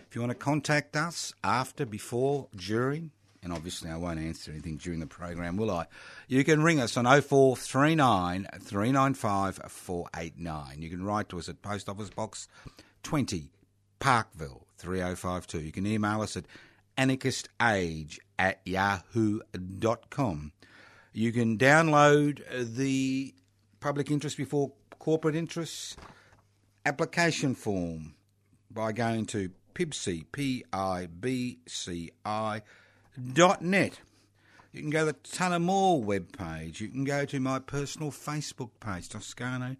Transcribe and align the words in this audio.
If 0.08 0.14
you 0.14 0.22
want 0.22 0.30
to 0.30 0.36
contact 0.36 0.96
us 0.96 1.34
after, 1.44 1.84
before, 1.84 2.48
during, 2.56 3.10
and 3.42 3.52
obviously 3.52 3.90
I 3.90 3.98
won't 3.98 4.18
answer 4.18 4.50
anything 4.50 4.78
during 4.78 5.00
the 5.00 5.06
program, 5.06 5.58
will 5.58 5.70
I? 5.70 5.88
You 6.28 6.42
can 6.44 6.62
ring 6.62 6.80
us 6.80 6.96
on 6.96 7.04
0439 7.04 8.48
395 8.58 9.60
489. 9.68 10.80
You 10.80 10.88
can 10.88 11.04
write 11.04 11.28
to 11.28 11.38
us 11.38 11.50
at 11.50 11.60
Post 11.60 11.90
Office 11.90 12.08
Box 12.08 12.48
20, 13.02 13.50
Parkville 13.98 14.66
3052. 14.78 15.60
You 15.60 15.72
can 15.72 15.86
email 15.86 16.22
us 16.22 16.38
at 16.38 16.46
anarchistage 16.96 18.18
at 18.38 18.60
yahoo.com. 18.64 20.52
You 21.12 21.32
can 21.32 21.56
download 21.56 22.42
the 22.76 23.34
public 23.80 24.10
interest 24.10 24.36
before 24.36 24.72
corporate 24.98 25.34
interests 25.34 25.96
application 26.84 27.54
form 27.54 28.14
by 28.70 28.92
going 28.92 29.26
to 29.26 29.50
pibci, 29.74 30.24
P-I-B-C-I 30.32 30.62
dot 33.32 33.62
net. 33.62 34.00
You 34.72 34.82
can 34.82 34.90
go 34.90 35.06
to 35.06 35.06
the 35.06 35.14
Tunnamore 35.14 36.04
webpage. 36.04 36.80
You 36.80 36.88
can 36.88 37.04
go 37.04 37.24
to 37.24 37.40
my 37.40 37.60
personal 37.60 38.10
Facebook 38.10 38.70
page, 38.78 39.08
Toscano, 39.08 39.76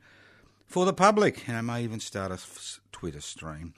for 0.67 0.87
the 0.87 0.95
public. 0.95 1.47
And 1.49 1.57
I 1.57 1.61
may 1.61 1.85
even 1.85 2.01
start 2.01 2.33
a 2.33 2.39
Twitter 2.93 3.21
stream. 3.21 3.75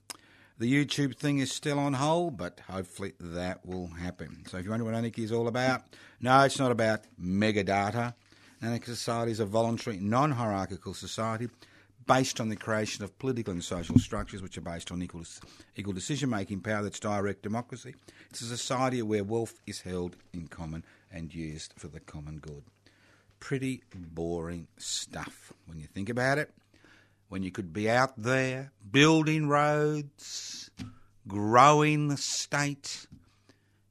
The 0.59 0.73
YouTube 0.73 1.15
thing 1.15 1.39
is 1.39 1.53
still 1.53 1.79
on 1.79 1.93
hold, 1.93 2.37
but 2.37 2.61
hopefully 2.69 3.13
that 3.21 3.65
will 3.65 3.87
happen. 3.87 4.43
So 4.49 4.59
if 4.59 4.65
you 4.65 4.71
wonder 4.71 4.85
what 4.85 4.95
anarchy 4.95 5.23
is 5.23 5.31
all 5.31 5.47
about, 5.47 5.83
no, 6.21 6.41
it's 6.43 6.59
not 6.59 6.73
about 6.73 7.03
mega 7.17 7.63
data. 7.63 8.15
Anarchist 8.61 8.99
society 8.99 9.31
is 9.31 9.39
a 9.39 9.47
voluntary, 9.47 9.99
non 10.01 10.33
hierarchical 10.33 10.95
society 10.95 11.49
based 12.09 12.41
on 12.41 12.49
the 12.49 12.57
creation 12.57 13.05
of 13.05 13.17
political 13.21 13.53
and 13.53 13.63
social 13.63 14.01
structures 14.01 14.43
which 14.43 14.59
are 14.59 14.63
based 14.63 14.91
on 14.91 15.01
equal, 15.01 15.23
equal 15.77 15.93
decision 15.93 16.29
making 16.29 16.61
power 16.61 16.83
that's 16.83 16.99
direct 16.99 17.43
democracy. 17.43 17.95
It's 18.31 18.41
a 18.41 18.47
society 18.47 19.01
where 19.03 19.23
wealth 19.23 19.61
is 19.65 19.83
held 19.83 20.17
in 20.33 20.49
common 20.49 20.85
and 21.13 21.33
used 21.33 21.75
for 21.77 21.87
the 21.87 22.01
common 22.01 22.39
good. 22.39 22.65
Pretty 23.39 23.85
boring 23.95 24.67
stuff 24.77 25.53
when 25.67 25.79
you 25.79 25.87
think 25.87 26.09
about 26.09 26.39
it 26.39 26.51
when 27.29 27.43
you 27.43 27.51
could 27.51 27.73
be 27.73 27.89
out 27.89 28.15
there 28.17 28.73
building 28.91 29.49
roads, 29.49 30.71
growing 31.27 32.09
the 32.09 32.17
state, 32.17 33.07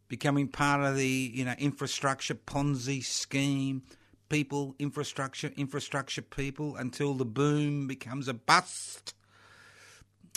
becoming 0.07 0.47
part 0.47 0.83
of 0.83 0.95
the 0.95 1.07
you 1.07 1.45
know 1.45 1.53
infrastructure 1.57 2.35
Ponzi 2.35 3.03
scheme, 3.03 3.83
people 4.29 4.75
infrastructure 4.79 5.51
infrastructure 5.55 6.21
people 6.21 6.75
until 6.75 7.13
the 7.13 7.25
boom 7.25 7.87
becomes 7.87 8.27
a 8.27 8.33
bust. 8.33 9.13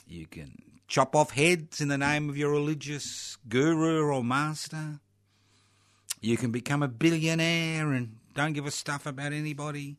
You 0.06 0.26
can 0.26 0.56
chop 0.88 1.14
off 1.14 1.30
heads 1.30 1.80
in 1.80 1.88
the 1.88 1.98
name 1.98 2.28
of 2.28 2.36
your 2.36 2.50
religious 2.50 3.38
guru 3.48 4.02
or 4.02 4.24
master. 4.24 5.00
You 6.20 6.36
can 6.36 6.50
become 6.50 6.82
a 6.82 6.88
billionaire 6.88 7.92
and 7.92 8.16
don't 8.34 8.52
give 8.52 8.66
a 8.66 8.70
stuff 8.70 9.06
about 9.06 9.32
anybody, 9.32 9.96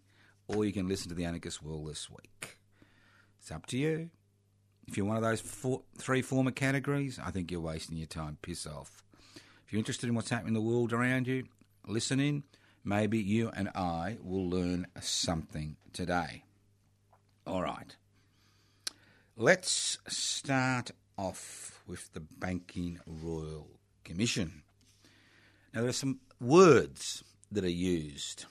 or 0.47 0.65
you 0.65 0.71
can 0.71 0.87
listen 0.87 1.09
to 1.09 1.15
the 1.15 1.25
Anarchist 1.25 1.63
World 1.63 1.89
this 1.89 2.09
week. 2.09 2.60
It's 3.41 3.51
up 3.51 3.65
to 3.67 3.77
you. 3.77 4.11
If 4.87 4.97
you're 4.97 5.05
one 5.05 5.17
of 5.17 5.23
those 5.23 5.41
four, 5.41 5.81
three 5.97 6.21
former 6.21 6.51
categories, 6.51 7.19
I 7.23 7.31
think 7.31 7.49
you're 7.49 7.59
wasting 7.59 7.97
your 7.97 8.05
time. 8.05 8.37
Piss 8.43 8.67
off. 8.67 9.03
If 9.65 9.73
you're 9.73 9.79
interested 9.79 10.07
in 10.07 10.13
what's 10.13 10.29
happening 10.29 10.49
in 10.49 10.53
the 10.53 10.61
world 10.61 10.93
around 10.93 11.27
you, 11.27 11.45
listen 11.87 12.19
in. 12.19 12.43
Maybe 12.83 13.17
you 13.17 13.49
and 13.49 13.69
I 13.69 14.17
will 14.23 14.47
learn 14.47 14.85
something 14.99 15.77
today. 15.91 16.43
All 17.47 17.63
right. 17.63 17.95
Let's 19.35 19.97
start 20.07 20.91
off 21.17 21.81
with 21.87 22.13
the 22.13 22.19
Banking 22.19 22.99
Royal 23.07 23.67
Commission. 24.03 24.61
Now, 25.73 25.81
there 25.81 25.89
are 25.89 25.93
some 25.93 26.19
words 26.39 27.23
that 27.51 27.63
are 27.63 27.69
used. 27.69 28.45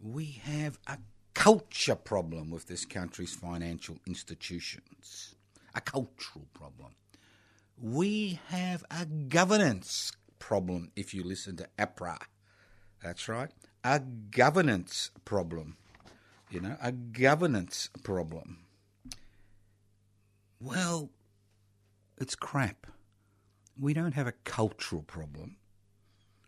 We 0.00 0.40
have 0.44 0.78
a 0.86 0.98
culture 1.34 1.94
problem 1.94 2.50
with 2.50 2.66
this 2.66 2.84
country's 2.84 3.34
financial 3.34 3.98
institutions, 4.06 5.34
a 5.74 5.80
cultural 5.80 6.46
problem. 6.52 6.94
We 7.80 8.38
have 8.48 8.84
a 8.90 9.06
governance 9.06 10.12
problem 10.38 10.90
if 10.94 11.14
you 11.14 11.22
listen 11.24 11.56
to 11.56 11.68
APRA. 11.78 12.18
That's 13.02 13.28
right, 13.28 13.50
a 13.82 14.00
governance 14.00 15.10
problem. 15.24 15.76
You 16.50 16.60
know, 16.60 16.76
a 16.82 16.92
governance 16.92 17.88
problem. 18.02 18.58
Well, 20.60 21.10
it's 22.18 22.34
crap. 22.34 22.86
We 23.80 23.94
don't 23.94 24.12
have 24.14 24.26
a 24.26 24.34
cultural 24.44 25.02
problem. 25.02 25.56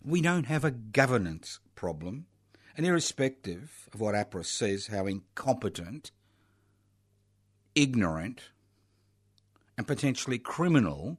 We 0.05 0.21
don't 0.21 0.45
have 0.45 0.65
a 0.65 0.71
governance 0.71 1.59
problem. 1.75 2.27
And 2.77 2.85
irrespective 2.85 3.89
of 3.93 4.01
what 4.01 4.15
APRA 4.15 4.45
says, 4.45 4.89
how 4.89 5.07
incompetent, 5.07 6.11
ignorant, 7.75 8.51
and 9.77 9.87
potentially 9.87 10.39
criminal 10.39 11.19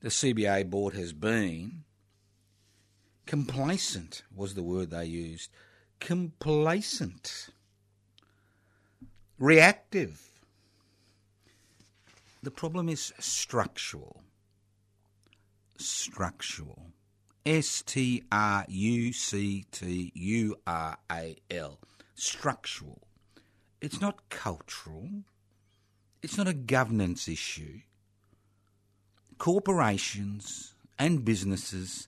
the 0.00 0.08
CBA 0.08 0.68
board 0.68 0.94
has 0.94 1.12
been, 1.12 1.84
complacent 3.26 4.22
was 4.34 4.54
the 4.54 4.62
word 4.62 4.90
they 4.90 5.04
used. 5.04 5.50
Complacent. 6.00 7.48
Reactive. 9.38 10.20
The 12.42 12.50
problem 12.50 12.88
is 12.88 13.12
structural. 13.18 14.22
Structural. 15.78 16.86
S 17.44 17.82
T 17.82 18.22
R 18.30 18.64
U 18.68 19.12
C 19.12 19.64
T 19.70 20.12
U 20.14 20.56
R 20.66 20.96
A 21.10 21.36
L. 21.50 21.80
Structural. 22.14 23.02
It's 23.80 24.00
not 24.00 24.28
cultural. 24.28 25.08
It's 26.22 26.38
not 26.38 26.46
a 26.46 26.54
governance 26.54 27.26
issue. 27.26 27.80
Corporations 29.38 30.74
and 30.98 31.24
businesses 31.24 32.06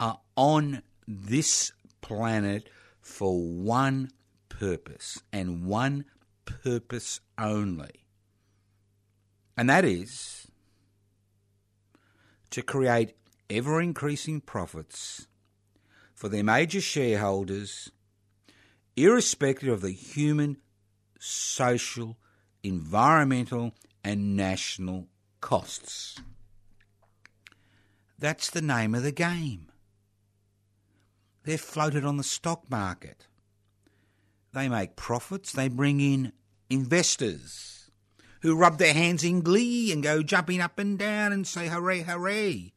are 0.00 0.18
on 0.36 0.82
this 1.06 1.70
planet 2.00 2.68
for 3.00 3.38
one 3.38 4.10
purpose 4.48 5.22
and 5.32 5.66
one 5.66 6.04
purpose 6.46 7.20
only. 7.38 8.06
And 9.56 9.70
that 9.70 9.84
is 9.84 10.48
to 12.50 12.62
create 12.62 13.14
ever 13.50 13.80
increasing 13.80 14.40
profits 14.40 15.26
for 16.14 16.28
their 16.28 16.44
major 16.44 16.80
shareholders, 16.80 17.90
irrespective 18.96 19.68
of 19.68 19.80
the 19.80 19.90
human, 19.92 20.56
social, 21.18 22.16
environmental, 22.62 23.74
and 24.02 24.36
national 24.36 25.08
costs. 25.40 26.20
That's 28.18 28.48
the 28.50 28.62
name 28.62 28.94
of 28.94 29.02
the 29.02 29.12
game. 29.12 29.68
they're 31.44 31.58
floated 31.58 32.04
on 32.04 32.16
the 32.16 32.24
stock 32.24 32.70
market. 32.70 33.26
They 34.52 34.68
make 34.68 34.96
profits, 34.96 35.52
they 35.52 35.68
bring 35.68 36.00
in 36.00 36.32
investors 36.70 37.90
who 38.40 38.56
rub 38.56 38.78
their 38.78 38.94
hands 38.94 39.24
in 39.24 39.40
glee 39.40 39.92
and 39.92 40.02
go 40.02 40.22
jumping 40.22 40.60
up 40.60 40.78
and 40.78 40.98
down 40.98 41.32
and 41.32 41.46
say 41.46 41.68
hooray, 41.68 42.02
hooray. 42.02 42.72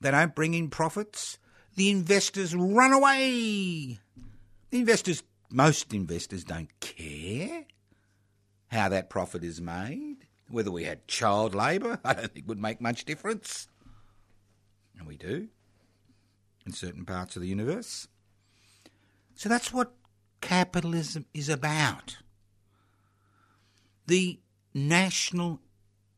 They 0.00 0.10
don't 0.10 0.34
bring 0.34 0.54
in 0.54 0.68
profits, 0.68 1.38
the 1.74 1.90
investors 1.90 2.54
run 2.54 2.92
away. 2.92 3.98
The 4.70 4.78
investors, 4.78 5.22
most 5.50 5.92
investors 5.92 6.44
don't 6.44 6.68
care 6.80 7.64
how 8.68 8.88
that 8.88 9.10
profit 9.10 9.44
is 9.44 9.60
made. 9.60 10.26
Whether 10.48 10.70
we 10.70 10.84
had 10.84 11.08
child 11.08 11.54
labour, 11.54 11.98
I 12.04 12.14
don't 12.14 12.32
think 12.32 12.48
would 12.48 12.60
make 12.60 12.80
much 12.80 13.04
difference. 13.04 13.68
And 14.98 15.06
we 15.06 15.16
do 15.16 15.48
in 16.64 16.72
certain 16.72 17.04
parts 17.04 17.36
of 17.36 17.42
the 17.42 17.48
universe. 17.48 18.08
So 19.34 19.48
that's 19.48 19.72
what 19.72 19.92
capitalism 20.40 21.26
is 21.32 21.48
about. 21.48 22.18
The 24.06 24.40
national 24.74 25.60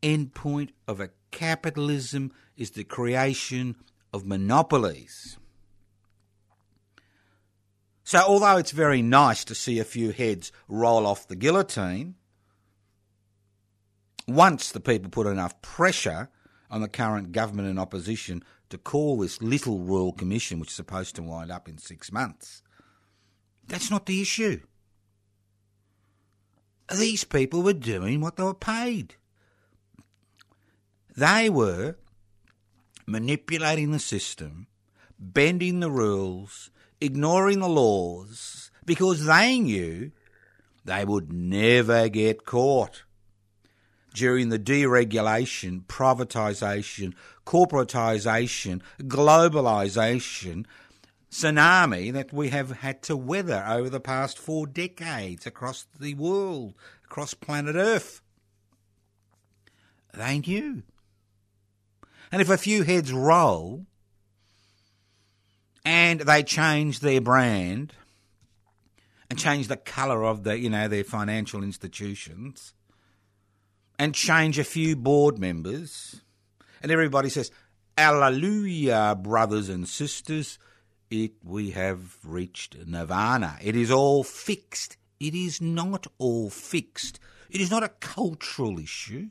endpoint 0.01 0.69
of 0.87 0.99
a 0.99 1.09
capitalism 1.31 2.31
is 2.59 2.71
the 2.71 2.83
creation 2.83 3.77
of 4.13 4.27
monopolies. 4.27 5.37
So, 8.03 8.19
although 8.19 8.57
it's 8.57 8.71
very 8.71 9.01
nice 9.01 9.45
to 9.45 9.55
see 9.55 9.79
a 9.79 9.85
few 9.85 10.11
heads 10.11 10.51
roll 10.67 11.07
off 11.07 11.27
the 11.27 11.35
guillotine, 11.35 12.15
once 14.27 14.71
the 14.71 14.79
people 14.79 15.09
put 15.09 15.25
enough 15.25 15.61
pressure 15.61 16.29
on 16.69 16.81
the 16.81 16.89
current 16.89 17.31
government 17.31 17.69
and 17.69 17.79
opposition 17.79 18.43
to 18.69 18.77
call 18.77 19.17
this 19.17 19.41
little 19.41 19.79
Royal 19.79 20.11
Commission, 20.11 20.59
which 20.59 20.69
is 20.69 20.75
supposed 20.75 21.15
to 21.15 21.23
wind 21.23 21.51
up 21.51 21.69
in 21.69 21.77
six 21.77 22.11
months, 22.11 22.61
that's 23.67 23.89
not 23.89 24.05
the 24.05 24.21
issue. 24.21 24.59
These 26.91 27.23
people 27.23 27.61
were 27.61 27.73
doing 27.73 28.19
what 28.19 28.35
they 28.35 28.43
were 28.43 28.53
paid. 28.53 29.15
They 31.15 31.49
were 31.49 31.95
manipulating 33.09 33.91
the 33.91 33.99
system, 33.99 34.67
bending 35.17 35.79
the 35.79 35.91
rules, 35.91 36.69
ignoring 37.01 37.59
the 37.59 37.67
laws, 37.67 38.71
because 38.85 39.25
they 39.25 39.59
knew 39.59 40.11
they 40.85 41.03
would 41.05 41.31
never 41.31 42.07
get 42.09 42.45
caught 42.45 43.03
during 44.13 44.49
the 44.49 44.59
deregulation, 44.59 45.85
privatisation, 45.85 47.13
corporatisation, 47.45 48.81
globalisation 49.01 50.65
tsunami 51.31 52.11
that 52.11 52.33
we 52.33 52.49
have 52.49 52.71
had 52.71 53.03
to 53.03 53.15
weather 53.15 53.63
over 53.67 53.89
the 53.89 53.99
past 53.99 54.39
four 54.39 54.65
decades 54.65 55.45
across 55.45 55.85
the 55.99 56.13
world, 56.15 56.73
across 57.05 57.33
planet 57.33 57.75
Earth. 57.75 58.21
They 60.13 60.39
knew. 60.39 60.83
And 62.31 62.41
if 62.41 62.49
a 62.49 62.57
few 62.57 62.83
heads 62.83 63.11
roll 63.11 63.85
and 65.83 66.21
they 66.21 66.43
change 66.43 66.99
their 66.99 67.21
brand 67.21 67.93
and 69.29 69.39
change 69.39 69.67
the 69.67 69.77
colour 69.77 70.23
of 70.23 70.43
the, 70.43 70.57
you 70.57 70.69
know, 70.69 70.87
their 70.87 71.03
financial 71.03 71.63
institutions, 71.63 72.73
and 73.99 74.15
change 74.15 74.57
a 74.57 74.63
few 74.63 74.95
board 74.95 75.37
members, 75.37 76.21
and 76.81 76.91
everybody 76.91 77.29
says, 77.29 77.51
Hallelujah, 77.97 79.17
brothers 79.21 79.67
and 79.67 79.85
sisters, 79.87 80.57
it 81.11 81.33
we 81.43 81.71
have 81.71 82.17
reached 82.23 82.77
nirvana. 82.87 83.57
It 83.61 83.75
is 83.75 83.91
all 83.91 84.23
fixed. 84.23 84.95
It 85.19 85.35
is 85.35 85.59
not 85.59 86.07
all 86.17 86.49
fixed. 86.49 87.19
It 87.49 87.59
is 87.59 87.69
not 87.69 87.83
a 87.83 87.89
cultural 87.89 88.79
issue. 88.79 89.29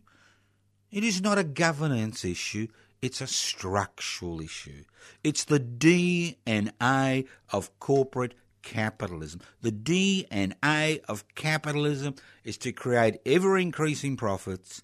It 0.90 1.02
is 1.02 1.22
not 1.22 1.38
a 1.38 1.44
governance 1.44 2.24
issue. 2.24 2.68
It's 3.00 3.20
a 3.20 3.26
structural 3.26 4.40
issue. 4.40 4.84
It's 5.22 5.44
the 5.44 5.60
DNA 5.60 7.26
of 7.52 7.78
corporate 7.78 8.34
capitalism. 8.62 9.40
The 9.62 9.72
DNA 9.72 11.00
of 11.08 11.24
capitalism 11.34 12.16
is 12.44 12.58
to 12.58 12.72
create 12.72 13.20
ever 13.24 13.56
increasing 13.56 14.16
profits 14.16 14.82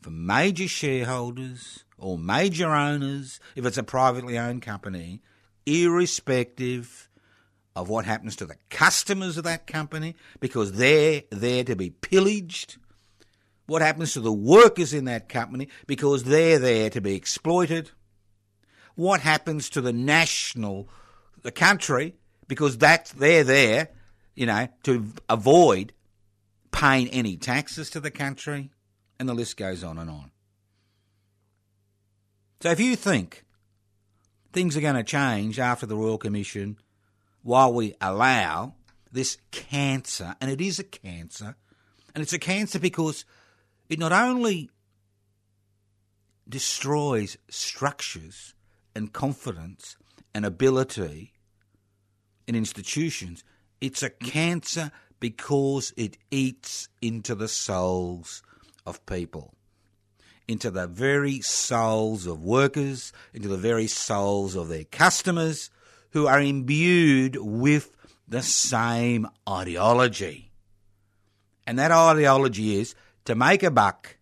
for 0.00 0.10
major 0.10 0.68
shareholders 0.68 1.84
or 1.98 2.18
major 2.18 2.68
owners, 2.68 3.40
if 3.54 3.66
it's 3.66 3.78
a 3.78 3.82
privately 3.82 4.38
owned 4.38 4.62
company, 4.62 5.20
irrespective 5.66 7.08
of 7.74 7.88
what 7.88 8.06
happens 8.06 8.36
to 8.36 8.46
the 8.46 8.56
customers 8.70 9.36
of 9.36 9.44
that 9.44 9.66
company, 9.66 10.16
because 10.40 10.72
they're 10.72 11.22
there 11.30 11.64
to 11.64 11.76
be 11.76 11.90
pillaged. 11.90 12.78
What 13.66 13.82
happens 13.82 14.12
to 14.12 14.20
the 14.20 14.32
workers 14.32 14.94
in 14.94 15.06
that 15.06 15.28
company, 15.28 15.68
because 15.86 16.24
they're 16.24 16.58
there 16.58 16.88
to 16.90 17.00
be 17.00 17.14
exploited. 17.14 17.90
What 18.94 19.20
happens 19.20 19.68
to 19.70 19.80
the 19.80 19.92
national, 19.92 20.88
the 21.42 21.52
country, 21.52 22.14
because 22.48 22.78
that's 22.78 23.12
they're 23.12 23.44
there, 23.44 23.90
you 24.34 24.46
know, 24.46 24.68
to 24.84 25.06
avoid 25.28 25.92
paying 26.70 27.08
any 27.08 27.36
taxes 27.36 27.90
to 27.90 28.00
the 28.00 28.10
country, 28.10 28.70
and 29.18 29.28
the 29.28 29.34
list 29.34 29.56
goes 29.56 29.82
on 29.82 29.98
and 29.98 30.10
on. 30.10 30.30
So 32.60 32.70
if 32.70 32.80
you 32.80 32.96
think 32.96 33.44
things 34.52 34.76
are 34.76 34.80
going 34.80 34.94
to 34.94 35.04
change 35.04 35.58
after 35.58 35.86
the 35.86 35.96
Royal 35.96 36.18
Commission 36.18 36.78
while 37.42 37.72
we 37.72 37.94
allow 38.00 38.74
this 39.12 39.38
cancer, 39.50 40.36
and 40.40 40.50
it 40.50 40.60
is 40.60 40.78
a 40.78 40.84
cancer, 40.84 41.56
and 42.14 42.22
it's 42.22 42.32
a 42.32 42.38
cancer 42.38 42.78
because 42.78 43.24
it 43.88 43.98
not 43.98 44.12
only 44.12 44.70
destroys 46.48 47.36
structures 47.48 48.54
and 48.94 49.12
confidence 49.12 49.96
and 50.34 50.44
ability 50.44 51.32
in 52.46 52.54
institutions. 52.54 53.44
It's 53.80 54.02
a 54.02 54.10
cancer 54.10 54.92
because 55.20 55.92
it 55.96 56.16
eats 56.30 56.88
into 57.02 57.34
the 57.34 57.48
souls 57.48 58.42
of 58.84 59.04
people, 59.06 59.54
into 60.46 60.70
the 60.70 60.86
very 60.86 61.40
souls 61.40 62.26
of 62.26 62.42
workers, 62.42 63.12
into 63.32 63.48
the 63.48 63.56
very 63.56 63.86
souls 63.86 64.54
of 64.54 64.68
their 64.68 64.84
customers 64.84 65.70
who 66.10 66.26
are 66.26 66.40
imbued 66.40 67.36
with 67.36 67.90
the 68.28 68.42
same 68.42 69.26
ideology. 69.48 70.50
And 71.66 71.78
that 71.78 71.90
ideology 71.90 72.78
is 72.78 72.94
to 73.26 73.34
make 73.34 73.62
a 73.62 73.70
buck 73.70 74.16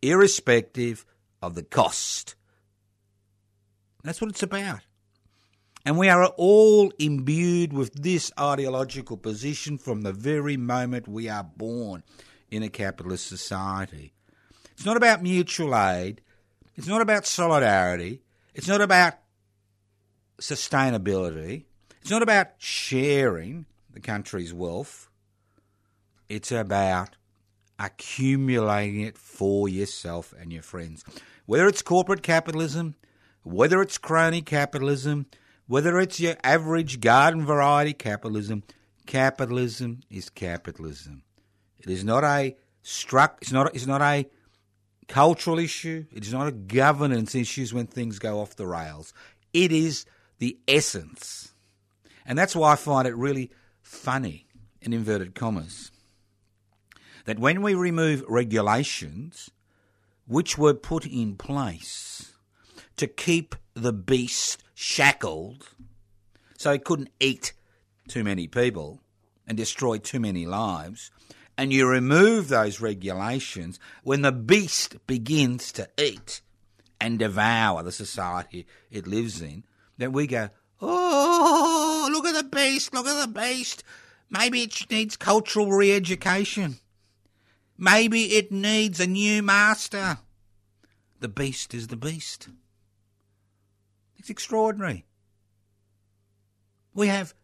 irrespective 0.00 1.04
of 1.42 1.54
the 1.54 1.62
cost. 1.62 2.34
That's 4.02 4.20
what 4.20 4.30
it's 4.30 4.42
about. 4.42 4.80
And 5.84 5.98
we 5.98 6.08
are 6.08 6.26
all 6.26 6.92
imbued 6.98 7.72
with 7.72 7.94
this 7.94 8.32
ideological 8.38 9.16
position 9.16 9.78
from 9.78 10.02
the 10.02 10.12
very 10.12 10.56
moment 10.56 11.08
we 11.08 11.28
are 11.28 11.44
born 11.44 12.02
in 12.50 12.62
a 12.62 12.68
capitalist 12.68 13.26
society. 13.26 14.12
It's 14.72 14.84
not 14.84 14.96
about 14.96 15.22
mutual 15.22 15.76
aid. 15.76 16.20
It's 16.76 16.86
not 16.86 17.00
about 17.00 17.26
solidarity. 17.26 18.22
It's 18.54 18.68
not 18.68 18.80
about 18.80 19.14
sustainability. 20.40 21.64
It's 22.00 22.10
not 22.10 22.22
about 22.22 22.48
sharing 22.58 23.66
the 23.92 24.00
country's 24.00 24.54
wealth. 24.54 25.10
It's 26.28 26.52
about 26.52 27.17
accumulating 27.78 29.00
it 29.00 29.16
for 29.16 29.68
yourself 29.68 30.34
and 30.38 30.52
your 30.52 30.62
friends. 30.62 31.04
Whether 31.46 31.66
it's 31.68 31.82
corporate 31.82 32.22
capitalism, 32.22 32.96
whether 33.42 33.80
it's 33.80 33.98
crony 33.98 34.42
capitalism, 34.42 35.26
whether 35.66 35.98
it's 35.98 36.18
your 36.18 36.36
average 36.42 37.00
garden 37.00 37.44
variety 37.44 37.92
capitalism, 37.92 38.62
capitalism 39.06 40.00
is 40.10 40.28
capitalism. 40.28 41.22
It 41.78 41.88
is 41.88 42.04
not 42.04 42.24
a 42.24 42.56
struck. 42.82 43.38
It's 43.42 43.52
not. 43.52 43.74
It's 43.74 43.86
not 43.86 44.02
a 44.02 44.26
cultural 45.06 45.58
issue. 45.58 46.06
It 46.12 46.24
is 46.24 46.32
not 46.32 46.48
a 46.48 46.52
governance 46.52 47.34
issue 47.34 47.66
when 47.68 47.86
things 47.86 48.18
go 48.18 48.40
off 48.40 48.56
the 48.56 48.66
rails. 48.66 49.14
It 49.52 49.72
is 49.72 50.04
the 50.38 50.58
essence, 50.66 51.54
and 52.26 52.36
that's 52.36 52.56
why 52.56 52.72
I 52.72 52.76
find 52.76 53.06
it 53.06 53.16
really 53.16 53.50
funny 53.80 54.46
in 54.82 54.92
inverted 54.92 55.34
commas 55.34 55.90
that 57.24 57.38
when 57.38 57.62
we 57.62 57.74
remove 57.74 58.24
regulations 58.28 59.50
which 60.26 60.58
were 60.58 60.74
put 60.74 61.06
in 61.06 61.36
place 61.36 62.32
to 62.96 63.06
keep 63.06 63.54
the 63.74 63.92
beast 63.92 64.62
shackled 64.74 65.68
so 66.56 66.72
he 66.72 66.78
couldn't 66.78 67.10
eat 67.20 67.52
too 68.08 68.24
many 68.24 68.46
people 68.46 69.00
and 69.46 69.56
destroy 69.56 69.98
too 69.98 70.20
many 70.20 70.46
lives, 70.46 71.10
and 71.56 71.72
you 71.72 71.88
remove 71.88 72.48
those 72.48 72.80
regulations 72.80 73.80
when 74.02 74.22
the 74.22 74.32
beast 74.32 74.96
begins 75.06 75.72
to 75.72 75.88
eat 75.96 76.42
and 77.00 77.18
devour 77.18 77.82
the 77.82 77.92
society 77.92 78.66
it 78.90 79.06
lives 79.06 79.40
in, 79.40 79.64
then 79.96 80.12
we 80.12 80.26
go, 80.26 80.50
Oh, 80.80 82.08
look 82.12 82.26
at 82.26 82.34
the 82.34 82.48
beast, 82.48 82.94
look 82.94 83.06
at 83.06 83.20
the 83.20 83.32
beast. 83.32 83.82
Maybe 84.30 84.62
it 84.62 84.90
needs 84.90 85.16
cultural 85.16 85.72
re 85.72 85.92
education. 85.92 86.78
Maybe 87.78 88.36
it 88.36 88.50
needs 88.50 88.98
a 88.98 89.06
new 89.06 89.40
master. 89.40 90.18
The 91.20 91.28
beast 91.28 91.72
is 91.74 91.86
the 91.86 91.96
beast. 91.96 92.48
It's 94.18 94.30
extraordinary. 94.30 95.06
We 96.92 97.06
have 97.06 97.34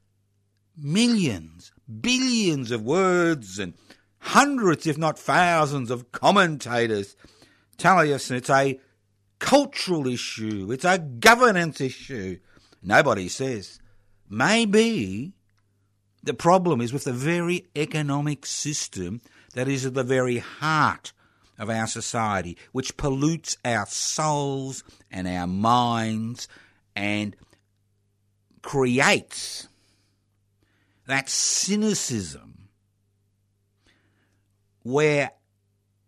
millions, 0.77 1.73
billions 2.01 2.73
of 2.73 2.83
words 2.83 3.61
and 3.61 3.75
hundreds, 4.19 4.89
if 4.89 4.99
not 4.99 5.19
thousands, 5.19 5.93
of 5.93 6.11
commentators 6.11 7.15
telling 7.77 8.13
us 8.13 8.31
it's 8.33 8.51
a 8.51 8.81
cultural 9.39 10.09
issue, 10.09 10.73
it's 10.73 10.85
a 10.85 10.99
governance 10.99 11.81
issue. 11.81 12.39
Nobody 12.83 13.29
says 13.29 13.79
maybe 14.29 15.35
the 16.25 16.35
problem 16.35 16.81
is 16.81 16.93
with 16.93 17.05
the 17.05 17.13
very 17.13 17.67
economic 17.77 18.47
system 18.47 19.21
that 19.55 19.69
is 19.69 19.87
at 19.87 19.95
the 19.95 20.05
very 20.05 20.39
heart 20.39 21.13
of 21.59 21.71
our 21.71 21.87
society, 21.87 22.57
which 22.73 22.97
pollutes 22.97 23.57
our 23.65 23.87
souls 23.87 24.85
and 25.11 25.27
our 25.27 25.47
minds 25.47 26.49
and 26.95 27.37
creates 28.63 29.69
that 31.07 31.29
cynicism 31.29 32.69
where 34.83 35.33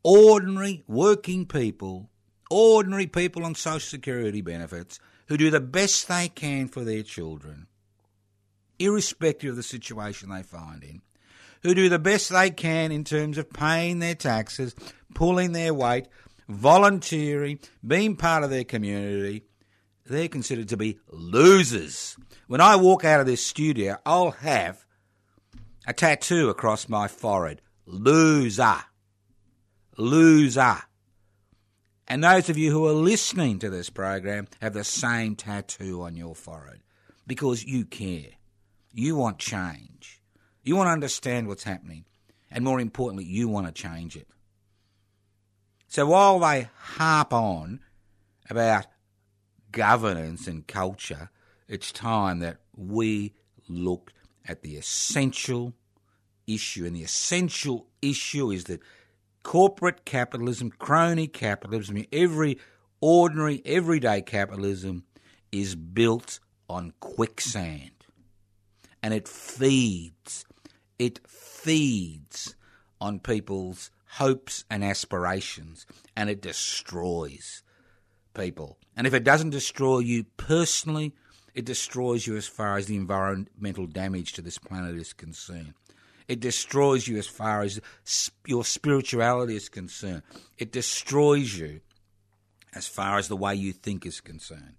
ordinary 0.02 0.84
working 0.86 1.46
people, 1.46 2.10
ordinary 2.50 3.06
people 3.06 3.44
on 3.44 3.54
social 3.54 3.80
security 3.80 4.40
benefits, 4.40 5.00
who 5.28 5.36
do 5.36 5.50
the 5.50 5.60
best 5.60 6.08
they 6.08 6.28
can 6.28 6.68
for 6.68 6.84
their 6.84 7.02
children, 7.02 7.66
irrespective 8.78 9.50
of 9.50 9.56
the 9.56 9.62
situation 9.62 10.28
they 10.28 10.42
find 10.42 10.84
in, 10.84 11.02
who 11.66 11.74
do 11.74 11.88
the 11.88 11.98
best 11.98 12.30
they 12.30 12.48
can 12.48 12.92
in 12.92 13.02
terms 13.02 13.38
of 13.38 13.52
paying 13.52 13.98
their 13.98 14.14
taxes, 14.14 14.74
pulling 15.14 15.50
their 15.50 15.74
weight, 15.74 16.06
volunteering, 16.48 17.58
being 17.84 18.14
part 18.16 18.44
of 18.44 18.50
their 18.50 18.64
community, 18.64 19.44
they're 20.04 20.28
considered 20.28 20.68
to 20.68 20.76
be 20.76 20.98
losers. 21.10 22.16
When 22.46 22.60
I 22.60 22.76
walk 22.76 23.04
out 23.04 23.20
of 23.20 23.26
this 23.26 23.44
studio, 23.44 23.96
I'll 24.06 24.30
have 24.30 24.84
a 25.86 25.92
tattoo 25.92 26.50
across 26.50 26.88
my 26.88 27.08
forehead. 27.08 27.60
Loser. 27.84 28.76
Loser. 29.96 30.76
And 32.06 32.22
those 32.22 32.48
of 32.48 32.56
you 32.56 32.70
who 32.70 32.86
are 32.86 32.92
listening 32.92 33.58
to 33.58 33.70
this 33.70 33.90
program 33.90 34.46
have 34.60 34.74
the 34.74 34.84
same 34.84 35.34
tattoo 35.34 36.02
on 36.02 36.14
your 36.14 36.36
forehead 36.36 36.82
because 37.26 37.64
you 37.64 37.84
care. 37.84 38.30
You 38.92 39.16
want 39.16 39.40
change. 39.40 40.15
You 40.66 40.76
want 40.76 40.88
to 40.88 40.92
understand 40.92 41.46
what's 41.46 41.62
happening. 41.62 42.04
And 42.50 42.64
more 42.64 42.80
importantly, 42.80 43.24
you 43.24 43.48
want 43.48 43.66
to 43.68 43.72
change 43.72 44.16
it. 44.16 44.26
So 45.88 46.06
while 46.06 46.40
they 46.40 46.68
harp 46.76 47.32
on 47.32 47.80
about 48.50 48.86
governance 49.70 50.48
and 50.48 50.66
culture, 50.66 51.30
it's 51.68 51.92
time 51.92 52.40
that 52.40 52.58
we 52.76 53.32
look 53.68 54.12
at 54.44 54.62
the 54.62 54.76
essential 54.76 55.72
issue. 56.48 56.84
And 56.84 56.96
the 56.96 57.04
essential 57.04 57.86
issue 58.02 58.50
is 58.50 58.64
that 58.64 58.80
corporate 59.44 60.04
capitalism, 60.04 60.70
crony 60.70 61.28
capitalism, 61.28 62.04
every 62.12 62.58
ordinary, 63.00 63.62
everyday 63.64 64.20
capitalism 64.20 65.04
is 65.52 65.76
built 65.76 66.40
on 66.68 66.92
quicksand. 66.98 67.92
And 69.02 69.14
it 69.14 69.28
feeds, 69.28 70.44
it 70.98 71.20
feeds 71.26 72.54
on 73.00 73.18
people's 73.18 73.90
hopes 74.12 74.64
and 74.70 74.82
aspirations, 74.82 75.86
and 76.16 76.30
it 76.30 76.40
destroys 76.40 77.62
people. 78.34 78.78
And 78.96 79.06
if 79.06 79.14
it 79.14 79.24
doesn't 79.24 79.50
destroy 79.50 79.98
you 79.98 80.24
personally, 80.36 81.14
it 81.54 81.64
destroys 81.64 82.26
you 82.26 82.36
as 82.36 82.46
far 82.46 82.76
as 82.76 82.86
the 82.86 82.96
environmental 82.96 83.86
damage 83.86 84.32
to 84.34 84.42
this 84.42 84.58
planet 84.58 84.96
is 84.96 85.12
concerned. 85.12 85.74
It 86.28 86.40
destroys 86.40 87.06
you 87.06 87.18
as 87.18 87.26
far 87.26 87.62
as 87.62 87.80
your 88.46 88.64
spirituality 88.64 89.56
is 89.56 89.68
concerned. 89.68 90.22
It 90.58 90.72
destroys 90.72 91.56
you 91.56 91.80
as 92.74 92.86
far 92.86 93.18
as 93.18 93.28
the 93.28 93.36
way 93.36 93.54
you 93.54 93.72
think 93.72 94.04
is 94.04 94.20
concerned. 94.20 94.74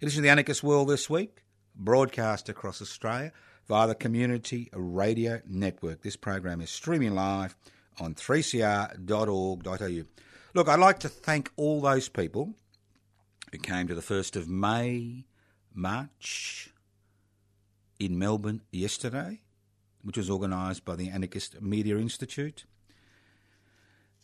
It 0.00 0.08
is 0.08 0.16
the 0.16 0.28
Anarchist 0.28 0.62
World 0.62 0.88
this 0.88 1.08
week, 1.08 1.44
broadcast 1.74 2.48
across 2.48 2.82
Australia 2.82 3.32
via 3.68 3.86
the 3.86 3.94
Community 3.94 4.68
Radio 4.72 5.40
Network. 5.46 6.02
This 6.02 6.16
program 6.16 6.60
is 6.60 6.70
streaming 6.70 7.14
live 7.14 7.56
on 8.00 8.14
3cr.org.au. 8.14 10.02
Look, 10.54 10.68
I'd 10.68 10.80
like 10.80 10.98
to 11.00 11.08
thank 11.08 11.50
all 11.56 11.80
those 11.80 12.08
people 12.08 12.54
who 13.52 13.58
came 13.58 13.88
to 13.88 13.94
the 13.94 14.00
1st 14.00 14.36
of 14.36 14.48
May 14.48 15.24
March 15.74 16.70
in 17.98 18.18
Melbourne 18.18 18.62
yesterday 18.70 19.40
which 20.04 20.18
was 20.18 20.30
organised 20.30 20.84
by 20.84 20.94
the 20.94 21.08
Anarchist 21.08 21.60
Media 21.60 21.96
Institute. 21.96 22.66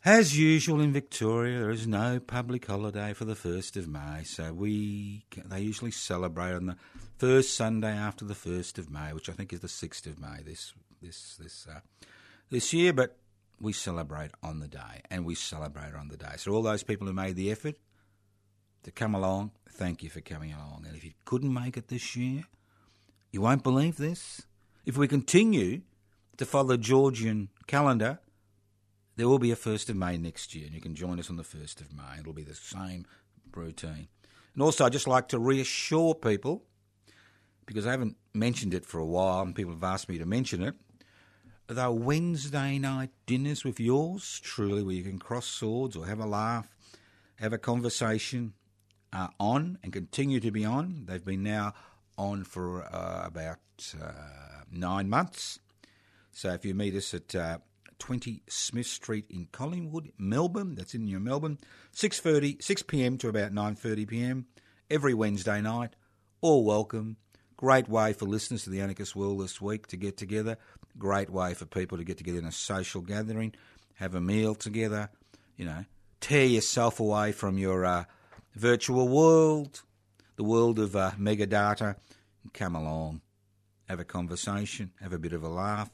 As 0.05 0.39
usual 0.39 0.81
in 0.81 0.93
Victoria, 0.93 1.59
there 1.59 1.71
is 1.71 1.87
no 1.87 2.21
public 2.21 2.67
holiday 2.67 3.13
for 3.13 3.25
the 3.25 3.35
1st 3.35 3.77
of 3.77 3.89
May, 3.89 4.23
so 4.25 4.53
we 4.53 5.25
they 5.47 5.61
usually 5.61 5.91
celebrate 5.91 6.53
on 6.53 6.67
the 6.67 6.77
first 7.21 7.55
Sunday 7.55 7.93
after 7.93 8.25
the 8.25 8.33
1st 8.33 8.79
of 8.79 8.91
May, 8.91 9.13
which 9.13 9.29
I 9.29 9.33
think 9.33 9.53
is 9.53 9.61
the 9.61 9.69
6th 9.69 10.07
of 10.07 10.19
May 10.19 10.41
this 10.43 10.73
this 11.03 11.37
this 11.37 11.67
uh, 11.71 11.81
this 12.49 12.73
year, 12.73 12.95
but 12.95 13.19
we 13.61 13.75
celebrate 13.75 14.31
on 14.43 14.61
the 14.61 14.69
day, 14.69 15.03
and 15.11 15.27
we 15.27 15.35
celebrate 15.35 15.95
on 15.95 16.09
the 16.09 16.17
day. 16.17 16.33
So 16.39 16.53
all 16.53 16.63
those 16.63 16.83
people 16.83 17.07
who 17.07 17.13
made 17.13 17.37
the 17.37 17.51
effort 17.51 17.75
to 18.85 18.91
come 18.91 19.15
along, 19.15 19.51
thank 19.69 20.03
you 20.03 20.09
for 20.09 20.23
coming 20.23 20.55
along. 20.55 20.87
And 20.87 20.97
if 20.97 21.05
you 21.05 21.13
couldn't 21.27 21.53
make 21.53 21.77
it 21.77 21.89
this 21.89 22.17
year, 22.17 22.45
you 23.31 23.43
won't 23.43 23.63
believe 23.63 23.99
this. 23.99 24.47
If 24.87 24.97
we 24.97 25.07
continue 25.07 25.83
to 26.39 26.47
follow 26.47 26.69
the 26.69 26.79
Georgian 26.79 27.51
calendar, 27.67 28.19
there 29.17 29.29
will 29.29 29.39
be 29.39 29.53
a 29.53 29.57
1st 29.57 29.91
of 29.91 29.97
May 29.97 30.17
next 30.17 30.55
year, 30.55 30.65
and 30.65 30.75
you 30.75 30.81
can 30.81 30.95
join 30.95 31.19
us 31.19 31.29
on 31.29 31.37
the 31.37 31.43
1st 31.43 31.83
of 31.83 31.93
May. 31.93 32.21
It'll 32.21 32.33
be 32.33 32.45
the 32.45 32.55
same 32.55 33.05
routine. 33.55 34.09
And 34.55 34.63
also, 34.63 34.87
I'd 34.87 34.93
just 34.93 35.07
like 35.07 35.29
to 35.29 35.39
reassure 35.39 36.15
people, 36.15 36.65
because 37.71 37.87
I 37.87 37.93
haven't 37.93 38.17
mentioned 38.35 38.75
it 38.75 38.85
for 38.85 38.99
a 38.99 39.07
while, 39.07 39.43
and 39.43 39.55
people 39.55 39.73
have 39.73 39.85
asked 39.85 40.09
me 40.09 40.19
to 40.19 40.27
mention 40.27 40.61
it. 40.61 40.75
The 41.69 41.93
Wednesday 41.93 42.81
night 42.81 43.11
dinners 43.27 43.63
with 43.63 43.79
yours 43.79 44.41
truly, 44.43 44.83
where 44.83 44.97
you 44.97 45.05
can 45.05 45.21
cross 45.21 45.47
swords 45.47 45.95
or 45.95 46.05
have 46.09 46.19
a 46.19 46.27
laugh, 46.27 46.75
have 47.37 47.53
a 47.53 47.59
conversation, 47.59 48.55
are 49.13 49.31
on 49.39 49.79
and 49.85 49.93
continue 49.93 50.41
to 50.41 50.51
be 50.51 50.65
on. 50.65 51.05
They've 51.07 51.25
been 51.25 51.45
now 51.45 51.75
on 52.19 52.43
for 52.43 52.83
uh, 52.83 53.23
about 53.25 53.61
uh, 54.03 54.65
nine 54.73 55.09
months. 55.09 55.61
So 56.33 56.51
if 56.51 56.65
you 56.65 56.75
meet 56.75 56.97
us 56.97 57.15
at 57.15 57.37
uh, 57.37 57.59
20 58.01 58.43
Smith 58.49 58.89
Street 58.89 59.27
in 59.31 59.47
Collingwood, 59.53 60.11
Melbourne, 60.19 60.75
that's 60.75 60.95
in 60.95 61.05
New 61.05 61.21
Melbourne, 61.21 61.59
6.30, 61.95 62.61
6 62.61 62.83
p.m. 62.83 63.17
to 63.19 63.29
about 63.29 63.53
9.30 63.53 64.09
p.m. 64.09 64.47
every 64.91 65.15
Wednesday 65.15 65.61
night, 65.61 65.95
all 66.41 66.65
welcome. 66.65 67.17
Great 67.61 67.91
way 67.91 68.15
for 68.15 68.25
listeners 68.25 68.65
to 68.65 68.71
the 68.71 68.81
Anarchist 68.81 69.15
World 69.15 69.39
this 69.43 69.61
week 69.61 69.87
to 69.89 69.99
get 69.99 70.17
together. 70.17 70.57
Great 70.97 71.29
way 71.29 71.53
for 71.53 71.67
people 71.67 71.99
to 71.99 72.05
get 72.05 72.17
together 72.17 72.39
in 72.39 72.47
a 72.47 72.53
social 72.53 73.03
gathering, 73.03 73.53
have 73.97 74.15
a 74.15 74.21
meal 74.21 74.55
together, 74.55 75.11
you 75.59 75.67
know, 75.67 75.85
tear 76.23 76.47
yourself 76.47 77.01
away 77.01 77.33
from 77.33 77.59
your 77.59 77.85
uh, 77.85 78.05
virtual 78.55 79.09
world, 79.09 79.83
the 80.37 80.43
world 80.43 80.79
of 80.79 80.97
uh, 80.97 81.11
mega 81.19 81.45
data, 81.45 81.97
come 82.55 82.75
along. 82.75 83.21
Have 83.91 84.01
a 84.01 84.05
conversation, 84.05 84.93
have 85.03 85.13
a 85.13 85.19
bit 85.19 85.35
of 85.35 85.43
a 85.43 85.49
laugh, 85.51 85.91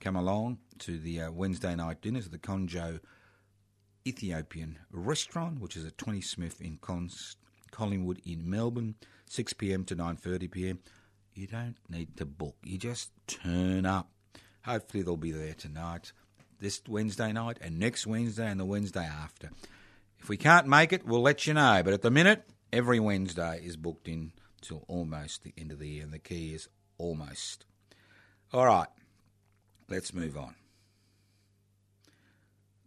come 0.00 0.16
along 0.16 0.60
to 0.78 0.98
the 0.98 1.20
uh, 1.20 1.30
Wednesday 1.30 1.74
night 1.74 2.00
dinners 2.00 2.24
at 2.24 2.32
the 2.32 2.38
Conjo 2.38 3.00
Ethiopian 4.06 4.78
restaurant, 4.90 5.60
which 5.60 5.76
is 5.76 5.84
at 5.84 5.98
20 5.98 6.22
Smith 6.22 6.58
in 6.62 6.78
Collingwood 7.70 8.22
in 8.24 8.48
Melbourne, 8.48 8.94
6 9.28 9.52
p.m. 9.54 9.84
to 9.84 9.96
9:30 9.96 10.50
p.m. 10.50 10.78
You 11.34 11.46
don't 11.46 11.76
need 11.88 12.16
to 12.16 12.26
book; 12.26 12.56
you 12.62 12.78
just 12.78 13.10
turn 13.26 13.86
up. 13.86 14.10
Hopefully, 14.64 15.02
they'll 15.02 15.16
be 15.16 15.32
there 15.32 15.54
tonight, 15.54 16.12
this 16.60 16.82
Wednesday 16.88 17.32
night, 17.32 17.58
and 17.60 17.78
next 17.78 18.06
Wednesday, 18.06 18.48
and 18.50 18.58
the 18.58 18.64
Wednesday 18.64 19.04
after. 19.04 19.50
If 20.18 20.28
we 20.28 20.36
can't 20.36 20.66
make 20.66 20.92
it, 20.92 21.06
we'll 21.06 21.22
let 21.22 21.46
you 21.46 21.54
know. 21.54 21.82
But 21.84 21.92
at 21.92 22.02
the 22.02 22.10
minute, 22.10 22.44
every 22.72 22.98
Wednesday 22.98 23.60
is 23.62 23.76
booked 23.76 24.08
in 24.08 24.32
till 24.60 24.84
almost 24.88 25.42
the 25.44 25.54
end 25.56 25.70
of 25.70 25.78
the 25.78 25.88
year, 25.88 26.02
and 26.02 26.12
the 26.12 26.18
key 26.18 26.54
is 26.54 26.68
almost. 26.98 27.64
All 28.52 28.66
right, 28.66 28.88
let's 29.88 30.14
move 30.14 30.36
on. 30.36 30.54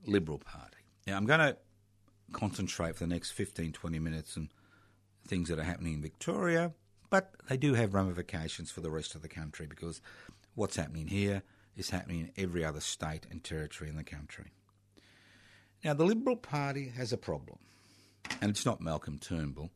Liberal 0.05 0.39
Party. 0.39 0.77
Now, 1.05 1.17
I'm 1.17 1.25
going 1.25 1.39
to 1.39 1.57
concentrate 2.31 2.95
for 2.95 3.05
the 3.05 3.13
next 3.13 3.31
15, 3.31 3.73
20 3.73 3.99
minutes 3.99 4.37
on 4.37 4.49
things 5.29 5.49
that 5.49 5.59
are 5.59 5.63
happening 5.63 5.93
in 5.93 6.01
Victoria, 6.01 6.73
But 7.09 7.31
they 7.47 7.57
do 7.57 7.73
have 7.73 7.93
ramifications 7.93 8.71
for 8.71 8.81
the 8.81 8.91
rest 8.91 9.15
of 9.15 9.21
the 9.21 9.29
country 9.29 9.65
because 9.65 10.01
what's 10.55 10.75
happening 10.75 11.07
here 11.07 11.43
is 11.75 11.89
happening 11.89 12.19
in 12.19 12.31
every 12.43 12.63
other 12.63 12.81
state 12.81 13.25
and 13.31 13.43
territory 13.43 13.89
in 13.89 13.95
the 13.95 14.03
country. 14.03 14.51
Now, 15.83 15.93
the 15.93 16.03
Liberal 16.03 16.35
Party 16.35 16.89
has 16.89 17.13
a 17.13 17.17
problem, 17.17 17.57
and 18.41 18.51
it's 18.51 18.65
not 18.65 18.81
Malcolm 18.81 19.17
Turnbull. 19.17 19.71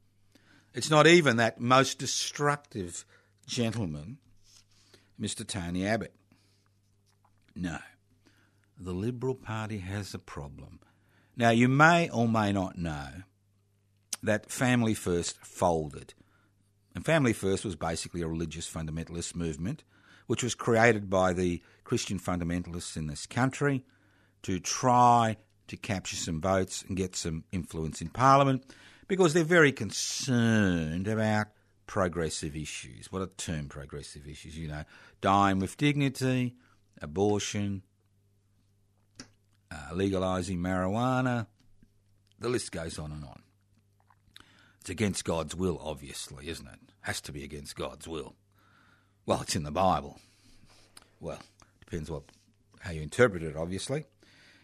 It's 0.73 0.89
not 0.89 1.07
even 1.07 1.37
that 1.37 1.59
most 1.59 1.97
destructive 1.97 3.05
gentleman, 3.47 4.17
Mr. 5.19 5.47
Tony 5.47 5.87
Abbott. 5.87 6.13
No, 7.55 7.77
the 8.77 8.93
Liberal 8.93 9.35
Party 9.35 9.77
has 9.77 10.13
a 10.13 10.19
problem. 10.19 10.79
Now, 11.37 11.51
you 11.51 11.67
may 11.67 12.09
or 12.09 12.27
may 12.27 12.51
not 12.51 12.77
know 12.77 13.23
that 14.23 14.49
Family 14.49 14.93
First 14.93 15.37
folded. 15.37 16.13
And 16.95 17.05
Family 17.05 17.33
First 17.33 17.65
was 17.65 17.75
basically 17.75 18.21
a 18.21 18.27
religious 18.27 18.71
fundamentalist 18.71 19.35
movement 19.35 19.83
which 20.27 20.43
was 20.43 20.55
created 20.55 21.09
by 21.09 21.33
the 21.33 21.61
Christian 21.83 22.19
fundamentalists 22.19 22.95
in 22.95 23.07
this 23.07 23.25
country 23.25 23.83
to 24.43 24.59
try 24.59 25.37
to 25.67 25.77
capture 25.77 26.15
some 26.15 26.41
votes 26.41 26.83
and 26.87 26.97
get 26.97 27.15
some 27.15 27.43
influence 27.51 28.01
in 28.01 28.09
Parliament 28.09 28.63
because 29.07 29.33
they're 29.33 29.43
very 29.43 29.71
concerned 29.71 31.07
about 31.07 31.47
progressive 31.87 32.55
issues. 32.55 33.11
What 33.11 33.21
are 33.21 33.27
term 33.37 33.67
progressive 33.67 34.27
issues? 34.27 34.57
You 34.57 34.69
know, 34.69 34.83
dying 35.21 35.59
with 35.59 35.77
dignity, 35.77 36.55
abortion, 37.01 37.83
uh, 39.71 39.93
legalising 39.93 40.59
marijuana. 40.59 41.47
The 42.39 42.49
list 42.49 42.71
goes 42.71 42.99
on 42.99 43.11
and 43.11 43.23
on. 43.23 43.42
It's 44.83 44.89
against 44.89 45.23
God's 45.23 45.55
will, 45.55 45.79
obviously, 45.81 46.49
isn't 46.49 46.67
it? 46.67 46.77
Has 47.03 47.21
to 47.21 47.31
be 47.31 47.45
against 47.45 47.77
God's 47.77 48.05
will. 48.05 48.35
Well, 49.25 49.39
it's 49.39 49.55
in 49.55 49.63
the 49.63 49.71
Bible. 49.71 50.19
Well, 51.21 51.39
depends 51.79 52.11
what 52.11 52.23
how 52.81 52.91
you 52.91 53.01
interpret 53.01 53.43
it, 53.43 53.55
obviously. 53.55 54.03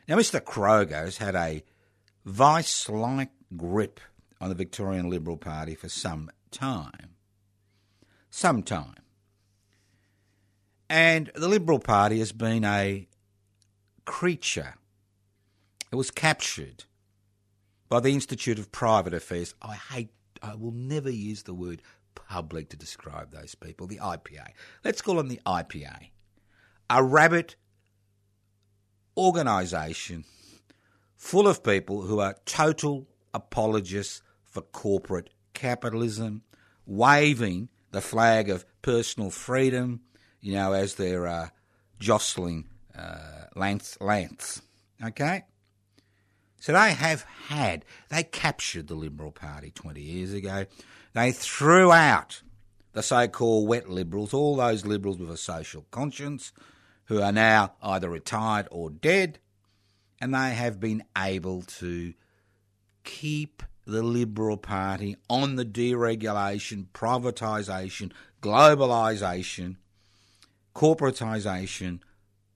Now, 0.09 0.17
Mr. 0.17 0.41
Kroger 0.41 1.05
has 1.05 1.19
had 1.19 1.35
a 1.35 1.63
vice-like 2.25 3.29
grip 3.55 4.01
on 4.41 4.49
the 4.49 4.55
Victorian 4.55 5.09
Liberal 5.09 5.37
Party 5.37 5.73
for 5.73 5.87
some 5.87 6.29
time. 6.51 7.15
Some 8.29 8.61
time. 8.61 8.95
And 10.89 11.31
the 11.33 11.47
Liberal 11.47 11.79
Party 11.79 12.19
has 12.19 12.33
been 12.33 12.65
a 12.65 13.07
creature. 14.03 14.75
It 15.93 15.95
was 15.95 16.11
captured 16.11 16.83
by 17.89 17.99
the 17.99 18.13
Institute 18.13 18.59
of 18.59 18.71
Private 18.71 19.13
Affairs. 19.13 19.53
I 19.61 19.75
hate, 19.75 20.09
I 20.41 20.55
will 20.55 20.71
never 20.71 21.09
use 21.09 21.43
the 21.43 21.53
word 21.53 21.81
public 22.13 22.69
to 22.69 22.77
describe 22.77 23.31
those 23.31 23.55
people, 23.55 23.87
the 23.87 23.97
IPA. 23.97 24.51
Let's 24.83 25.01
call 25.01 25.15
them 25.15 25.27
the 25.27 25.41
IPA. 25.45 26.09
A 26.89 27.03
rabbit 27.03 27.55
organisation 29.17 30.23
full 31.15 31.47
of 31.47 31.63
people 31.63 32.01
who 32.01 32.19
are 32.19 32.35
total 32.45 33.07
apologists 33.33 34.21
for 34.45 34.61
corporate 34.61 35.29
capitalism, 35.53 36.41
waving 36.85 37.69
the 37.91 38.01
flag 38.01 38.49
of 38.49 38.65
personal 38.81 39.29
freedom, 39.29 40.01
you 40.39 40.53
know, 40.53 40.71
as 40.71 40.95
they're 40.95 41.27
uh, 41.27 41.49
jostling 41.99 42.65
uh, 42.97 43.45
Lance, 43.55 43.97
Lance. 43.99 44.61
Okay? 45.03 45.43
So 46.59 46.73
they 46.73 46.91
have 46.91 47.25
had, 47.47 47.85
they 48.09 48.23
captured 48.23 48.87
the 48.87 48.95
Liberal 48.95 49.31
Party 49.31 49.71
20 49.71 50.01
years 50.01 50.33
ago. 50.33 50.65
They 51.13 51.31
threw 51.31 51.91
out 51.91 52.41
the 52.93 53.01
so 53.01 53.27
called 53.27 53.67
wet 53.67 53.89
liberals, 53.89 54.33
all 54.33 54.57
those 54.57 54.85
liberals 54.85 55.19
with 55.19 55.31
a 55.31 55.37
social 55.37 55.85
conscience, 55.91 56.51
who 57.05 57.21
are 57.21 57.31
now 57.31 57.73
either 57.81 58.09
retired 58.09 58.67
or 58.71 58.89
dead, 58.89 59.39
and 60.21 60.33
they 60.33 60.51
have 60.51 60.79
been 60.79 61.03
able 61.17 61.61
to 61.61 62.13
keep 63.03 63.63
the 63.85 64.03
Liberal 64.03 64.57
Party 64.57 65.15
on 65.29 65.55
the 65.55 65.65
deregulation, 65.65 66.87
privatisation, 66.93 68.11
globalisation, 68.41 69.77
corporatisation 70.75 71.99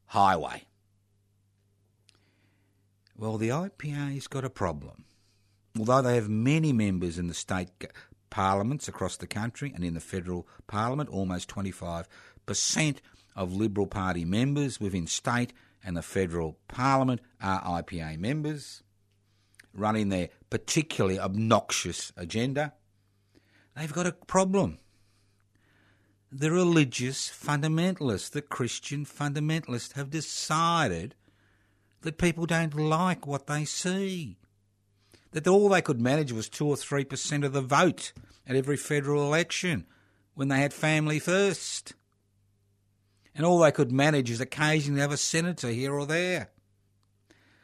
highway. 0.07 0.63
Well, 3.15 3.37
the 3.37 3.49
IPA's 3.49 4.27
got 4.27 4.43
a 4.43 4.49
problem. 4.49 5.05
Although 5.77 6.01
they 6.01 6.15
have 6.15 6.29
many 6.29 6.73
members 6.73 7.17
in 7.17 7.27
the 7.27 7.33
state 7.33 7.69
parliaments 8.29 8.87
across 8.87 9.17
the 9.17 9.27
country 9.27 9.71
and 9.73 9.83
in 9.83 9.93
the 9.93 9.99
federal 9.99 10.47
parliament, 10.67 11.09
almost 11.09 11.49
25% 11.49 12.05
of 13.35 13.53
Liberal 13.53 13.87
Party 13.87 14.25
members 14.25 14.79
within 14.79 15.07
state 15.07 15.53
and 15.83 15.97
the 15.97 16.01
federal 16.01 16.57
parliament 16.67 17.21
are 17.41 17.61
IPA 17.81 18.17
members, 18.19 18.83
running 19.73 20.09
their 20.09 20.29
particularly 20.49 21.19
obnoxious 21.19 22.11
agenda. 22.15 22.73
They've 23.75 23.91
got 23.91 24.07
a 24.07 24.11
problem. 24.11 24.79
The 26.31 26.51
religious 26.51 27.29
fundamentalists, 27.29 28.31
the 28.31 28.41
Christian 28.41 29.05
fundamentalists, 29.05 29.93
have 29.93 30.09
decided 30.09 31.15
that 32.03 32.17
people 32.17 32.45
don't 32.45 32.75
like 32.75 33.25
what 33.25 33.47
they 33.47 33.65
see. 33.65 34.37
That 35.31 35.47
all 35.47 35.69
they 35.69 35.81
could 35.81 35.99
manage 35.99 36.31
was 36.31 36.47
2 36.47 36.67
or 36.67 36.75
3% 36.75 37.43
of 37.43 37.53
the 37.53 37.61
vote 37.61 38.13
at 38.47 38.55
every 38.55 38.77
federal 38.77 39.23
election 39.23 39.85
when 40.35 40.49
they 40.49 40.59
had 40.59 40.73
family 40.73 41.19
first. 41.19 41.93
And 43.35 43.45
all 43.45 43.59
they 43.59 43.71
could 43.71 43.91
manage 43.91 44.29
is 44.29 44.39
occasionally 44.39 45.01
have 45.01 45.11
a 45.11 45.17
senator 45.17 45.69
here 45.69 45.93
or 45.93 46.05
there. 46.05 46.51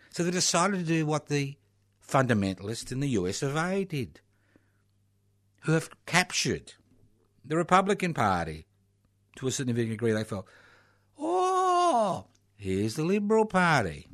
So 0.10 0.24
they 0.24 0.32
decided 0.32 0.80
to 0.80 0.86
do 0.86 1.06
what 1.06 1.28
the 1.28 1.58
fundamentalists 2.06 2.92
in 2.92 3.02
the 3.02 3.10
US 3.10 3.44
of 3.44 3.56
A 3.56 3.84
did, 3.84 4.22
who 5.62 5.74
have 5.74 5.90
captured 6.08 6.74
the 7.46 7.56
Republican 7.56 8.16
Party 8.16 8.66
to 9.36 9.48
a 9.48 9.52
significant 9.52 9.92
degree. 9.92 10.12
They 10.12 10.24
felt, 10.24 10.48
oh, 11.20 12.26
here's 12.56 12.96
the 12.96 13.04
Liberal 13.04 13.46
Party. 13.46 14.08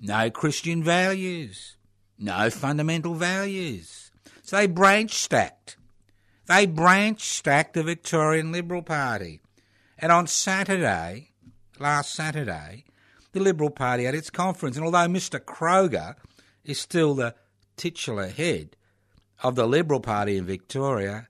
No 0.00 0.30
Christian 0.30 0.82
values, 0.82 1.76
no 2.18 2.50
fundamental 2.50 3.14
values. 3.14 4.10
So 4.42 4.56
they 4.56 4.66
branch 4.66 5.14
stacked. 5.14 5.76
They 6.46 6.66
branch 6.66 7.22
stacked 7.22 7.74
the 7.74 7.82
Victorian 7.82 8.52
Liberal 8.52 8.82
Party. 8.82 9.40
And 9.98 10.12
on 10.12 10.26
Saturday, 10.26 11.30
last 11.78 12.14
Saturday, 12.14 12.84
the 13.32 13.40
Liberal 13.40 13.70
Party 13.70 14.04
had 14.04 14.14
its 14.14 14.30
conference. 14.30 14.76
And 14.76 14.84
although 14.84 14.98
Mr. 15.08 15.40
Kroger 15.40 16.14
is 16.64 16.78
still 16.78 17.14
the 17.14 17.34
titular 17.76 18.28
head 18.28 18.76
of 19.42 19.54
the 19.54 19.66
Liberal 19.66 20.00
Party 20.00 20.36
in 20.36 20.44
Victoria, 20.44 21.28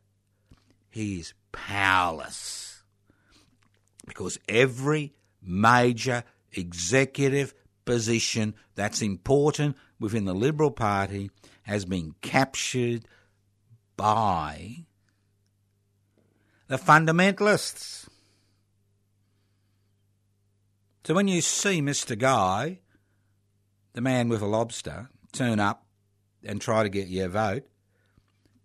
he 0.90 1.20
is 1.20 1.34
powerless. 1.52 2.82
Because 4.06 4.38
every 4.48 5.14
major 5.42 6.24
executive 6.52 7.54
position 7.86 8.54
that's 8.74 9.00
important 9.00 9.76
within 9.98 10.26
the 10.26 10.34
Liberal 10.34 10.70
Party 10.70 11.30
has 11.62 11.86
been 11.86 12.14
captured 12.20 13.06
by 13.96 14.84
the 16.68 16.76
fundamentalists. 16.76 18.06
So 21.04 21.14
when 21.14 21.28
you 21.28 21.40
see 21.40 21.80
Mr. 21.80 22.18
Guy, 22.18 22.80
the 23.94 24.00
man 24.00 24.28
with 24.28 24.42
a 24.42 24.46
lobster, 24.46 25.08
turn 25.32 25.60
up 25.60 25.86
and 26.44 26.60
try 26.60 26.82
to 26.82 26.88
get 26.88 27.08
your 27.08 27.28
vote, 27.28 27.66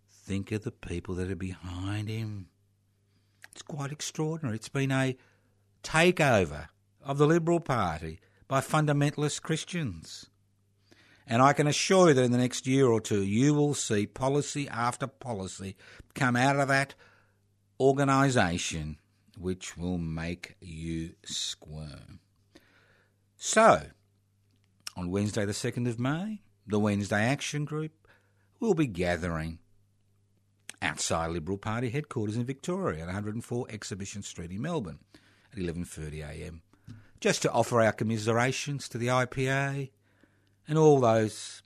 think 0.10 0.52
of 0.52 0.64
the 0.64 0.72
people 0.72 1.16
that 1.16 1.32
are 1.32 1.36
behind 1.36 2.10
him. 2.10 2.48
It's 3.52 3.62
quite 3.62 3.92
extraordinary. 3.92 4.56
It's 4.56 4.70
been 4.70 4.92
a 4.92 5.16
takeover 5.84 6.68
of 7.04 7.18
the 7.18 7.28
Liberal 7.28 7.60
Party 7.60 8.20
by 8.52 8.60
fundamentalist 8.60 9.42
Christians. 9.42 10.30
And 11.26 11.42
I 11.42 11.54
can 11.54 11.68
assure 11.68 12.10
you 12.10 12.14
that 12.16 12.26
in 12.26 12.34
the 12.34 12.38
next 12.38 12.68
year 12.68 12.86
or 12.86 13.00
two, 13.00 13.24
you 13.24 13.54
will 13.54 13.74
see 13.74 14.06
policy 14.06 14.68
after 14.68 15.08
policy 15.08 15.78
come 16.16 16.36
out 16.36 16.60
of 16.60 16.68
that 16.68 16.94
organisation 17.80 18.98
which 19.38 19.78
will 19.78 19.98
make 19.98 20.58
you 20.60 21.12
squirm. 21.24 22.20
So, 23.38 23.84
on 24.98 25.12
Wednesday, 25.12 25.46
the 25.46 25.54
2nd 25.54 25.88
of 25.88 25.98
May, 25.98 26.42
the 26.68 26.78
Wednesday 26.78 27.24
Action 27.24 27.64
Group 27.64 28.06
will 28.60 28.74
be 28.74 28.86
gathering 28.86 29.60
outside 30.82 31.32
Liberal 31.32 31.58
Party 31.58 31.90
headquarters 31.90 32.36
in 32.36 32.44
Victoria 32.44 33.04
at 33.04 33.06
104 33.06 33.68
Exhibition 33.70 34.22
Street 34.24 34.52
in 34.52 34.62
Melbourne 34.62 35.00
at 35.54 35.58
11.30am 35.58 36.60
just 37.22 37.44
to 37.44 37.52
offer 37.52 37.82
our 37.82 37.94
commiserations 37.94 38.90
to 38.90 38.98
the 38.98 39.08
IPA 39.08 39.92
and 40.68 40.78
all 40.78 41.00
those, 41.00 41.62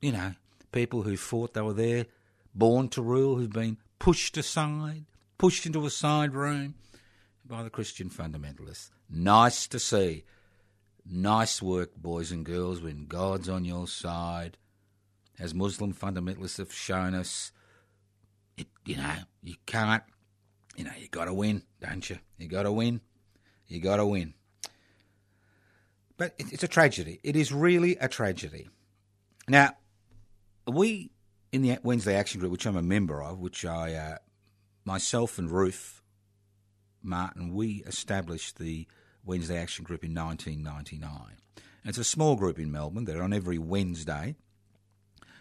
you 0.00 0.12
know, 0.12 0.34
people 0.72 1.02
who 1.02 1.16
thought 1.16 1.52
they 1.52 1.60
were 1.60 1.74
there, 1.74 2.06
born 2.54 2.88
to 2.90 3.02
rule, 3.02 3.36
who've 3.36 3.52
been 3.52 3.76
pushed 3.98 4.36
aside, 4.36 5.04
pushed 5.36 5.66
into 5.66 5.84
a 5.84 5.90
side 5.90 6.32
room 6.32 6.74
by 7.44 7.64
the 7.64 7.70
Christian 7.70 8.08
fundamentalists. 8.08 8.90
Nice 9.10 9.66
to 9.66 9.80
see. 9.80 10.24
Nice 11.04 11.60
work, 11.60 11.96
boys 11.96 12.30
and 12.30 12.44
girls, 12.44 12.80
when 12.80 13.06
God's 13.06 13.48
on 13.48 13.64
your 13.64 13.88
side. 13.88 14.58
As 15.40 15.54
Muslim 15.54 15.92
fundamentalists 15.92 16.58
have 16.58 16.72
shown 16.72 17.14
us, 17.14 17.52
it, 18.56 18.66
you 18.84 18.96
know, 18.96 19.14
you 19.42 19.54
can't, 19.66 20.02
you 20.76 20.84
know, 20.84 20.92
you 20.98 21.08
got 21.08 21.24
to 21.24 21.34
win, 21.34 21.62
don't 21.80 22.08
you? 22.08 22.18
You 22.36 22.48
got 22.48 22.64
to 22.64 22.72
win. 22.72 23.00
You 23.66 23.80
got 23.80 23.96
to 23.96 24.06
win. 24.06 24.34
But 26.18 26.34
it's 26.38 26.64
a 26.64 26.68
tragedy. 26.68 27.20
It 27.22 27.36
is 27.36 27.52
really 27.52 27.96
a 27.96 28.08
tragedy. 28.08 28.68
Now, 29.48 29.70
we 30.66 31.10
in 31.52 31.62
the 31.62 31.78
Wednesday 31.82 32.14
Action 32.14 32.40
Group, 32.40 32.52
which 32.52 32.66
I'm 32.66 32.76
a 32.76 32.82
member 32.82 33.22
of, 33.22 33.38
which 33.38 33.64
I, 33.64 33.94
uh, 33.94 34.16
myself 34.84 35.38
and 35.38 35.50
Ruth 35.50 36.02
Martin, 37.02 37.54
we 37.54 37.82
established 37.86 38.58
the 38.58 38.86
Wednesday 39.24 39.56
Action 39.56 39.84
Group 39.84 40.04
in 40.04 40.14
1999. 40.14 41.36
And 41.56 41.88
it's 41.88 41.98
a 41.98 42.04
small 42.04 42.36
group 42.36 42.58
in 42.58 42.70
Melbourne 42.70 43.04
that 43.04 43.16
on 43.16 43.32
every 43.32 43.58
Wednesday 43.58 44.34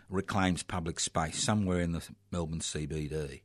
reclaims 0.10 0.64
public 0.64 1.00
space 1.00 1.44
somewhere 1.44 1.82
in 1.82 1.92
the 1.92 2.08
Melbourne 2.32 2.60
CBD. 2.60 3.42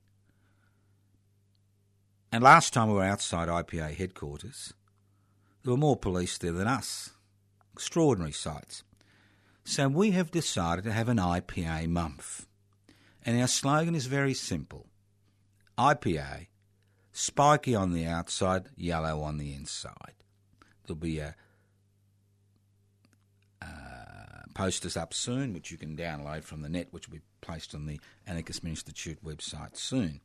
And 2.30 2.44
last 2.44 2.72
time 2.72 2.88
we 2.88 2.94
were 2.94 3.04
outside 3.04 3.48
IPA 3.48 3.96
headquarters, 3.96 4.72
there 5.62 5.72
were 5.72 5.78
more 5.78 5.96
police 5.96 6.38
there 6.38 6.52
than 6.52 6.68
us. 6.68 7.10
Extraordinary 7.72 8.32
sights. 8.32 8.84
So 9.64 9.88
we 9.88 10.10
have 10.12 10.30
decided 10.30 10.84
to 10.84 10.92
have 10.92 11.08
an 11.08 11.18
IPA 11.18 11.88
month. 11.88 12.46
And 13.24 13.40
our 13.40 13.46
slogan 13.46 13.94
is 13.94 14.06
very 14.06 14.34
simple 14.34 14.86
IPA, 15.78 16.48
spiky 17.12 17.74
on 17.74 17.92
the 17.92 18.06
outside, 18.06 18.68
yellow 18.76 19.20
on 19.22 19.38
the 19.38 19.54
inside. 19.54 20.14
There'll 20.86 20.98
be 20.98 21.20
a 21.20 21.34
uh, 23.62 23.66
posters 24.54 24.96
up 24.96 25.14
soon, 25.14 25.52
which 25.54 25.70
you 25.70 25.78
can 25.78 25.96
download 25.96 26.44
from 26.44 26.62
the 26.62 26.68
net, 26.68 26.88
which 26.90 27.08
will 27.08 27.16
be 27.16 27.22
placed 27.40 27.74
on 27.74 27.86
the 27.86 28.00
Anarchist 28.26 28.64
Institute 28.64 29.24
website 29.24 29.76
soon. 29.76 30.20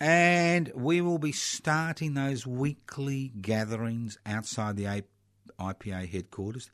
And 0.00 0.72
we 0.74 1.00
will 1.00 1.18
be 1.18 1.32
starting 1.32 2.14
those 2.14 2.46
weekly 2.46 3.32
gatherings 3.40 4.18
outside 4.26 4.76
the 4.76 4.86
IPA 5.58 6.08
headquarters, 6.08 6.70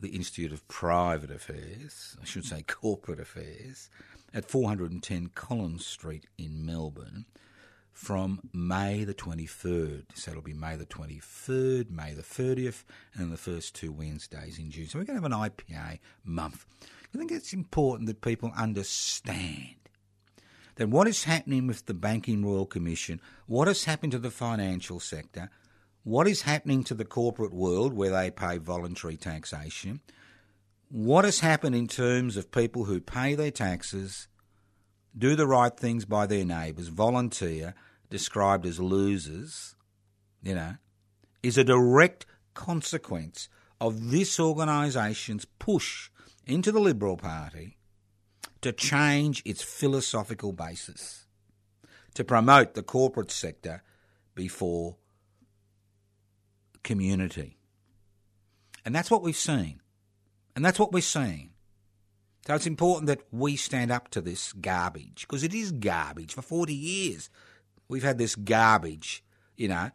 the 0.00 0.10
Institute 0.10 0.52
of 0.52 0.66
Private 0.68 1.30
Affairs, 1.30 2.16
I 2.20 2.24
should 2.24 2.44
say 2.44 2.62
Corporate 2.62 3.20
Affairs, 3.20 3.88
at 4.32 4.50
410 4.50 5.28
Collins 5.34 5.86
Street 5.86 6.26
in 6.36 6.66
Melbourne 6.66 7.26
from 7.92 8.40
May 8.52 9.04
the 9.04 9.14
23rd. 9.14 10.04
So 10.14 10.32
it'll 10.32 10.42
be 10.42 10.52
May 10.52 10.76
the 10.76 10.84
23rd, 10.84 11.90
May 11.90 12.12
the 12.12 12.22
30th, 12.22 12.84
and 13.14 13.32
the 13.32 13.36
first 13.36 13.74
two 13.74 13.92
Wednesdays 13.92 14.58
in 14.58 14.70
June. 14.70 14.88
So 14.88 14.98
we're 14.98 15.04
going 15.04 15.20
to 15.20 15.22
have 15.22 15.32
an 15.32 15.50
IPA 15.50 16.00
month. 16.24 16.66
I 17.14 17.18
think 17.18 17.30
it's 17.30 17.52
important 17.52 18.08
that 18.08 18.20
people 18.20 18.50
understand 18.56 19.76
that 20.74 20.88
what 20.88 21.06
is 21.06 21.24
happening 21.24 21.68
with 21.68 21.86
the 21.86 21.94
Banking 21.94 22.44
Royal 22.44 22.66
Commission, 22.66 23.20
what 23.46 23.68
has 23.68 23.84
happened 23.84 24.10
to 24.12 24.18
the 24.18 24.32
financial 24.32 24.98
sector, 24.98 25.48
what 26.04 26.28
is 26.28 26.42
happening 26.42 26.84
to 26.84 26.94
the 26.94 27.04
corporate 27.04 27.52
world 27.52 27.94
where 27.94 28.10
they 28.10 28.30
pay 28.30 28.58
voluntary 28.58 29.16
taxation, 29.16 30.00
what 30.90 31.24
has 31.24 31.40
happened 31.40 31.74
in 31.74 31.88
terms 31.88 32.36
of 32.36 32.52
people 32.52 32.84
who 32.84 33.00
pay 33.00 33.34
their 33.34 33.50
taxes, 33.50 34.28
do 35.16 35.34
the 35.34 35.46
right 35.46 35.76
things 35.76 36.04
by 36.04 36.26
their 36.26 36.44
neighbours, 36.44 36.88
volunteer, 36.88 37.74
described 38.10 38.66
as 38.66 38.78
losers, 38.78 39.74
you 40.42 40.54
know, 40.54 40.74
is 41.42 41.56
a 41.56 41.64
direct 41.64 42.26
consequence 42.52 43.48
of 43.80 44.10
this 44.10 44.38
organisation's 44.38 45.46
push 45.58 46.10
into 46.46 46.70
the 46.70 46.80
Liberal 46.80 47.16
Party 47.16 47.78
to 48.60 48.72
change 48.72 49.42
its 49.46 49.62
philosophical 49.62 50.52
basis, 50.52 51.26
to 52.12 52.24
promote 52.24 52.74
the 52.74 52.82
corporate 52.82 53.30
sector 53.30 53.82
before 54.34 54.96
community. 56.84 57.58
And 58.84 58.94
that's 58.94 59.10
what 59.10 59.22
we've 59.22 59.36
seen. 59.36 59.80
And 60.54 60.64
that's 60.64 60.78
what 60.78 60.92
we're 60.92 61.02
seeing. 61.02 61.50
So 62.46 62.54
it's 62.54 62.66
important 62.66 63.06
that 63.06 63.22
we 63.32 63.56
stand 63.56 63.90
up 63.90 64.10
to 64.10 64.20
this 64.20 64.52
garbage 64.52 65.22
because 65.22 65.42
it 65.42 65.54
is 65.54 65.72
garbage. 65.72 66.34
For 66.34 66.42
40 66.42 66.74
years, 66.74 67.30
we've 67.88 68.02
had 68.02 68.18
this 68.18 68.36
garbage, 68.36 69.24
you 69.56 69.68
know, 69.68 69.90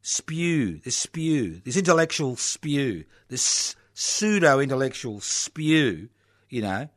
spew, 0.00 0.78
this 0.84 0.96
spew, 0.96 1.60
this 1.64 1.76
intellectual 1.76 2.36
spew, 2.36 3.04
this 3.28 3.74
pseudo 3.92 4.60
intellectual 4.60 5.20
spew, 5.20 6.08
you 6.48 6.62
know, 6.62 6.88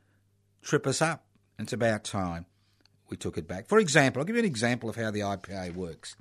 trip 0.61 0.85
us 0.85 1.01
up. 1.01 1.25
And 1.57 1.65
it's 1.65 1.73
about 1.73 2.03
time 2.03 2.45
we 3.09 3.17
took 3.17 3.37
it 3.37 3.47
back. 3.47 3.67
For 3.67 3.79
example, 3.79 4.19
I'll 4.19 4.25
give 4.25 4.35
you 4.35 4.41
an 4.41 4.45
example 4.45 4.89
of 4.89 4.95
how 4.95 5.11
the 5.11 5.21
IPA 5.21 5.73
works. 5.75 6.15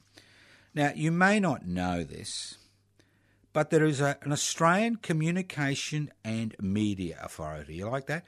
Now, 0.75 0.93
you 0.95 1.13
may 1.13 1.41
not 1.41 1.67
know 1.67 2.05
this, 2.05 2.59
but 3.57 3.71
there 3.71 3.87
is 3.87 4.03
a, 4.03 4.19
an 4.21 4.33
Australian 4.33 4.97
Communication 4.97 6.11
and 6.23 6.55
Media 6.61 7.19
Authority. 7.23 7.77
You 7.77 7.89
like 7.89 8.05
that? 8.05 8.27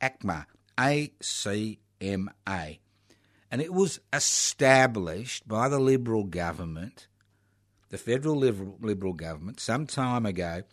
ACMA, 0.00 0.46
A 0.80 1.12
C 1.20 1.78
M 2.00 2.28
A. 2.48 2.80
And 3.52 3.62
it 3.62 3.72
was 3.72 4.00
established 4.12 5.46
by 5.46 5.68
the 5.68 5.78
Liberal 5.78 6.24
government, 6.24 7.06
the 7.90 7.98
federal 7.98 8.34
Liberal, 8.34 8.76
Liberal 8.80 9.12
government, 9.12 9.60
some 9.60 9.86
time 9.86 10.26
ago 10.26 10.64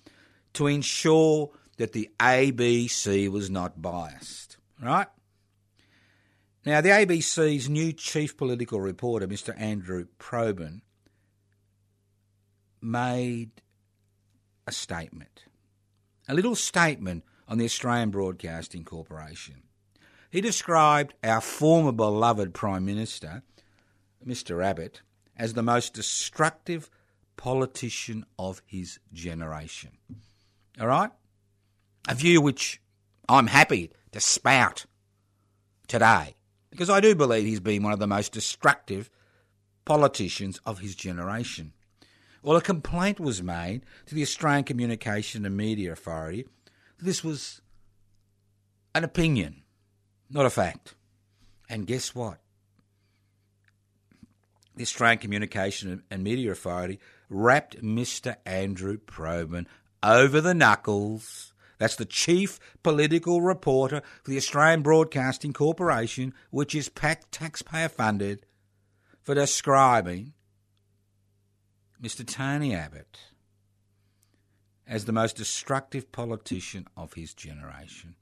to 0.54 0.66
ensure 0.66 1.52
that 1.78 1.94
the 1.94 2.10
ABC 2.20 3.30
was 3.30 3.52
not 3.52 3.84
biased, 3.84 4.58
right? 4.82 5.10
Now, 6.66 6.82
the 6.82 6.90
ABC's 6.90 7.70
new 7.70 7.94
chief 7.94 8.36
political 8.36 8.82
reporter, 8.82 9.28
Mr. 9.28 9.54
Andrew 9.62 10.08
Probyn, 10.18 10.82
made 12.82 13.52
a 14.72 14.74
statement, 14.74 15.44
a 16.30 16.34
little 16.34 16.56
statement 16.56 17.26
on 17.46 17.58
the 17.58 17.66
Australian 17.66 18.10
Broadcasting 18.10 18.86
Corporation. 18.86 19.64
He 20.30 20.40
described 20.40 21.14
our 21.26 21.42
former 21.42 21.92
beloved 21.92 22.54
Prime 22.54 22.86
Minister, 22.86 23.44
Mr. 24.26 24.64
Abbott, 24.64 25.02
as 25.36 25.56
the 25.56 25.62
most 25.62 25.94
destructive 25.94 26.90
politician 27.36 28.26
of 28.40 28.62
his 28.66 28.98
generation. 29.12 29.92
All 30.80 30.88
right? 30.88 31.12
A 32.08 32.16
view 32.16 32.40
which 32.40 32.80
I'm 33.28 33.48
happy 33.48 33.92
to 34.14 34.22
spout 34.22 34.86
today 35.90 36.36
because 36.70 36.90
I 36.90 37.02
do 37.02 37.14
believe 37.14 37.46
he's 37.46 37.60
been 37.60 37.84
one 37.84 37.92
of 37.92 38.00
the 38.00 38.08
most 38.08 38.32
destructive 38.32 39.10
politicians 39.84 40.62
of 40.66 40.80
his 40.80 40.96
generation. 40.96 41.74
Well, 42.44 42.58
a 42.58 42.62
complaint 42.62 43.20
was 43.20 43.44
made 43.44 43.84
to 44.08 44.16
the 44.16 44.24
Australian 44.24 44.64
Communication 44.64 45.46
and 45.46 45.56
Media 45.56 45.94
Authority 45.94 46.48
that 46.98 47.06
this 47.06 47.24
was 47.24 47.62
an 48.96 49.04
opinion, 49.04 49.62
not 50.30 50.46
a 50.46 50.50
fact. 50.50 50.96
And 51.70 51.86
guess 51.86 52.16
what? 52.16 52.40
The 54.76 54.84
Australian 54.84 55.20
Communication 55.20 56.04
and 56.10 56.24
Media 56.24 56.52
Authority 56.52 57.00
wrapped 57.30 57.82
Mr. 57.84 58.36
Andrew 58.46 58.98
Probyn 58.98 59.68
over 60.02 60.42
the 60.42 60.56
knuckles. 60.56 61.54
That's 61.78 61.96
the 61.96 62.06
chief 62.06 62.60
political 62.82 63.42
reporter 63.42 64.02
for 64.24 64.32
the 64.32 64.38
Australian 64.38 64.82
Broadcasting 64.82 65.54
Corporation, 65.54 66.34
which 66.50 66.74
is 66.74 66.90
taxpayer 66.90 67.90
funded, 67.90 68.46
for 69.22 69.36
describing 69.36 70.34
Mr. 72.02 72.26
Tony 72.26 72.74
Abbott 72.74 73.20
as 74.88 75.06
the 75.06 75.12
most 75.12 75.36
destructive 75.36 76.12
politician 76.12 76.88
of 76.98 77.14
his 77.14 77.34
generation. 77.34 78.16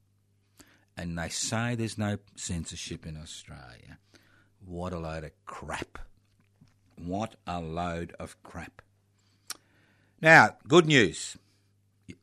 And 0.98 1.18
they 1.18 1.30
say 1.30 1.76
there's 1.76 1.98
no 1.98 2.18
censorship 2.36 3.06
in 3.06 3.15
Australia. 3.15 3.98
What 4.65 4.92
a 4.92 5.00
load 5.00 5.24
of 5.24 5.32
crap. 5.46 5.98
What 6.98 7.36
a 7.48 7.62
load 7.62 8.13
of 8.20 8.42
crap. 8.44 8.82
Now, 10.22 10.58
good 10.68 10.86
news. 10.86 11.38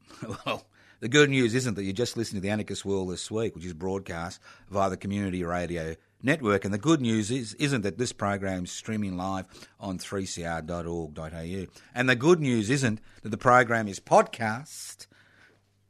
Well, 0.46 0.66
the 1.00 1.08
good 1.08 1.28
news 1.28 1.54
isn't 1.54 1.74
that 1.74 1.84
you're 1.84 1.92
just 1.92 2.16
listened 2.16 2.38
to 2.38 2.40
the 2.40 2.48
Anarchist 2.48 2.86
World 2.86 3.10
this 3.10 3.30
week, 3.30 3.54
which 3.54 3.66
is 3.66 3.74
broadcast 3.74 4.40
via 4.70 4.88
the 4.88 4.96
community 4.96 5.44
radio 5.44 5.94
network. 6.22 6.64
And 6.64 6.72
the 6.72 6.78
good 6.78 7.00
news 7.00 7.30
is, 7.30 7.54
isn't 7.54 7.82
that 7.82 7.98
this 7.98 8.12
program 8.12 8.64
is 8.64 8.72
streaming 8.72 9.16
live 9.16 9.46
on 9.78 9.98
3cr.org.au. 9.98 11.66
And 11.94 12.08
the 12.08 12.16
good 12.16 12.40
news 12.40 12.70
isn't 12.70 13.00
that 13.22 13.28
the 13.30 13.38
program 13.38 13.88
is 13.88 14.00
podcast. 14.00 15.06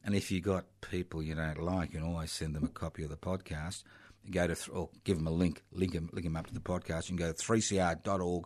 And 0.04 0.14
if 0.14 0.30
you've 0.30 0.44
got 0.44 0.66
people 0.80 1.22
you 1.22 1.34
don't 1.34 1.60
like, 1.60 1.92
you 1.92 1.98
can 1.98 2.08
always 2.08 2.30
send 2.30 2.54
them 2.54 2.64
a 2.64 2.68
copy 2.68 3.02
of 3.02 3.10
the 3.10 3.16
podcast. 3.16 3.82
go 4.30 4.46
to 4.46 4.70
or 4.70 4.90
give 5.04 5.16
them 5.16 5.26
a 5.26 5.32
link, 5.32 5.62
link 5.72 5.92
them, 5.92 6.08
link 6.12 6.24
them 6.24 6.36
up 6.36 6.46
to 6.46 6.54
the 6.54 6.60
podcast. 6.60 7.10
You 7.10 7.16
can 7.16 7.26
go 7.26 7.32
to 7.32 7.38
3cr.org.au, 7.38 8.44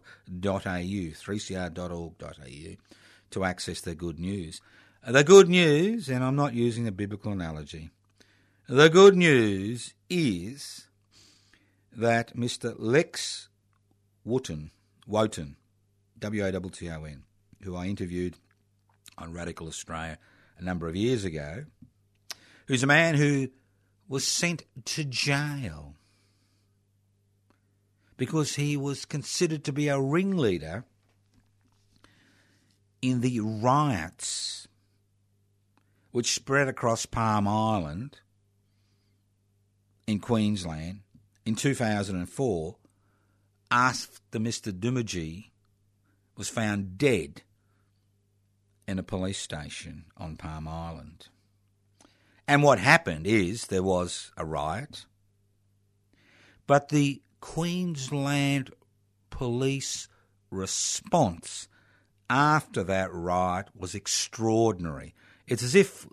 3cr.org.au 1.71 2.77
to 3.31 3.45
access 3.45 3.81
the 3.81 3.95
good 3.95 4.19
news. 4.19 4.61
The 5.07 5.25
good 5.25 5.49
news, 5.49 6.09
and 6.11 6.23
I'm 6.23 6.37
not 6.37 6.53
using 6.53 6.87
a 6.87 6.93
biblical 6.93 7.33
analogy, 7.33 7.91
the 8.69 8.89
good 8.89 9.17
news 9.17 9.95
is 10.09 10.87
that 11.97 12.37
Mr. 12.37 12.75
Lex 12.79 13.49
Wotton, 14.25 14.71
Wotan, 15.07 15.57
W 16.19 16.45
O 16.45 16.51
T 16.51 16.69
T 16.71 16.91
O 16.91 17.05
N, 17.05 17.25
who 17.63 17.77
I 17.77 17.87
interviewed 17.87 18.37
on 19.19 19.33
Radical 19.33 19.67
Australia 19.67 20.19
a 20.59 20.63
number 20.63 20.89
of 20.89 20.97
years 20.97 21.25
ago, 21.25 21.65
who's 22.67 22.83
a 22.83 22.87
man 22.87 23.15
who 23.15 23.49
was 24.09 24.27
sent 24.27 24.65
to 24.85 25.05
jail 25.05 25.95
because 28.17 28.57
he 28.57 28.77
was 28.77 29.05
considered 29.05 29.65
to 29.65 29.73
be 29.73 29.89
a 29.89 29.99
ringleader 29.99 30.85
in 33.01 33.21
the 33.21 33.41
riots 33.41 34.69
which 36.11 36.35
spread 36.35 36.69
across 36.69 37.07
Palm 37.07 37.49
Island 37.49 38.21
in 40.07 40.19
Queensland 40.19 41.01
in 41.45 41.55
2004 41.55 42.77
after 43.71 44.39
Mr. 44.39 44.73
Doomadgee 44.73 45.51
was 46.37 46.49
found 46.49 46.99
dead 46.99 47.43
in 48.87 48.99
a 48.99 49.03
police 49.03 49.39
station 49.39 50.05
on 50.17 50.37
Palm 50.37 50.67
Island. 50.67 51.29
And 52.49 52.63
what 52.63 52.81
happened 52.81 53.27
is 53.27 53.67
there 53.67 53.83
was 53.83 54.33
a 54.37 54.45
riot, 54.45 55.07
but 56.67 56.89
the 56.89 57.23
Queensland 57.41 58.71
police 59.31 60.09
response 60.51 61.69
after 62.29 62.83
that 62.85 63.13
riot 63.13 63.69
was 63.75 63.95
extraordinary. 63.95 65.15
It's 65.47 65.63
as 65.63 65.75
if 65.75 66.07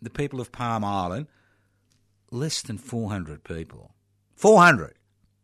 the 0.00 0.10
people 0.10 0.40
of 0.40 0.52
Palm 0.52 0.84
Island, 0.84 1.26
less 2.30 2.62
than 2.62 2.78
400 2.78 3.42
people, 3.42 3.94
400, 4.34 4.94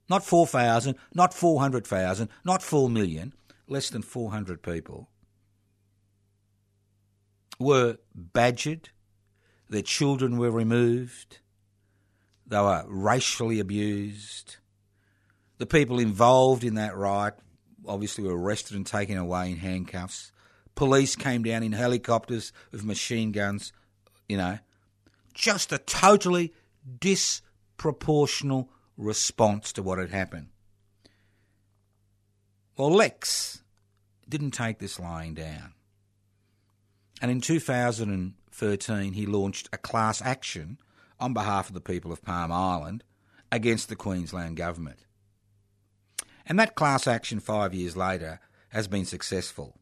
not 0.09 0.25
4,000, 0.25 0.97
not 1.15 1.33
400,000, 1.33 2.29
not 2.45 2.63
4 2.63 2.91
million, 2.91 3.33
less 3.67 3.91
than 3.91 4.03
400 4.03 4.63
people, 4.63 5.09
were 7.59 7.99
badgered, 8.15 8.89
their 9.69 9.83
children 9.83 10.39
were 10.39 10.51
removed. 10.51 11.39
They 12.47 12.59
were 12.59 12.85
racially 12.89 13.61
abused. 13.61 14.57
The 15.59 15.67
people 15.67 16.01
involved 16.01 16.65
in 16.65 16.75
that 16.75 16.97
riot 16.97 17.35
obviously 17.87 18.25
were 18.25 18.37
arrested 18.37 18.77
and 18.77 18.87
taken 18.87 19.17
away 19.17 19.53
in 19.53 19.59
handcuffs. 19.59 20.33
Police 20.75 21.15
came 21.15 21.43
down 21.43 21.63
in 21.63 21.73
helicopters 21.73 22.53
with 22.73 22.85
machine 22.85 23.31
guns, 23.31 23.73
you 24.29 24.37
know. 24.37 24.59
Just 25.35 25.73
a 25.73 25.79
totally 25.79 26.53
disproportional 26.99 28.69
response 29.01 29.73
to 29.73 29.83
what 29.83 29.99
had 29.99 30.11
happened. 30.11 30.49
Well, 32.77 32.91
Lex 32.91 33.63
didn't 34.29 34.53
take 34.53 34.79
this 34.79 35.01
lying 35.01 35.35
down. 35.35 35.75
And 37.21 37.31
in 37.31 37.41
2013, 37.41 39.13
he 39.13 39.27
launched 39.27 39.69
a 39.73 39.79
class 39.79 40.23
action 40.23 40.79
on 41.19 41.35
behalf 41.35 41.69
of 41.69 41.75
the 41.75 41.81
people 41.81 42.13
of 42.13 42.23
Palm 42.23 42.53
Island 42.53 43.05
against 43.53 43.89
the 43.89 43.97
Queensland 43.97 44.57
government. 44.57 45.01
And 46.47 46.59
that 46.59 46.75
class 46.75 47.07
action 47.07 47.41
five 47.41 47.75
years 47.75 47.97
later 47.97 48.41
has 48.71 48.89
been 48.89 49.05
successful. 49.05 49.77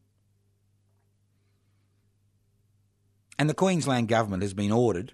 And 3.37 3.49
the 3.49 3.53
Queensland 3.53 4.09
government 4.09 4.43
has 4.43 4.53
been 4.53 4.71
ordered 4.71 5.13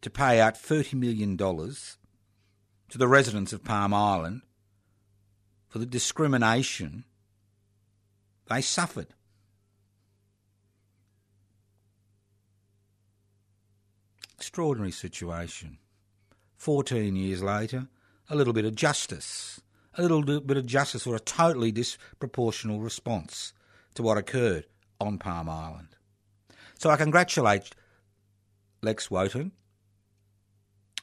to 0.00 0.10
pay 0.10 0.40
out 0.40 0.54
$30 0.54 0.94
million 0.94 1.36
to 1.36 2.98
the 2.98 3.08
residents 3.08 3.52
of 3.52 3.64
Palm 3.64 3.94
Island 3.94 4.42
for 5.68 5.78
the 5.78 5.86
discrimination 5.86 7.04
they 8.48 8.60
suffered. 8.60 9.14
Extraordinary 14.36 14.90
situation. 14.90 15.78
14 16.56 17.14
years 17.14 17.42
later, 17.42 17.86
a 18.28 18.34
little 18.34 18.52
bit 18.52 18.64
of 18.64 18.74
justice. 18.74 19.60
A 19.96 20.02
little 20.02 20.22
bit 20.40 20.56
of 20.56 20.66
justice 20.66 21.06
or 21.06 21.14
a 21.14 21.20
totally 21.20 21.72
disproportional 21.72 22.82
response 22.82 23.52
to 23.94 24.02
what 24.02 24.18
occurred 24.18 24.66
on 25.00 25.18
Palm 25.18 25.48
Island. 25.48 25.96
So 26.78 26.90
I 26.90 26.96
congratulate 26.96 27.70
Lex 28.82 29.10
Wotton. 29.10 29.52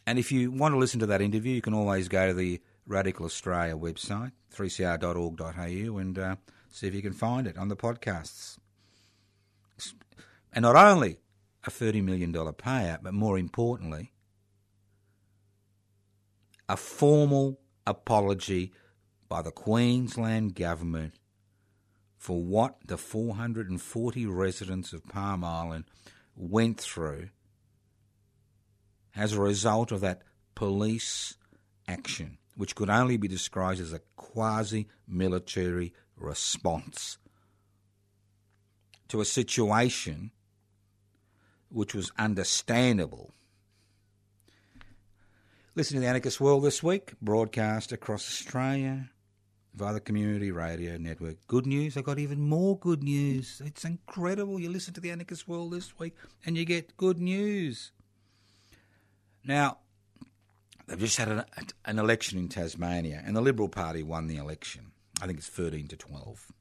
And 0.07 0.17
if 0.17 0.31
you 0.31 0.51
want 0.51 0.73
to 0.73 0.79
listen 0.79 1.01
to 1.01 1.05
that 1.07 1.21
interview, 1.21 1.55
you 1.55 1.61
can 1.61 1.73
always 1.73 2.07
go 2.07 2.27
to 2.27 2.33
the 2.33 2.61
Radical 2.85 3.25
Australia 3.25 3.75
website, 3.75 4.31
3cr.org.au, 4.55 5.97
and 5.97 6.17
uh, 6.17 6.35
see 6.71 6.87
if 6.87 6.95
you 6.95 7.01
can 7.01 7.11
find 7.11 7.45
it 7.45 7.57
on 7.57 7.67
the 7.67 7.75
podcasts. 7.75 8.57
And 10.53 10.63
not 10.63 10.77
only 10.77 11.19
a 11.65 11.69
$30 11.69 12.01
million 12.05 12.31
payout, 12.31 13.03
but 13.03 13.13
more 13.13 13.37
importantly, 13.37 14.13
a 16.69 16.77
formal 16.77 17.59
apology 17.85 18.71
by 19.27 19.41
the 19.41 19.51
Queensland 19.51 20.55
Government 20.55 21.15
for 22.17 22.41
what 22.41 22.77
the 22.85 22.97
440 22.97 24.25
residents 24.25 24.93
of 24.93 25.05
Palm 25.09 25.43
Island 25.43 25.83
went 26.33 26.79
through 26.79 27.27
as 29.17 29.33
a 29.33 29.41
result 29.41 29.91
of 29.91 30.01
that 30.01 30.21
police 30.55 31.35
action, 31.87 32.37
which 32.55 32.75
could 32.75 32.89
only 32.89 33.17
be 33.17 33.27
described 33.27 33.79
as 33.79 33.91
a 33.91 34.01
quasi 34.15 34.87
military 35.07 35.93
response 36.15 37.17
to 39.07 39.21
a 39.21 39.25
situation 39.25 40.31
which 41.69 41.93
was 41.93 42.11
understandable. 42.17 43.33
Listen 45.75 45.95
to 45.95 46.01
the 46.01 46.07
Anarchist 46.07 46.41
World 46.41 46.63
this 46.63 46.81
week, 46.81 47.13
broadcast 47.21 47.91
across 47.91 48.27
Australia 48.27 49.09
via 49.75 49.93
the 49.93 49.99
Community 49.99 50.51
Radio 50.51 50.97
Network. 50.97 51.37
Good 51.45 51.67
news, 51.67 51.97
I 51.97 52.01
got 52.01 52.17
even 52.17 52.41
more 52.41 52.79
good 52.79 53.03
news. 53.03 53.61
It's 53.63 53.85
incredible. 53.85 54.59
You 54.59 54.71
listen 54.71 54.93
to 54.95 55.01
the 55.01 55.11
Anarchist 55.11 55.47
World 55.47 55.71
this 55.71 55.97
week 55.99 56.15
and 56.45 56.57
you 56.57 56.65
get 56.65 56.97
good 56.97 57.19
news. 57.19 57.91
Now, 59.47 59.77
they've 60.85 60.99
just 60.99 61.17
had 61.17 61.29
an, 61.29 61.43
an 61.85 61.99
election 61.99 62.37
in 62.37 62.49
Tasmania 62.49 63.23
and 63.25 63.35
the 63.35 63.41
Liberal 63.41 63.69
Party 63.69 64.03
won 64.03 64.27
the 64.27 64.35
election. 64.35 64.91
I 65.21 65.25
think 65.25 65.39
it's 65.39 65.47
13 65.47 65.87
to 65.87 65.97
12. 65.97 66.51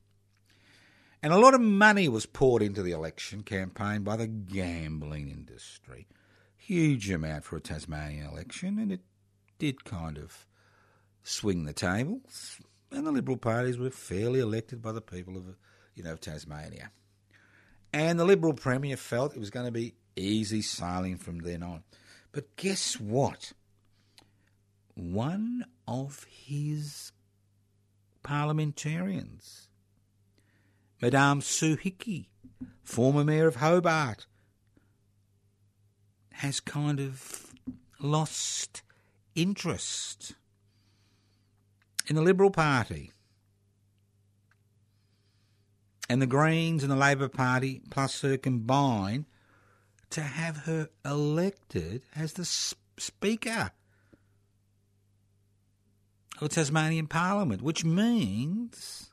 And 1.22 1.32
a 1.32 1.38
lot 1.38 1.54
of 1.54 1.60
money 1.60 2.08
was 2.08 2.24
poured 2.24 2.62
into 2.62 2.82
the 2.82 2.92
election 2.92 3.42
campaign 3.42 4.02
by 4.02 4.16
the 4.16 4.28
gambling 4.28 5.28
industry. 5.30 6.06
Huge 6.56 7.10
amount 7.10 7.44
for 7.44 7.56
a 7.56 7.60
Tasmanian 7.60 8.26
election, 8.26 8.78
and 8.78 8.92
it 8.92 9.00
did 9.58 9.84
kind 9.84 10.18
of 10.18 10.46
swing 11.24 11.64
the 11.64 11.72
tables. 11.72 12.60
And 12.92 13.06
the 13.06 13.12
Liberal 13.12 13.36
parties 13.36 13.78
were 13.78 13.90
fairly 13.90 14.40
elected 14.40 14.80
by 14.80 14.92
the 14.92 15.00
people 15.00 15.36
of, 15.36 15.56
you 15.94 16.04
know, 16.04 16.16
Tasmania. 16.16 16.90
And 17.92 18.18
the 18.20 18.24
Liberal 18.24 18.54
Premier 18.54 18.96
felt 18.96 19.34
it 19.34 19.40
was 19.40 19.50
going 19.50 19.66
to 19.66 19.72
be 19.72 19.94
easy 20.14 20.62
sailing 20.62 21.16
from 21.16 21.40
then 21.40 21.62
on. 21.62 21.82
But 22.36 22.54
guess 22.56 23.00
what? 23.00 23.54
One 24.94 25.64
of 25.88 26.26
his 26.28 27.12
parliamentarians 28.22 29.70
Madame 31.00 31.40
Sue 31.40 31.76
Hickey, 31.76 32.28
former 32.82 33.24
Mayor 33.24 33.46
of 33.46 33.56
Hobart, 33.56 34.26
has 36.32 36.60
kind 36.60 37.00
of 37.00 37.54
lost 38.00 38.82
interest 39.34 40.34
in 42.06 42.16
the 42.16 42.22
Liberal 42.22 42.50
Party. 42.50 43.12
And 46.10 46.20
the 46.20 46.26
Greens 46.26 46.82
and 46.82 46.92
the 46.92 46.96
Labor 46.96 47.30
Party, 47.30 47.80
plus 47.88 48.20
her 48.20 48.36
combine, 48.36 49.24
to 50.10 50.22
have 50.22 50.58
her 50.58 50.88
elected 51.04 52.02
as 52.14 52.34
the 52.34 52.44
Speaker 52.44 53.72
of 56.40 56.50
Tasmanian 56.50 57.06
Parliament, 57.06 57.62
which 57.62 57.84
means 57.84 59.10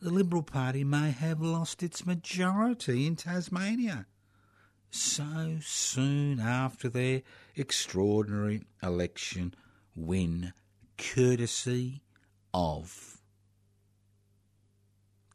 the 0.00 0.10
Liberal 0.10 0.42
Party 0.42 0.84
may 0.84 1.10
have 1.10 1.40
lost 1.40 1.82
its 1.82 2.06
majority 2.06 3.06
in 3.06 3.16
Tasmania 3.16 4.06
so 4.90 5.58
soon 5.62 6.40
after 6.40 6.88
their 6.88 7.22
extraordinary 7.54 8.62
election 8.82 9.54
win 9.94 10.52
courtesy 10.96 12.02
of 12.54 13.20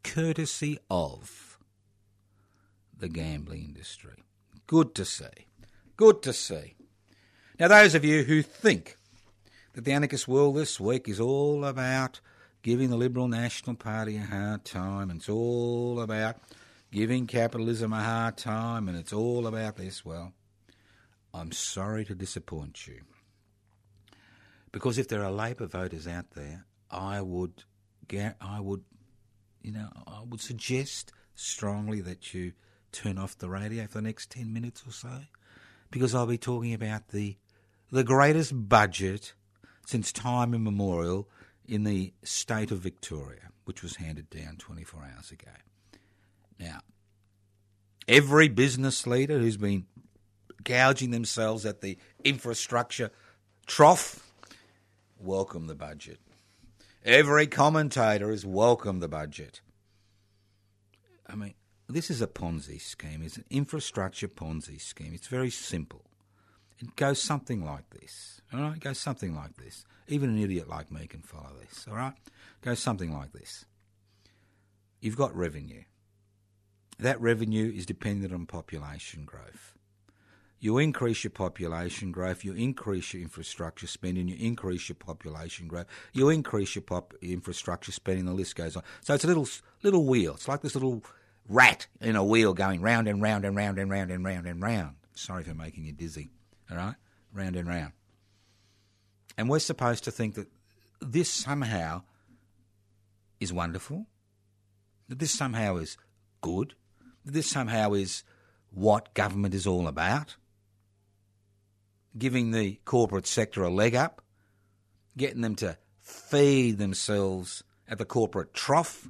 courtesy 0.02 0.78
of 0.90 1.58
the 2.96 3.08
gambling 3.08 3.64
industry. 3.64 4.24
Good 4.66 4.94
to 4.94 5.04
see. 5.04 5.46
Good 5.96 6.22
to 6.22 6.32
see. 6.32 6.74
Now, 7.58 7.68
those 7.68 7.94
of 7.94 8.04
you 8.04 8.24
who 8.24 8.42
think 8.42 8.96
that 9.74 9.84
the 9.84 9.92
anarchist 9.92 10.26
world 10.26 10.56
this 10.56 10.80
week 10.80 11.08
is 11.08 11.20
all 11.20 11.64
about 11.64 12.20
giving 12.62 12.90
the 12.90 12.96
Liberal 12.96 13.28
National 13.28 13.76
Party 13.76 14.16
a 14.16 14.22
hard 14.22 14.64
time, 14.64 15.10
and 15.10 15.20
it's 15.20 15.28
all 15.28 16.00
about 16.00 16.36
giving 16.90 17.26
capitalism 17.26 17.92
a 17.92 18.02
hard 18.02 18.36
time, 18.36 18.88
and 18.88 18.96
it's 18.96 19.12
all 19.12 19.46
about 19.46 19.76
this, 19.76 20.04
well, 20.04 20.32
I'm 21.34 21.52
sorry 21.52 22.04
to 22.04 22.14
disappoint 22.14 22.86
you. 22.86 23.00
Because 24.70 24.98
if 24.98 25.08
there 25.08 25.24
are 25.24 25.30
Labor 25.30 25.66
voters 25.66 26.06
out 26.06 26.30
there, 26.32 26.64
I 26.90 27.20
would, 27.20 27.64
I 28.40 28.60
would, 28.60 28.84
you 29.62 29.72
know, 29.72 29.88
I 30.06 30.22
would 30.26 30.40
suggest 30.40 31.12
strongly 31.34 32.00
that 32.02 32.32
you 32.34 32.52
turn 32.92 33.18
off 33.18 33.36
the 33.36 33.48
radio 33.48 33.86
for 33.86 33.98
the 33.98 34.02
next 34.02 34.30
ten 34.30 34.52
minutes 34.52 34.84
or 34.86 34.92
so, 34.92 35.22
because 35.90 36.14
I'll 36.14 36.26
be 36.26 36.38
talking 36.38 36.74
about 36.74 37.08
the 37.08 37.36
the 37.90 38.04
greatest 38.04 38.68
budget 38.68 39.34
since 39.86 40.12
time 40.12 40.54
immemorial 40.54 41.28
in 41.66 41.84
the 41.84 42.12
state 42.22 42.70
of 42.70 42.78
Victoria, 42.78 43.50
which 43.64 43.82
was 43.82 43.96
handed 43.96 44.30
down 44.30 44.56
24 44.56 45.10
hours 45.14 45.30
ago. 45.30 45.50
Now, 46.58 46.80
every 48.08 48.48
business 48.48 49.06
leader 49.06 49.38
who's 49.38 49.56
been 49.56 49.86
gouging 50.64 51.10
themselves 51.10 51.66
at 51.66 51.80
the 51.80 51.98
infrastructure 52.24 53.10
trough 53.66 54.32
welcome 55.18 55.66
the 55.66 55.74
budget. 55.74 56.18
Every 57.04 57.46
commentator 57.46 58.30
has 58.30 58.46
welcomed 58.46 59.02
the 59.02 59.08
budget. 59.08 59.60
I 61.26 61.34
mean, 61.34 61.54
this 61.92 62.10
is 62.10 62.22
a 62.22 62.26
Ponzi 62.26 62.80
scheme. 62.80 63.22
It's 63.22 63.36
an 63.36 63.44
infrastructure 63.50 64.28
Ponzi 64.28 64.80
scheme. 64.80 65.12
It's 65.14 65.28
very 65.28 65.50
simple. 65.50 66.02
It 66.78 66.96
goes 66.96 67.20
something 67.20 67.64
like 67.64 67.88
this. 67.90 68.40
All 68.52 68.60
right, 68.60 68.76
it 68.76 68.80
goes 68.80 68.98
something 68.98 69.34
like 69.34 69.56
this. 69.56 69.84
Even 70.08 70.30
an 70.30 70.38
idiot 70.38 70.68
like 70.68 70.90
me 70.90 71.06
can 71.06 71.22
follow 71.22 71.52
this. 71.60 71.86
All 71.88 71.96
right, 71.96 72.14
it 72.26 72.64
goes 72.64 72.80
something 72.80 73.12
like 73.12 73.32
this. 73.32 73.64
You've 75.00 75.16
got 75.16 75.34
revenue. 75.34 75.82
That 76.98 77.20
revenue 77.20 77.72
is 77.74 77.86
dependent 77.86 78.32
on 78.32 78.46
population 78.46 79.24
growth. 79.24 79.74
You 80.60 80.78
increase 80.78 81.24
your 81.24 81.32
population 81.32 82.12
growth, 82.12 82.44
you 82.44 82.52
increase 82.52 83.12
your 83.12 83.22
infrastructure 83.22 83.88
spending, 83.88 84.28
you 84.28 84.36
increase 84.38 84.88
your 84.88 84.94
population 84.94 85.66
growth, 85.66 85.86
you 86.12 86.28
increase 86.28 86.76
your 86.76 86.82
pop 86.82 87.14
infrastructure 87.20 87.90
spending. 87.90 88.26
The 88.26 88.32
list 88.32 88.54
goes 88.54 88.76
on. 88.76 88.84
So 89.00 89.14
it's 89.14 89.24
a 89.24 89.26
little 89.26 89.48
little 89.82 90.06
wheel. 90.06 90.34
It's 90.34 90.46
like 90.46 90.62
this 90.62 90.76
little 90.76 91.02
rat 91.48 91.86
in 92.00 92.16
a 92.16 92.24
wheel 92.24 92.54
going 92.54 92.80
round 92.80 93.08
and 93.08 93.22
round 93.22 93.44
and 93.44 93.56
round 93.56 93.78
and 93.78 93.90
round 93.90 94.10
and 94.10 94.24
round 94.24 94.46
and 94.46 94.62
round. 94.62 94.96
Sorry 95.14 95.44
for 95.44 95.54
making 95.54 95.84
you 95.84 95.92
dizzy. 95.92 96.30
All 96.70 96.76
right, 96.76 96.94
round 97.32 97.56
and 97.56 97.68
round. 97.68 97.92
And 99.36 99.48
we're 99.48 99.58
supposed 99.58 100.04
to 100.04 100.10
think 100.10 100.34
that 100.34 100.48
this 101.00 101.30
somehow 101.30 102.02
is 103.40 103.52
wonderful, 103.52 104.06
that 105.08 105.18
this 105.18 105.32
somehow 105.32 105.76
is 105.76 105.96
good, 106.40 106.74
that 107.24 107.32
this 107.32 107.50
somehow 107.50 107.92
is 107.92 108.24
what 108.70 109.14
government 109.14 109.54
is 109.54 109.66
all 109.66 109.86
about 109.86 110.36
giving 112.16 112.50
the 112.50 112.78
corporate 112.84 113.26
sector 113.26 113.62
a 113.62 113.70
leg 113.70 113.94
up, 113.94 114.22
getting 115.16 115.40
them 115.40 115.54
to 115.56 115.76
feed 116.00 116.78
themselves 116.78 117.62
at 117.88 117.98
the 117.98 118.04
corporate 118.04 118.54
trough, 118.54 119.08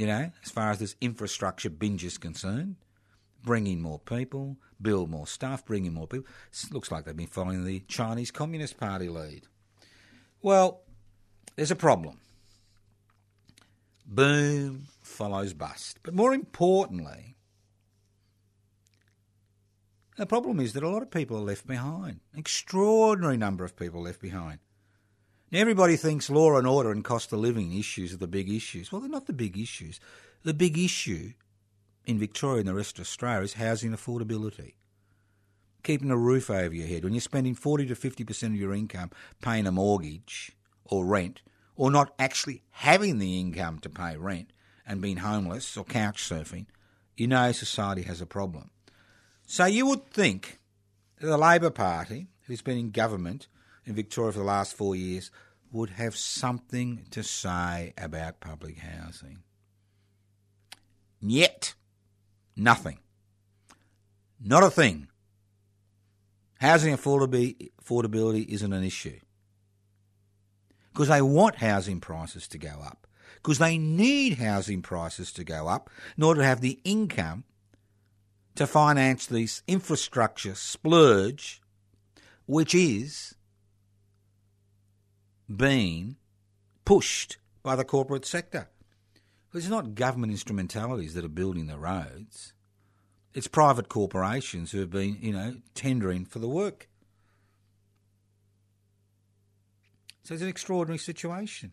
you 0.00 0.06
know, 0.06 0.32
as 0.42 0.50
far 0.50 0.70
as 0.70 0.78
this 0.78 0.96
infrastructure 1.02 1.68
binge 1.68 2.06
is 2.06 2.16
concerned, 2.16 2.76
bringing 3.44 3.82
more 3.82 3.98
people, 3.98 4.56
build 4.80 5.10
more 5.10 5.26
stuff, 5.26 5.66
bringing 5.66 5.92
more 5.92 6.06
people. 6.06 6.24
It 6.50 6.72
looks 6.72 6.90
like 6.90 7.04
they've 7.04 7.14
been 7.14 7.26
following 7.26 7.66
the 7.66 7.80
Chinese 7.80 8.30
Communist 8.30 8.78
Party 8.78 9.10
lead. 9.10 9.42
Well, 10.40 10.80
there's 11.54 11.70
a 11.70 11.76
problem. 11.76 12.18
Boom 14.06 14.86
follows 15.02 15.52
bust. 15.52 15.98
But 16.02 16.14
more 16.14 16.32
importantly, 16.32 17.36
the 20.16 20.24
problem 20.24 20.60
is 20.60 20.72
that 20.72 20.82
a 20.82 20.88
lot 20.88 21.02
of 21.02 21.10
people 21.10 21.36
are 21.36 21.42
left 21.42 21.66
behind. 21.66 22.20
An 22.32 22.38
extraordinary 22.38 23.36
number 23.36 23.66
of 23.66 23.76
people 23.76 24.00
left 24.00 24.22
behind. 24.22 24.60
Everybody 25.52 25.96
thinks 25.96 26.30
law 26.30 26.56
and 26.56 26.66
order 26.66 26.92
and 26.92 27.02
cost 27.02 27.32
of 27.32 27.40
living 27.40 27.76
issues 27.76 28.14
are 28.14 28.18
the 28.18 28.28
big 28.28 28.48
issues. 28.48 28.92
Well, 28.92 29.00
they're 29.00 29.10
not 29.10 29.26
the 29.26 29.32
big 29.32 29.58
issues. 29.58 29.98
The 30.44 30.54
big 30.54 30.78
issue 30.78 31.32
in 32.06 32.20
Victoria 32.20 32.60
and 32.60 32.68
the 32.68 32.74
rest 32.74 32.98
of 32.98 33.02
Australia 33.02 33.42
is 33.42 33.54
housing 33.54 33.90
affordability. 33.90 34.74
Keeping 35.82 36.12
a 36.12 36.16
roof 36.16 36.50
over 36.50 36.72
your 36.72 36.86
head. 36.86 37.02
When 37.02 37.14
you're 37.14 37.20
spending 37.20 37.56
40 37.56 37.86
to 37.86 37.94
50% 37.96 38.42
of 38.44 38.54
your 38.54 38.72
income 38.72 39.10
paying 39.42 39.66
a 39.66 39.72
mortgage 39.72 40.52
or 40.84 41.04
rent, 41.04 41.42
or 41.74 41.90
not 41.90 42.14
actually 42.18 42.62
having 42.70 43.18
the 43.18 43.40
income 43.40 43.80
to 43.80 43.90
pay 43.90 44.16
rent 44.16 44.52
and 44.86 45.00
being 45.00 45.16
homeless 45.16 45.76
or 45.76 45.84
couch 45.84 46.22
surfing, 46.22 46.66
you 47.16 47.26
know 47.26 47.50
society 47.50 48.02
has 48.02 48.20
a 48.20 48.26
problem. 48.26 48.70
So 49.46 49.64
you 49.64 49.86
would 49.86 50.06
think 50.06 50.60
that 51.18 51.26
the 51.26 51.38
Labor 51.38 51.70
Party, 51.70 52.28
who's 52.46 52.62
been 52.62 52.78
in 52.78 52.90
government 52.90 53.48
in 53.90 53.96
Victoria 53.96 54.32
for 54.32 54.38
the 54.38 54.44
last 54.44 54.74
four 54.74 54.96
years, 54.96 55.30
would 55.72 55.90
have 55.90 56.16
something 56.16 57.04
to 57.10 57.22
say 57.22 57.92
about 57.98 58.40
public 58.40 58.78
housing. 58.78 59.42
Yet, 61.20 61.74
nothing. 62.56 63.00
Not 64.42 64.62
a 64.62 64.70
thing. 64.70 65.08
Housing 66.60 66.96
affordability 66.96 68.48
isn't 68.48 68.72
an 68.72 68.84
issue. 68.84 69.18
Because 70.92 71.08
they 71.08 71.22
want 71.22 71.56
housing 71.56 72.00
prices 72.00 72.48
to 72.48 72.58
go 72.58 72.82
up. 72.84 73.06
Because 73.36 73.58
they 73.58 73.78
need 73.78 74.38
housing 74.38 74.82
prices 74.82 75.32
to 75.32 75.44
go 75.44 75.68
up 75.68 75.90
in 76.16 76.22
order 76.22 76.40
to 76.40 76.46
have 76.46 76.60
the 76.60 76.80
income 76.84 77.44
to 78.54 78.66
finance 78.66 79.26
this 79.26 79.62
infrastructure 79.66 80.54
splurge, 80.54 81.62
which 82.46 82.74
is 82.74 83.34
being 85.54 86.16
pushed 86.84 87.38
by 87.62 87.76
the 87.76 87.84
corporate 87.84 88.24
sector. 88.24 88.68
It's 89.52 89.68
not 89.68 89.94
government 89.94 90.32
instrumentalities 90.32 91.14
that 91.14 91.24
are 91.24 91.28
building 91.28 91.66
the 91.66 91.78
roads. 91.78 92.52
It's 93.34 93.48
private 93.48 93.88
corporations 93.88 94.70
who 94.70 94.80
have 94.80 94.90
been, 94.90 95.18
you 95.20 95.32
know, 95.32 95.56
tendering 95.74 96.24
for 96.24 96.38
the 96.38 96.48
work. 96.48 96.88
So 100.22 100.34
it's 100.34 100.42
an 100.42 100.48
extraordinary 100.48 100.98
situation. 100.98 101.72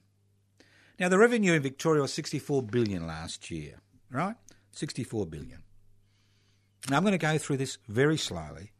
Now 1.00 1.10
the 1.10 1.20
revenue 1.20 1.54
in 1.54 1.62
Victoria 1.62 2.02
was 2.02 2.14
64 2.14 2.64
billion 2.64 3.06
last 3.06 3.52
year, 3.52 3.82
right? 4.10 4.36
64 4.72 5.28
billion. 5.28 5.64
Now, 6.90 6.98
I'm 6.98 7.04
going 7.04 7.12
to 7.12 7.18
go 7.18 7.38
through 7.38 7.58
this 7.58 7.78
very 7.88 8.18
slowly 8.18 8.72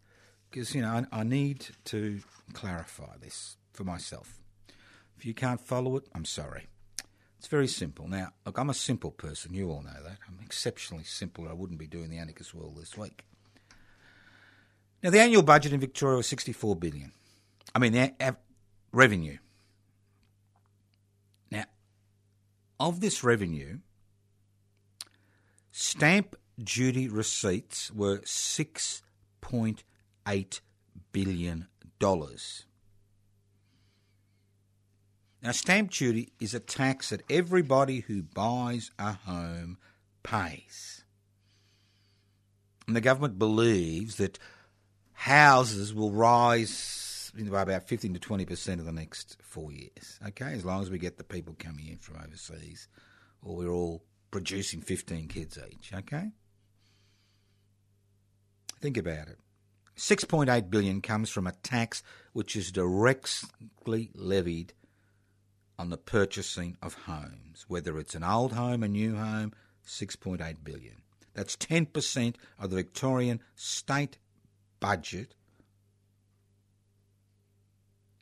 because, 0.50 0.74
you 0.74 0.82
know, 0.82 1.06
I, 1.12 1.20
I 1.20 1.24
need 1.24 1.68
to 1.86 2.22
clarify 2.54 3.18
this 3.20 3.58
for 3.74 3.84
myself. 3.84 4.40
If 5.18 5.26
you 5.26 5.34
can't 5.34 5.60
follow 5.60 5.98
it, 5.98 6.04
I'm 6.14 6.26
sorry. 6.26 6.68
It's 7.40 7.48
very 7.48 7.68
simple. 7.68 8.08
Now, 8.08 8.34
look, 8.46 8.60
I'm 8.60 8.70
a 8.70 8.74
simple 8.74 9.12
person. 9.12 9.54
You 9.54 9.72
all 9.72 9.82
know 9.82 10.04
that. 10.04 10.18
I'm 10.28 10.40
exceptionally 10.44 11.04
simple, 11.04 11.48
I 11.48 11.54
wouldn't 11.54 11.80
be 11.80 11.88
doing 11.88 12.10
the 12.10 12.18
Anarchist 12.18 12.54
World 12.54 12.78
this 12.78 12.98
week. 12.98 13.24
Now, 15.04 15.12
the 15.12 15.20
annual 15.20 15.44
budget 15.44 15.74
in 15.74 15.80
Victoria 15.80 16.18
was 16.18 16.28
64 16.28 16.76
billion. 16.76 17.12
I 17.74 17.80
mean, 17.80 17.94
the 17.94 18.36
revenue. 18.92 19.38
Now, 21.52 21.66
of 22.80 23.00
this 23.00 23.24
revenue, 23.24 23.80
stamp 25.72 26.36
duty 26.64 27.08
receipts 27.08 27.92
were 27.92 28.20
$6.8 28.20 30.60
billion. 31.12 31.68
Now, 35.48 35.54
stamp 35.54 35.92
duty 35.92 36.34
is 36.42 36.54
a 36.54 36.60
tax 36.60 37.12
that 37.12 37.24
everybody 37.30 38.02
who 38.02 38.22
buys 38.22 38.92
a 39.00 39.14
home 39.14 39.78
pays. 40.22 41.06
And 42.86 42.94
the 42.94 43.00
government 43.00 43.40
believes 43.40 44.18
that 44.18 44.40
houses 45.14 45.94
will 45.94 46.12
rise 46.12 47.32
by 47.34 47.62
about 47.62 47.88
15 47.88 48.16
to 48.16 48.20
20% 48.20 48.68
in 48.74 48.86
the 48.86 48.92
next 48.92 49.38
four 49.42 49.72
years, 49.72 50.20
okay, 50.28 50.52
as 50.52 50.66
long 50.66 50.82
as 50.82 50.90
we 50.90 50.98
get 50.98 51.18
the 51.18 51.24
people 51.24 51.56
coming 51.58 51.88
in 51.88 51.98
from 52.00 52.18
overseas 52.18 52.90
or 53.42 53.56
we're 53.56 53.70
all 53.70 54.04
producing 54.32 54.82
15 54.82 55.30
kids 55.30 55.58
each, 55.72 55.94
okay? 55.94 56.32
Think 58.82 58.98
about 58.98 59.30
it. 59.30 59.40
6.8 59.96 60.70
billion 60.70 61.00
comes 61.00 61.30
from 61.30 61.48
a 61.48 61.54
tax 61.54 62.04
which 62.34 62.58
is 62.58 62.70
directly 62.70 64.12
levied 64.14 64.74
on 65.80 65.90
the 65.90 65.98
purchasing 65.98 66.78
of 66.82 66.94
homes, 67.06 67.66
whether 67.68 67.98
it's 68.00 68.16
an 68.16 68.24
old 68.24 68.54
home, 68.54 68.84
a 68.84 68.88
new 68.88 69.16
home, 69.16 69.54
6.8 69.86 70.64
billion. 70.64 71.02
That's 71.34 71.56
10% 71.56 72.36
of 72.60 72.70
the 72.70 72.76
Victorian 72.76 73.42
state 73.56 74.18
budget 74.80 75.36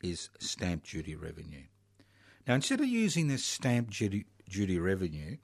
is 0.02 0.28
stamp 0.38 0.84
duty 0.84 1.16
revenue. 1.16 1.64
Now, 2.46 2.54
instead 2.54 2.80
of 2.80 2.86
using 2.86 3.28
this 3.28 3.44
stamp 3.44 3.90
duty, 3.90 4.26
duty 4.48 4.78
revenue 4.78 5.38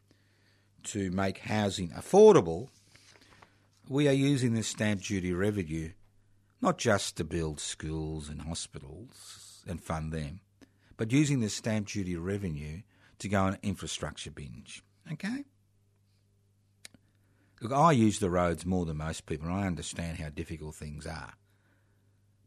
to 0.85 1.11
make 1.11 1.39
housing 1.39 1.89
affordable, 1.91 2.69
we 3.89 4.07
are 4.07 4.13
using 4.13 4.55
this 4.55 4.69
stamp 4.69 5.03
duty 5.03 5.33
revenue 5.33 5.93
not 6.61 6.79
just 6.79 7.17
to 7.17 7.25
build 7.25 7.59
schools 7.59 8.29
and 8.29 8.43
hospitals 8.43 9.65
and 9.67 9.83
fund 9.83 10.13
them, 10.13 10.41
but 11.03 11.11
using 11.11 11.41
this 11.41 11.55
stamp 11.55 11.89
duty 11.89 12.15
revenue 12.15 12.81
to 13.19 13.29
go 13.29 13.41
on 13.43 13.59
infrastructure 13.65 14.31
binge. 14.31 14.85
Okay? 15.13 15.45
Look, 17.61 17.73
I 17.73 17.91
use 17.91 18.21
the 18.21 18.31
roads 18.31 18.65
more 18.65 18.87
than 18.87 18.99
most 18.99 19.27
people, 19.27 19.49
and 19.49 19.57
I 19.57 19.67
understand 19.67 20.19
how 20.19 20.29
difficult 20.29 20.77
things 20.77 21.05
are. 21.05 21.33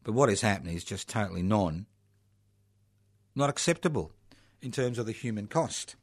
But 0.06 0.14
what 0.14 0.30
is 0.30 0.40
happening 0.40 0.74
is 0.74 0.86
just 0.86 1.10
totally 1.10 1.44
non, 1.44 1.86
not 3.36 3.50
acceptable 3.50 4.14
in 4.62 4.72
terms 4.72 5.00
of 5.00 5.06
the 5.06 5.12
human 5.12 5.48
cost. 5.48 5.98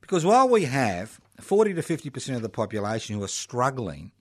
Because 0.00 0.24
while 0.24 0.48
we 0.48 0.64
have 0.64 1.20
40 1.42 1.74
to 1.74 1.82
50% 1.82 2.36
of 2.36 2.40
the 2.40 2.48
population 2.48 3.16
who 3.16 3.22
are 3.22 3.28
struggling 3.28 4.12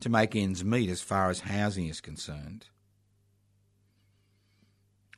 to 0.00 0.10
make 0.10 0.36
ends 0.36 0.62
meet 0.62 0.90
as 0.90 1.00
far 1.00 1.30
as 1.30 1.40
housing 1.40 1.86
is 1.86 2.02
concerned, 2.02 2.66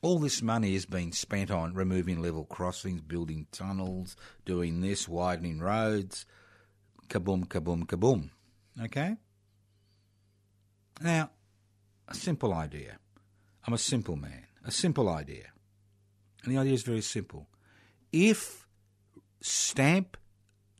all 0.01 0.19
this 0.19 0.41
money 0.41 0.73
is 0.75 0.85
being 0.85 1.11
spent 1.11 1.51
on 1.51 1.73
removing 1.73 2.21
level 2.21 2.45
crossings, 2.45 3.01
building 3.01 3.47
tunnels, 3.51 4.15
doing 4.45 4.81
this, 4.81 5.07
widening 5.07 5.59
roads, 5.59 6.25
kaboom, 7.07 7.47
kaboom, 7.47 7.85
kaboom. 7.85 8.29
Okay? 8.81 9.17
Now, 11.01 11.29
a 12.07 12.15
simple 12.15 12.53
idea. 12.53 12.97
I'm 13.65 13.73
a 13.73 13.77
simple 13.77 14.15
man. 14.15 14.47
A 14.65 14.71
simple 14.71 15.07
idea. 15.09 15.51
And 16.43 16.53
the 16.53 16.59
idea 16.59 16.73
is 16.73 16.83
very 16.83 17.01
simple. 17.01 17.47
If 18.11 18.67
stamp 19.39 20.17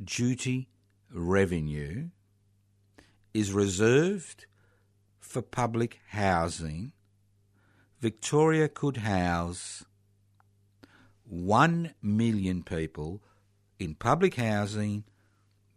duty 0.03 0.69
revenue 1.13 2.09
is 3.34 3.53
reserved 3.53 4.45
for 5.19 5.41
public 5.41 5.99
housing, 6.09 6.93
Victoria 8.02 8.68
could 8.68 8.97
house 8.97 9.86
1 11.26 11.93
million 12.02 12.64
people 12.64 13.22
in 13.78 13.93
public 13.93 14.36
housing 14.36 15.04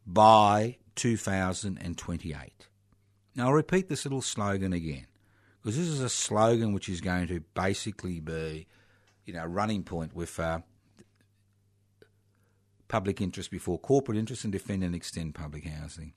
by 0.07 0.79
2028. 0.95 2.69
Now, 3.37 3.47
I'll 3.47 3.53
repeat 3.53 3.89
this 3.89 4.05
little 4.05 4.23
slogan 4.23 4.73
again, 4.73 5.07
because 5.61 5.77
this 5.77 5.87
is 5.87 6.01
a 6.01 6.09
slogan 6.09 6.73
which 6.73 6.89
is 6.89 7.03
going 7.03 7.27
to 7.29 7.41
basically 7.53 8.21
be, 8.21 8.69
you 9.27 9.35
know, 9.35 9.45
running 9.45 9.83
point 9.83 10.15
with 10.15 10.41
uh, 10.41 10.61
public 12.89 13.21
interest 13.21 13.51
before 13.51 13.79
corporate 13.79 14.17
interest 14.17 14.45
and 14.45 14.53
defend 14.53 14.83
and 14.83 14.95
extend 14.95 15.35
public 15.35 15.67
housing. 15.67 16.15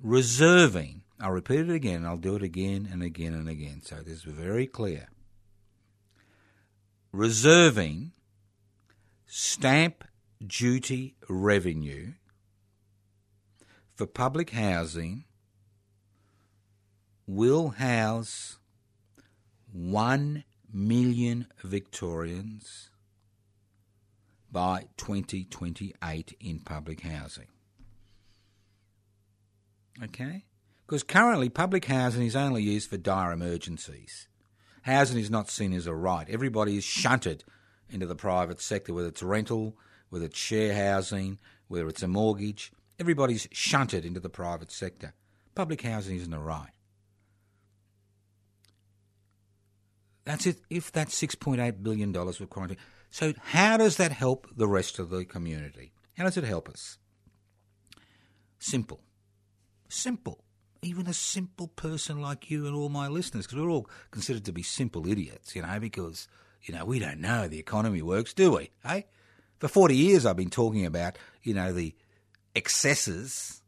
Reserving, 0.00 1.02
I'll 1.20 1.32
repeat 1.32 1.60
it 1.60 1.70
again, 1.70 2.04
I'll 2.04 2.16
do 2.16 2.36
it 2.36 2.42
again 2.42 2.88
and 2.90 3.02
again 3.02 3.34
and 3.34 3.48
again, 3.48 3.82
so 3.82 3.96
this 3.96 4.18
is 4.18 4.22
very 4.22 4.66
clear. 4.66 5.08
Reserving 7.10 8.12
stamp 9.26 10.04
duty 10.46 11.16
revenue 11.28 12.12
for 13.94 14.06
public 14.06 14.50
housing 14.50 15.24
will 17.26 17.70
house 17.70 18.58
1 19.72 20.44
million 20.72 21.46
Victorians 21.64 22.90
by 24.50 24.84
2028 24.96 26.36
in 26.40 26.60
public 26.60 27.00
housing. 27.00 27.48
Okay? 30.02 30.44
Because 30.88 31.02
currently 31.02 31.50
public 31.50 31.84
housing 31.84 32.24
is 32.24 32.34
only 32.34 32.62
used 32.62 32.88
for 32.88 32.96
dire 32.96 33.30
emergencies. 33.30 34.26
Housing 34.82 35.18
is 35.18 35.30
not 35.30 35.50
seen 35.50 35.74
as 35.74 35.86
a 35.86 35.94
right. 35.94 36.26
Everybody 36.30 36.78
is 36.78 36.84
shunted 36.84 37.44
into 37.90 38.06
the 38.06 38.14
private 38.14 38.58
sector, 38.58 38.94
whether 38.94 39.08
it's 39.08 39.22
rental, 39.22 39.76
whether 40.08 40.24
it's 40.24 40.38
share 40.38 40.74
housing, 40.74 41.38
whether 41.66 41.86
it's 41.88 42.02
a 42.02 42.08
mortgage. 42.08 42.72
Everybody's 42.98 43.46
shunted 43.52 44.06
into 44.06 44.18
the 44.18 44.30
private 44.30 44.72
sector. 44.72 45.12
Public 45.54 45.82
housing 45.82 46.16
isn't 46.16 46.32
a 46.32 46.40
right. 46.40 46.72
That's 50.24 50.46
it. 50.46 50.56
If 50.70 50.90
that's 50.90 51.20
$6.8 51.20 51.82
billion 51.82 52.12
we're 52.12 52.32
quarantine. 52.46 52.78
So, 53.10 53.34
how 53.42 53.76
does 53.76 53.98
that 53.98 54.12
help 54.12 54.46
the 54.56 54.66
rest 54.66 54.98
of 54.98 55.10
the 55.10 55.26
community? 55.26 55.92
How 56.16 56.24
does 56.24 56.38
it 56.38 56.44
help 56.44 56.66
us? 56.66 56.96
Simple. 58.58 59.00
Simple. 59.90 60.44
Even 60.82 61.06
a 61.06 61.14
simple 61.14 61.68
person 61.68 62.20
like 62.20 62.50
you 62.50 62.66
and 62.66 62.74
all 62.74 62.88
my 62.88 63.08
listeners, 63.08 63.46
because 63.46 63.58
we're 63.58 63.70
all 63.70 63.90
considered 64.10 64.44
to 64.44 64.52
be 64.52 64.62
simple 64.62 65.08
idiots, 65.08 65.56
you 65.56 65.62
know, 65.62 65.80
because, 65.80 66.28
you 66.62 66.74
know, 66.74 66.84
we 66.84 66.98
don't 66.98 67.20
know 67.20 67.28
how 67.28 67.48
the 67.48 67.58
economy 67.58 68.02
works, 68.02 68.32
do 68.32 68.52
we? 68.52 68.70
Hey? 68.84 69.06
For 69.58 69.66
40 69.66 69.96
years, 69.96 70.24
I've 70.24 70.36
been 70.36 70.50
talking 70.50 70.86
about, 70.86 71.18
you 71.42 71.52
know, 71.52 71.72
the 71.72 71.94
excesses 72.54 73.62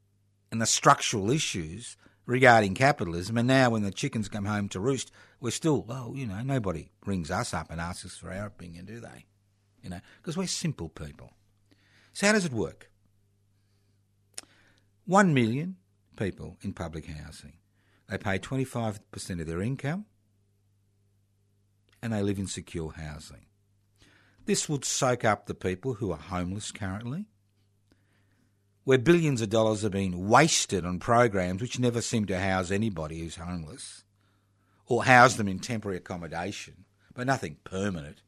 and 0.52 0.60
the 0.60 0.66
structural 0.66 1.30
issues 1.30 1.96
regarding 2.26 2.74
capitalism. 2.74 3.36
And 3.38 3.48
now, 3.48 3.70
when 3.70 3.82
the 3.82 3.90
chickens 3.90 4.28
come 4.28 4.44
home 4.44 4.68
to 4.68 4.80
roost, 4.80 5.10
we're 5.40 5.50
still, 5.50 5.82
well, 5.82 6.12
you 6.14 6.26
know, 6.26 6.40
nobody 6.42 6.90
rings 7.04 7.30
us 7.30 7.52
up 7.52 7.70
and 7.70 7.80
asks 7.80 8.04
us 8.04 8.16
for 8.16 8.32
our 8.32 8.46
opinion, 8.46 8.84
do 8.84 9.00
they? 9.00 9.26
You 9.82 9.90
know, 9.90 10.00
because 10.18 10.36
we're 10.36 10.46
simple 10.46 10.88
people. 10.88 11.32
So, 12.12 12.26
how 12.26 12.32
does 12.32 12.44
it 12.44 12.52
work? 12.52 12.90
One 15.06 15.34
million 15.34 15.76
people 16.20 16.58
in 16.60 16.72
public 16.72 17.06
housing. 17.06 17.54
They 18.08 18.18
pay 18.18 18.38
25% 18.38 19.40
of 19.40 19.46
their 19.46 19.62
income 19.62 20.04
and 22.02 22.12
they 22.12 22.22
live 22.22 22.38
in 22.38 22.46
secure 22.46 22.92
housing. 22.92 23.46
This 24.44 24.68
would 24.68 24.84
soak 24.84 25.24
up 25.24 25.46
the 25.46 25.54
people 25.54 25.94
who 25.94 26.10
are 26.12 26.18
homeless 26.18 26.72
currently, 26.72 27.26
where 28.84 28.98
billions 28.98 29.40
of 29.40 29.50
dollars 29.50 29.84
are 29.84 29.90
being 29.90 30.28
wasted 30.28 30.84
on 30.84 30.98
programs 30.98 31.62
which 31.62 31.78
never 31.78 32.00
seem 32.00 32.26
to 32.26 32.38
house 32.38 32.70
anybody 32.70 33.20
who's 33.20 33.36
homeless 33.36 34.04
or 34.86 35.04
house 35.04 35.36
them 35.36 35.48
in 35.48 35.58
temporary 35.58 35.98
accommodation, 35.98 36.84
but 37.14 37.26
nothing 37.26 37.56
permanent. 37.64 38.22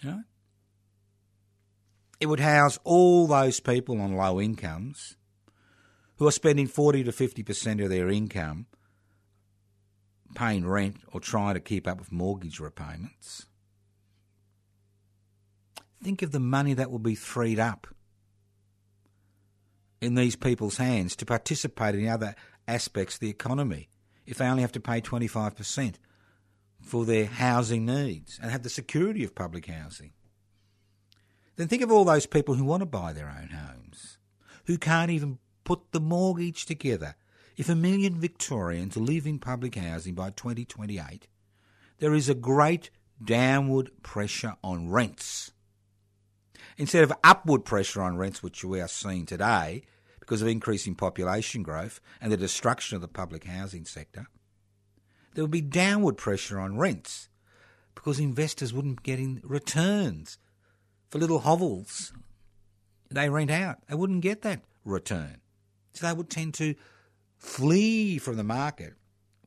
You 0.00 0.10
know? 0.10 0.22
It 2.20 2.26
would 2.26 2.40
house 2.40 2.78
all 2.84 3.26
those 3.26 3.60
people 3.60 4.00
on 4.00 4.14
low 4.14 4.40
incomes 4.40 5.16
who 6.22 6.28
are 6.28 6.30
spending 6.30 6.68
40 6.68 7.02
to 7.02 7.10
50% 7.10 7.82
of 7.82 7.90
their 7.90 8.08
income 8.08 8.66
paying 10.36 10.64
rent 10.64 10.98
or 11.12 11.18
trying 11.18 11.54
to 11.54 11.60
keep 11.60 11.88
up 11.88 11.98
with 11.98 12.12
mortgage 12.12 12.60
repayments. 12.60 13.46
Think 16.00 16.22
of 16.22 16.30
the 16.30 16.38
money 16.38 16.74
that 16.74 16.92
will 16.92 17.00
be 17.00 17.16
freed 17.16 17.58
up 17.58 17.88
in 20.00 20.14
these 20.14 20.36
people's 20.36 20.76
hands 20.76 21.16
to 21.16 21.26
participate 21.26 21.96
in 21.96 22.06
other 22.06 22.36
aspects 22.68 23.14
of 23.14 23.20
the 23.20 23.30
economy 23.30 23.88
if 24.24 24.38
they 24.38 24.46
only 24.46 24.62
have 24.62 24.70
to 24.70 24.80
pay 24.80 25.00
25% 25.00 25.96
for 26.80 27.04
their 27.04 27.26
housing 27.26 27.84
needs 27.84 28.38
and 28.40 28.52
have 28.52 28.62
the 28.62 28.70
security 28.70 29.24
of 29.24 29.34
public 29.34 29.66
housing. 29.66 30.12
Then 31.56 31.66
think 31.66 31.82
of 31.82 31.90
all 31.90 32.04
those 32.04 32.26
people 32.26 32.54
who 32.54 32.64
want 32.64 32.82
to 32.82 32.86
buy 32.86 33.12
their 33.12 33.26
own 33.26 33.48
homes, 33.48 34.18
who 34.66 34.78
can't 34.78 35.10
even 35.10 35.40
put 35.64 35.92
the 35.92 36.00
mortgage 36.00 36.66
together. 36.66 37.14
If 37.56 37.68
a 37.68 37.74
million 37.74 38.20
Victorians 38.20 38.96
live 38.96 39.26
in 39.26 39.38
public 39.38 39.74
housing 39.74 40.14
by 40.14 40.30
2028, 40.30 41.28
there 41.98 42.14
is 42.14 42.28
a 42.28 42.34
great 42.34 42.90
downward 43.22 43.90
pressure 44.02 44.56
on 44.64 44.88
rents. 44.90 45.52
Instead 46.76 47.04
of 47.04 47.12
upward 47.22 47.64
pressure 47.64 48.02
on 48.02 48.16
rents, 48.16 48.42
which 48.42 48.64
we 48.64 48.80
are 48.80 48.88
seeing 48.88 49.26
today 49.26 49.82
because 50.18 50.40
of 50.40 50.48
increasing 50.48 50.94
population 50.94 51.62
growth 51.62 52.00
and 52.20 52.32
the 52.32 52.36
destruction 52.36 52.96
of 52.96 53.02
the 53.02 53.08
public 53.08 53.44
housing 53.44 53.84
sector, 53.84 54.26
there 55.34 55.44
would 55.44 55.50
be 55.50 55.60
downward 55.60 56.16
pressure 56.16 56.58
on 56.58 56.78
rents 56.78 57.28
because 57.94 58.18
investors 58.18 58.72
wouldn't 58.72 59.02
get 59.02 59.18
in 59.18 59.40
returns 59.44 60.38
for 61.10 61.18
little 61.18 61.40
hovels 61.40 62.12
they 63.14 63.28
rent 63.28 63.50
out. 63.50 63.78
They 63.88 63.94
wouldn't 63.94 64.22
get 64.22 64.42
that 64.42 64.62
return. 64.84 65.41
So 65.92 66.06
they 66.06 66.12
would 66.12 66.30
tend 66.30 66.54
to 66.54 66.74
flee 67.36 68.18
from 68.18 68.36
the 68.36 68.44
market, 68.44 68.94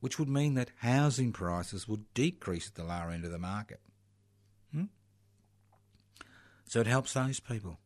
which 0.00 0.18
would 0.18 0.28
mean 0.28 0.54
that 0.54 0.70
housing 0.78 1.32
prices 1.32 1.88
would 1.88 2.12
decrease 2.14 2.68
at 2.68 2.74
the 2.74 2.84
lower 2.84 3.10
end 3.10 3.24
of 3.24 3.30
the 3.30 3.38
market. 3.38 3.80
Hmm? 4.72 4.84
So 6.66 6.80
it 6.80 6.86
helps 6.86 7.14
those 7.14 7.40
people, 7.40 7.78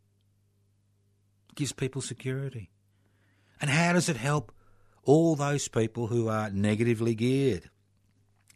it 1.51 1.57
gives 1.57 1.73
people 1.73 2.03
security. 2.03 2.71
And 3.61 3.71
how 3.71 3.93
does 3.93 4.09
it 4.09 4.17
help 4.17 4.53
all 5.05 5.37
those 5.37 5.69
people 5.69 6.07
who 6.07 6.29
are 6.29 6.51
negatively 6.51 7.15
geared? 7.15 7.69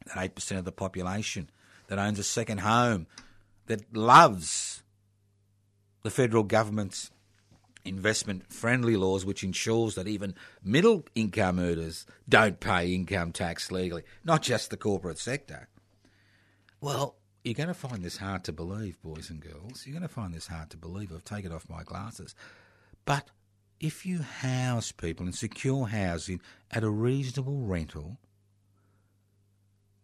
That 0.07 0.34
8% 0.34 0.59
of 0.59 0.64
the 0.64 0.72
population 0.72 1.50
that 1.88 1.98
owns 1.98 2.18
a 2.18 2.24
second 2.24 2.59
home, 2.61 3.07
that 3.66 3.96
loves 3.96 4.82
the 6.02 6.11
federal 6.11 6.42
government's 6.42 7.11
investment 7.85 8.53
friendly 8.53 8.97
laws, 8.97 9.24
which 9.24 9.45
ensures 9.45 9.95
that 9.95 10.09
even 10.09 10.35
middle 10.62 11.05
income 11.14 11.59
earners 11.59 12.07
don't 12.28 12.61
pay 12.61 12.95
income 12.95 13.32
tax 13.32 13.70
legally, 13.70 14.03
not 14.24 14.43
just 14.43 14.70
the 14.70 14.76
corporate 14.76 15.18
sector. 15.18 15.68
Well, 16.80 17.16
you're 17.45 17.55
going 17.55 17.68
to 17.68 17.74
find 17.74 18.03
this 18.03 18.16
hard 18.16 18.45
to 18.45 18.53
believe, 18.53 19.01
boys 19.03 19.28
and 19.30 19.41
girls. 19.41 19.85
You're 19.85 19.99
going 19.99 20.09
to 20.09 20.14
find 20.14 20.32
this 20.32 20.47
hard 20.47 20.70
to 20.70 20.76
believe. 20.76 21.12
I've 21.12 21.24
taken 21.24 21.53
off 21.53 21.68
my 21.68 21.82
glasses. 21.82 22.35
But 23.05 23.30
if 23.80 24.07
you 24.07 24.22
house 24.22 24.93
people 24.93 25.26
in 25.26 25.32
secure 25.32 25.87
housing 25.87 26.41
at 26.70 26.85
a 26.85 26.91
reasonable 26.91 27.61
rental, 27.61 28.18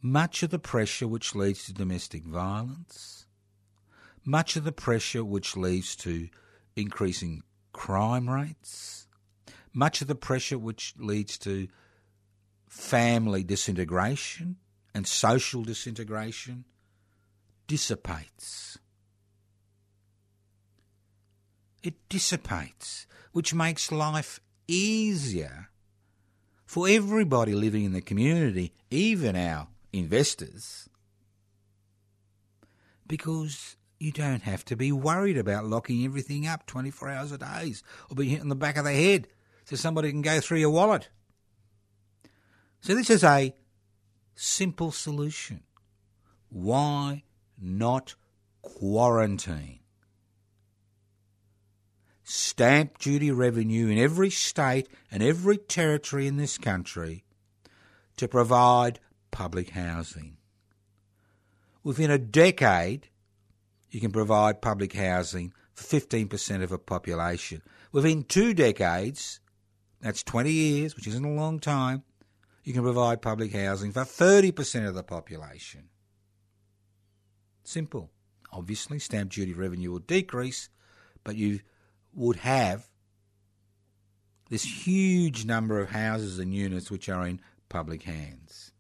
much 0.03 0.43
of 0.43 0.51
the 0.51 0.59
pressure 0.59 1.09
which 1.09 1.35
leads 1.35 1.65
to 1.65 1.73
domestic 1.73 2.25
violence, 2.25 3.27
much 4.25 4.57
of 4.57 4.65
the 4.65 4.73
pressure 4.73 5.25
which 5.25 5.57
leads 5.57 5.97
to 5.97 6.29
increasing 6.77 7.43
crime 7.73 8.29
rates, 8.29 9.07
much 9.73 10.01
of 10.03 10.09
the 10.09 10.15
pressure 10.15 10.59
which 10.59 10.95
leads 10.99 11.39
to 11.39 11.69
family 12.69 13.43
disintegration 13.43 14.57
and 14.95 15.07
social 15.07 15.63
disintegration 15.63 16.65
dissipates. 17.67 18.79
It 21.83 21.95
dissipates, 22.09 23.07
which 23.33 23.55
makes 23.55 23.91
life 23.91 24.41
easier 24.69 25.71
for 26.67 26.89
everybody 26.89 27.55
living 27.55 27.85
in 27.85 27.93
the 27.93 28.01
community, 28.01 28.73
even 28.91 29.35
our 29.35 29.69
investors, 29.93 30.89
because 33.07 33.77
you 34.01 34.11
don't 34.11 34.43
have 34.43 34.65
to 34.65 34.75
be 34.75 34.91
worried 34.91 35.37
about 35.37 35.67
locking 35.67 36.05
everything 36.05 36.47
up 36.47 36.67
24 36.67 37.11
hours 37.11 37.33
a 37.33 37.39
day 37.39 37.75
or 38.09 38.17
being 38.17 38.31
hit 38.31 38.41
on 38.41 38.49
the 38.49 38.57
back 38.57 38.79
of 38.79 38.85
the 38.85 38.93
head 38.93 39.29
so 39.67 39.77
somebody 39.77 40.11
can 40.11 40.23
go 40.23 40.41
through 40.41 40.59
your 40.59 40.71
wallet. 40.71 41.11
So, 42.81 42.95
this 42.95 43.11
is 43.11 43.23
a 43.23 43.55
simple 44.35 44.91
solution. 44.91 45.61
Why 46.49 47.25
not 47.61 48.15
quarantine? 48.63 49.81
Stamp 52.25 52.97
duty 52.99 53.31
revenue 53.31 53.89
in 53.89 53.99
every 53.99 54.31
state 54.31 54.89
and 55.11 55.23
every 55.23 55.59
territory 55.59 56.27
in 56.27 56.39
this 56.39 56.57
country 56.57 57.25
to 58.17 58.27
provide 58.27 58.99
public 59.31 59.71
housing. 59.71 60.39
Within 61.83 62.11
a 62.11 62.19
decade, 62.19 63.09
you 63.91 64.01
can 64.01 64.13
provide 64.13 64.63
public 64.63 64.95
housing 64.95 65.53
for 65.75 66.01
15% 66.01 66.63
of 66.63 66.73
a 66.73 66.79
population. 66.79 67.63
Within 67.93 68.25
two 68.25 68.55
decades, 68.55 69.41
that's 70.01 70.23
20 70.23 70.51
years, 70.51 70.97
which 70.97 71.07
isn't 71.07 71.25
a 71.25 71.31
long 71.33 71.59
time, 71.59 72.05
you 72.65 72.73
can 72.73 72.83
provide 72.83 73.23
public 73.23 73.53
housing 73.53 73.93
for 73.93 74.03
30% 74.03 74.89
of 74.89 74.95
the 74.95 75.03
population. 75.03 75.89
Simple. 77.65 78.11
Obviously, 78.53 78.99
stamp 78.99 79.31
duty 79.31 79.53
revenue 79.53 79.93
will 79.93 80.01
decrease, 80.01 80.69
but 81.25 81.37
you 81.37 81.61
would 82.13 82.37
have 82.37 82.87
this 84.49 84.65
huge 84.65 85.45
number 85.45 85.81
of 85.81 85.91
houses 85.91 86.39
and 86.39 86.53
units 86.53 86.91
which 86.91 87.09
are 87.09 87.27
in 87.27 87.41
public 87.69 88.03
hands. 88.03 88.73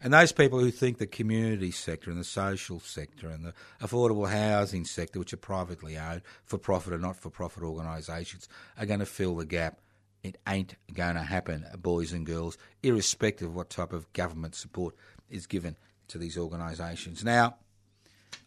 And 0.00 0.12
those 0.12 0.30
people 0.30 0.60
who 0.60 0.70
think 0.70 0.98
the 0.98 1.06
community 1.06 1.72
sector 1.72 2.10
and 2.10 2.20
the 2.20 2.24
social 2.24 2.78
sector 2.78 3.28
and 3.28 3.44
the 3.44 3.54
affordable 3.82 4.30
housing 4.30 4.84
sector, 4.84 5.18
which 5.18 5.32
are 5.32 5.38
privately 5.38 5.98
owned, 5.98 6.22
for 6.44 6.56
profit 6.56 6.92
or 6.92 6.98
not 6.98 7.16
for 7.16 7.30
profit 7.30 7.64
organisations, 7.64 8.48
are 8.78 8.86
going 8.86 9.00
to 9.00 9.06
fill 9.06 9.36
the 9.36 9.46
gap. 9.46 9.80
It 10.22 10.38
ain't 10.46 10.76
going 10.92 11.14
to 11.14 11.22
happen, 11.22 11.66
boys 11.78 12.12
and 12.12 12.24
girls, 12.24 12.58
irrespective 12.82 13.48
of 13.48 13.56
what 13.56 13.70
type 13.70 13.92
of 13.92 14.12
government 14.12 14.54
support 14.54 14.94
is 15.30 15.46
given 15.46 15.76
to 16.08 16.18
these 16.18 16.38
organisations. 16.38 17.24
Now, 17.24 17.56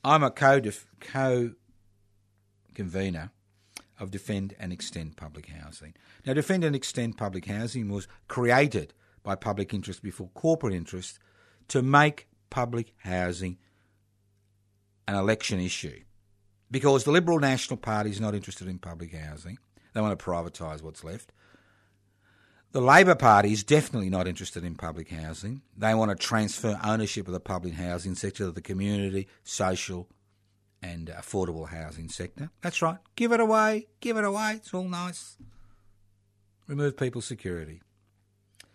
I'm 0.03 0.23
a 0.23 0.31
co 0.31 1.51
convener 2.73 3.31
of 3.99 4.11
Defend 4.11 4.55
and 4.59 4.73
Extend 4.73 5.17
Public 5.17 5.47
Housing. 5.47 5.93
Now, 6.25 6.33
Defend 6.33 6.63
and 6.63 6.75
Extend 6.75 7.17
Public 7.17 7.45
Housing 7.45 7.89
was 7.89 8.07
created 8.27 8.93
by 9.23 9.35
public 9.35 9.73
interest 9.73 10.01
before 10.01 10.29
corporate 10.33 10.73
interest 10.73 11.19
to 11.71 11.81
make 11.81 12.27
public 12.49 12.93
housing 12.97 13.57
an 15.07 15.15
election 15.15 15.57
issue. 15.57 16.01
Because 16.69 17.05
the 17.05 17.11
Liberal 17.11 17.39
National 17.39 17.77
Party 17.77 18.09
is 18.09 18.19
not 18.19 18.35
interested 18.35 18.67
in 18.67 18.77
public 18.77 19.13
housing. 19.13 19.57
They 19.93 20.01
want 20.01 20.17
to 20.17 20.25
privatise 20.25 20.81
what's 20.81 21.05
left. 21.05 21.31
The 22.73 22.81
Labor 22.81 23.15
Party 23.15 23.53
is 23.53 23.63
definitely 23.63 24.09
not 24.09 24.27
interested 24.27 24.65
in 24.65 24.75
public 24.75 25.09
housing. 25.11 25.61
They 25.77 25.93
want 25.93 26.11
to 26.11 26.15
transfer 26.15 26.77
ownership 26.83 27.27
of 27.27 27.33
the 27.33 27.39
public 27.39 27.75
housing 27.75 28.15
sector 28.15 28.45
to 28.45 28.51
the 28.51 28.61
community, 28.61 29.29
social, 29.45 30.09
and 30.81 31.07
affordable 31.07 31.69
housing 31.69 32.09
sector. 32.09 32.49
That's 32.61 32.81
right. 32.81 32.97
Give 33.15 33.31
it 33.31 33.39
away. 33.39 33.87
Give 34.01 34.17
it 34.17 34.25
away. 34.25 34.55
It's 34.57 34.73
all 34.73 34.89
nice. 34.89 35.37
Remove 36.67 36.97
people's 36.97 37.25
security. 37.25 37.81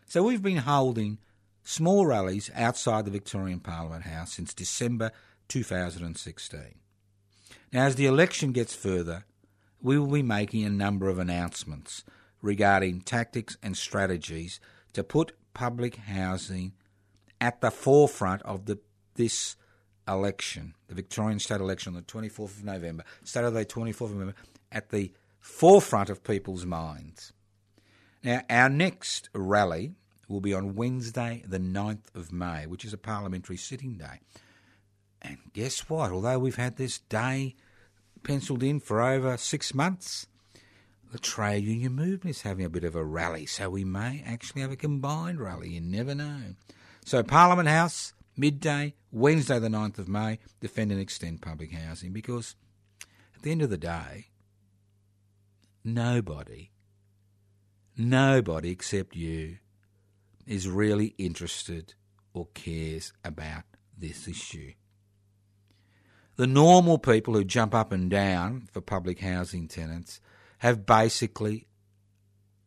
So 0.06 0.22
we've 0.22 0.42
been 0.42 0.58
holding 0.58 1.18
small 1.66 2.06
rallies 2.06 2.48
outside 2.54 3.04
the 3.04 3.10
Victorian 3.10 3.58
Parliament 3.58 4.04
House 4.04 4.34
since 4.34 4.54
December 4.54 5.10
2016. 5.48 6.60
Now, 7.72 7.84
as 7.84 7.96
the 7.96 8.06
election 8.06 8.52
gets 8.52 8.74
further, 8.74 9.24
we 9.82 9.98
will 9.98 10.06
be 10.06 10.22
making 10.22 10.64
a 10.64 10.70
number 10.70 11.08
of 11.08 11.18
announcements 11.18 12.04
regarding 12.40 13.00
tactics 13.00 13.56
and 13.62 13.76
strategies 13.76 14.60
to 14.92 15.02
put 15.02 15.32
public 15.54 15.96
housing 15.96 16.72
at 17.40 17.60
the 17.60 17.72
forefront 17.72 18.42
of 18.42 18.66
the, 18.66 18.78
this 19.16 19.56
election, 20.06 20.74
the 20.86 20.94
Victorian 20.94 21.40
state 21.40 21.60
election 21.60 21.96
on 21.96 22.00
the 22.00 22.06
24th 22.06 22.58
of 22.58 22.64
November, 22.64 23.02
Saturday, 23.24 23.64
24th 23.64 24.00
of 24.02 24.12
November, 24.12 24.34
at 24.70 24.90
the 24.90 25.12
forefront 25.40 26.10
of 26.10 26.22
people's 26.22 26.64
minds. 26.64 27.32
Now, 28.22 28.42
our 28.48 28.68
next 28.68 29.30
rally 29.34 29.94
will 30.28 30.40
be 30.40 30.54
on 30.54 30.74
Wednesday, 30.74 31.42
the 31.46 31.58
9th 31.58 32.14
of 32.14 32.32
May, 32.32 32.66
which 32.66 32.84
is 32.84 32.92
a 32.92 32.98
parliamentary 32.98 33.56
sitting 33.56 33.94
day. 33.94 34.20
And 35.22 35.38
guess 35.52 35.88
what? 35.88 36.10
Although 36.10 36.38
we've 36.38 36.56
had 36.56 36.76
this 36.76 36.98
day 36.98 37.54
penciled 38.22 38.62
in 38.62 38.80
for 38.80 39.00
over 39.00 39.36
six 39.36 39.74
months, 39.74 40.26
the 41.12 41.18
trade 41.18 41.64
union 41.64 41.92
movement 41.92 42.36
is 42.36 42.42
having 42.42 42.64
a 42.64 42.70
bit 42.70 42.84
of 42.84 42.96
a 42.96 43.04
rally, 43.04 43.46
so 43.46 43.70
we 43.70 43.84
may 43.84 44.22
actually 44.26 44.62
have 44.62 44.72
a 44.72 44.76
combined 44.76 45.40
rally. 45.40 45.70
You 45.70 45.80
never 45.80 46.14
know. 46.14 46.54
So, 47.04 47.22
Parliament 47.22 47.68
House, 47.68 48.12
midday, 48.36 48.94
Wednesday, 49.12 49.58
the 49.58 49.68
9th 49.68 49.98
of 49.98 50.08
May, 50.08 50.38
defend 50.60 50.90
and 50.90 51.00
extend 51.00 51.42
public 51.42 51.72
housing 51.72 52.12
because 52.12 52.56
at 53.34 53.42
the 53.42 53.52
end 53.52 53.62
of 53.62 53.70
the 53.70 53.78
day, 53.78 54.26
nobody, 55.84 56.70
nobody 57.96 58.70
except 58.70 59.14
you 59.14 59.58
is 60.46 60.68
really 60.68 61.14
interested 61.18 61.94
or 62.32 62.48
cares 62.54 63.12
about 63.24 63.64
this 63.96 64.28
issue. 64.28 64.72
The 66.36 66.46
normal 66.46 66.98
people 66.98 67.34
who 67.34 67.44
jump 67.44 67.74
up 67.74 67.92
and 67.92 68.10
down 68.10 68.68
for 68.70 68.80
public 68.80 69.20
housing 69.20 69.68
tenants 69.68 70.20
have 70.58 70.84
basically 70.84 71.66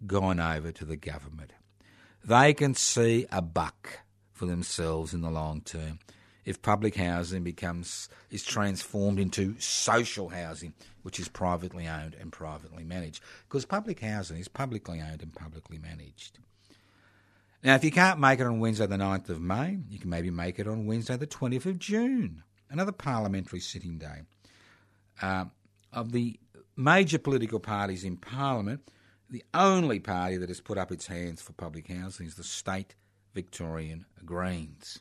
gone 0.06 0.40
over 0.40 0.72
to 0.72 0.86
the 0.86 0.98
government. 0.98 1.54
They 2.24 2.54
can 2.54 2.74
see 2.74 3.28
a 3.32 3.42
buck 3.42 4.00
for 4.34 4.46
themselves 4.46 5.14
in 5.14 5.22
the 5.22 5.30
long 5.30 5.62
term 5.62 6.00
if 6.46 6.64
public 6.64 6.96
housing 6.96 7.44
becomes 7.44 8.10
is 8.32 8.44
transformed 8.44 9.20
into 9.20 9.56
social 9.60 10.30
housing, 10.30 10.74
which 11.04 11.20
is 11.20 11.28
privately 11.28 11.88
owned 11.88 12.16
and 12.20 12.32
privately 12.32 12.84
managed. 12.84 13.22
Because 13.48 13.66
public 13.66 14.00
housing 14.00 14.38
is 14.38 14.48
publicly 14.48 15.00
owned 15.00 15.22
and 15.22 15.32
publicly 15.32 15.78
managed. 15.78 16.40
Now, 17.64 17.76
if 17.76 17.84
you 17.84 17.92
can't 17.92 18.20
make 18.20 18.40
it 18.40 18.48
on 18.48 18.60
Wednesday, 18.60 18.88
the 18.88 18.96
9th 18.96 19.30
of 19.30 19.42
May, 19.42 19.80
you 19.90 20.00
can 20.00 20.10
maybe 20.10 20.30
make 20.32 20.60
it 20.60 20.68
on 20.68 20.86
Wednesday, 20.86 21.18
the 21.18 21.28
20th 21.28 21.66
of 21.66 21.78
June, 21.78 22.44
another 22.70 22.94
parliamentary 22.94 23.60
sitting 23.60 23.98
day. 23.98 24.22
Uh, 25.22 25.46
of 25.92 26.12
the 26.14 26.40
major 26.78 27.20
political 27.20 27.60
parties 27.60 28.04
in 28.04 28.16
Parliament, 28.16 28.82
The 29.32 29.44
only 29.54 30.00
party 30.00 30.38
that 30.38 30.50
has 30.50 30.60
put 30.60 30.80
up 30.80 30.92
its 30.92 31.06
hands 31.06 31.40
for 31.42 31.54
public 31.54 31.88
housing 31.88 32.26
is 32.26 32.34
the 32.34 32.44
state 32.44 32.96
Victorian 33.36 34.06
Greens. 34.26 35.00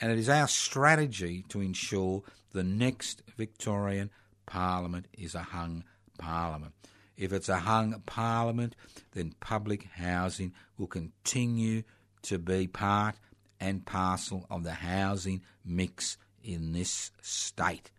And 0.00 0.12
it 0.12 0.18
is 0.18 0.28
our 0.28 0.46
strategy 0.46 1.44
to 1.48 1.60
ensure 1.60 2.22
the 2.52 2.62
next 2.62 3.22
Victorian 3.36 4.10
Parliament 4.46 5.08
is 5.12 5.34
a 5.34 5.42
hung 5.42 5.82
Parliament. 6.18 6.72
If 7.16 7.32
it's 7.32 7.48
a 7.48 7.58
hung 7.58 8.02
Parliament, 8.06 8.74
then 9.12 9.34
public 9.40 9.84
housing 9.94 10.52
will 10.78 10.86
continue 10.86 11.82
to 12.22 12.38
be 12.38 12.66
part 12.66 13.16
and 13.60 13.84
parcel 13.84 14.46
of 14.50 14.64
the 14.64 14.72
housing 14.72 15.42
mix 15.64 16.16
in 16.42 16.72
this 16.72 17.10
state. 17.20 17.90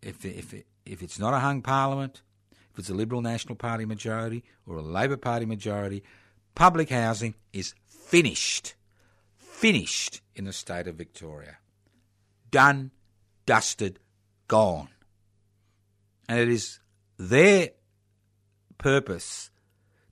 If, 0.00 0.24
if, 0.24 0.54
if 0.84 1.02
it's 1.02 1.18
not 1.18 1.34
a 1.34 1.40
hung 1.40 1.62
Parliament, 1.62 2.22
if 2.72 2.78
it's 2.78 2.90
a 2.90 2.94
Liberal 2.94 3.22
National 3.22 3.54
Party 3.54 3.84
majority 3.84 4.44
or 4.66 4.76
a 4.76 4.82
Labor 4.82 5.16
Party 5.16 5.46
majority, 5.46 6.02
public 6.54 6.90
housing 6.90 7.34
is 7.52 7.74
finished. 7.88 8.74
Finished 9.36 10.22
in 10.34 10.44
the 10.44 10.52
state 10.52 10.86
of 10.86 10.96
Victoria. 10.96 11.58
Done, 12.50 12.90
dusted, 13.46 13.98
gone. 14.48 14.88
And 16.28 16.38
it 16.38 16.48
is 16.48 16.80
their 17.18 17.70
purpose 18.82 19.50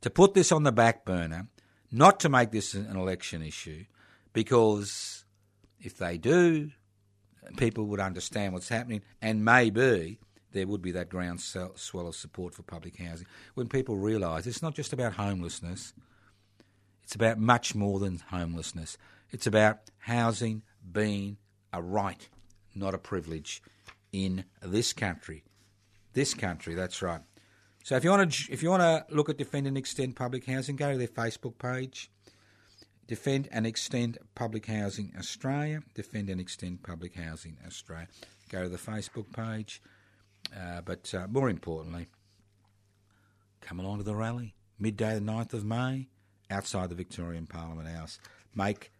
to 0.00 0.10
put 0.10 0.34
this 0.34 0.52
on 0.52 0.62
the 0.62 0.72
back 0.72 1.04
burner, 1.04 1.48
not 1.92 2.20
to 2.20 2.28
make 2.28 2.50
this 2.50 2.74
an 2.74 2.96
election 2.96 3.42
issue, 3.42 3.84
because 4.32 5.24
if 5.80 5.98
they 5.98 6.16
do, 6.16 6.70
people 7.56 7.86
would 7.86 8.00
understand 8.00 8.52
what's 8.52 8.68
happening, 8.68 9.02
and 9.20 9.44
maybe 9.44 10.18
there 10.52 10.66
would 10.66 10.82
be 10.82 10.92
that 10.92 11.08
groundswell 11.08 12.06
of 12.06 12.14
support 12.14 12.54
for 12.54 12.62
public 12.62 12.96
housing 12.96 13.26
when 13.54 13.68
people 13.68 13.96
realise 13.96 14.46
it's 14.46 14.62
not 14.62 14.74
just 14.74 14.92
about 14.92 15.14
homelessness, 15.14 15.92
it's 17.02 17.14
about 17.14 17.38
much 17.38 17.74
more 17.74 17.98
than 17.98 18.22
homelessness. 18.30 18.96
It's 19.32 19.46
about 19.46 19.78
housing 19.98 20.62
being 20.90 21.38
a 21.72 21.82
right, 21.82 22.28
not 22.74 22.94
a 22.94 22.98
privilege, 22.98 23.62
in 24.12 24.44
this 24.62 24.92
country. 24.92 25.44
This 26.12 26.34
country, 26.34 26.74
that's 26.74 27.02
right. 27.02 27.20
So 27.82 27.96
if 27.96 28.04
you 28.04 28.10
want 28.10 28.32
to, 28.32 28.52
if 28.52 28.62
you 28.62 28.70
want 28.70 28.82
to 28.82 29.14
look 29.14 29.28
at 29.28 29.38
defend 29.38 29.66
and 29.66 29.76
extend 29.76 30.16
public 30.16 30.46
housing, 30.46 30.76
go 30.76 30.92
to 30.92 30.98
their 30.98 31.08
Facebook 31.08 31.58
page. 31.58 32.10
Defend 33.10 33.48
and 33.50 33.66
Extend 33.66 34.18
Public 34.36 34.66
Housing 34.66 35.12
Australia. 35.18 35.82
Defend 35.96 36.30
and 36.30 36.40
Extend 36.40 36.84
Public 36.84 37.16
Housing 37.16 37.56
Australia. 37.66 38.06
Go 38.50 38.62
to 38.62 38.68
the 38.68 38.78
Facebook 38.78 39.32
page. 39.32 39.82
Uh, 40.56 40.80
but 40.82 41.12
uh, 41.12 41.26
more 41.28 41.50
importantly, 41.50 42.06
come 43.60 43.80
along 43.80 43.98
to 43.98 44.04
the 44.04 44.14
rally. 44.14 44.54
Midday 44.78 45.14
the 45.14 45.20
9th 45.20 45.52
of 45.54 45.64
May, 45.64 46.06
outside 46.52 46.88
the 46.88 46.94
Victorian 46.94 47.48
Parliament 47.48 47.88
House. 47.88 48.20
Make 48.54 48.92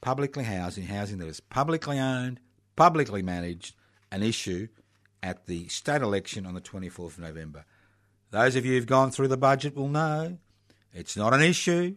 publicly 0.00 0.42
housing, 0.42 0.86
housing 0.86 1.18
that 1.18 1.28
is 1.28 1.38
publicly 1.38 2.00
owned, 2.00 2.40
publicly 2.74 3.22
managed, 3.22 3.76
an 4.10 4.24
issue 4.24 4.66
at 5.22 5.46
the 5.46 5.68
state 5.68 6.02
election 6.02 6.46
on 6.46 6.54
the 6.54 6.60
24th 6.60 7.06
of 7.06 7.18
November. 7.20 7.64
Those 8.36 8.54
of 8.54 8.66
you 8.66 8.74
who've 8.74 8.84
gone 8.84 9.12
through 9.12 9.28
the 9.28 9.38
budget 9.38 9.74
will 9.74 9.88
know 9.88 10.36
it's 10.92 11.16
not 11.16 11.32
an 11.32 11.40
issue. 11.40 11.94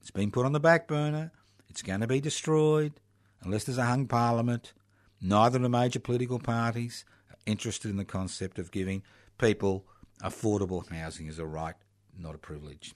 It's 0.00 0.10
been 0.10 0.30
put 0.30 0.46
on 0.46 0.52
the 0.52 0.58
back 0.58 0.88
burner. 0.88 1.32
It's 1.68 1.82
going 1.82 2.00
to 2.00 2.06
be 2.06 2.18
destroyed 2.18 2.94
unless 3.42 3.64
there's 3.64 3.76
a 3.76 3.84
hung 3.84 4.06
parliament. 4.06 4.72
Neither 5.20 5.56
of 5.56 5.62
the 5.62 5.68
major 5.68 6.00
political 6.00 6.38
parties 6.38 7.04
are 7.28 7.36
interested 7.44 7.90
in 7.90 7.98
the 7.98 8.06
concept 8.06 8.58
of 8.58 8.70
giving 8.70 9.02
people 9.36 9.84
affordable 10.22 10.90
housing 10.90 11.28
as 11.28 11.38
a 11.38 11.44
right, 11.44 11.74
not 12.18 12.34
a 12.34 12.38
privilege. 12.38 12.94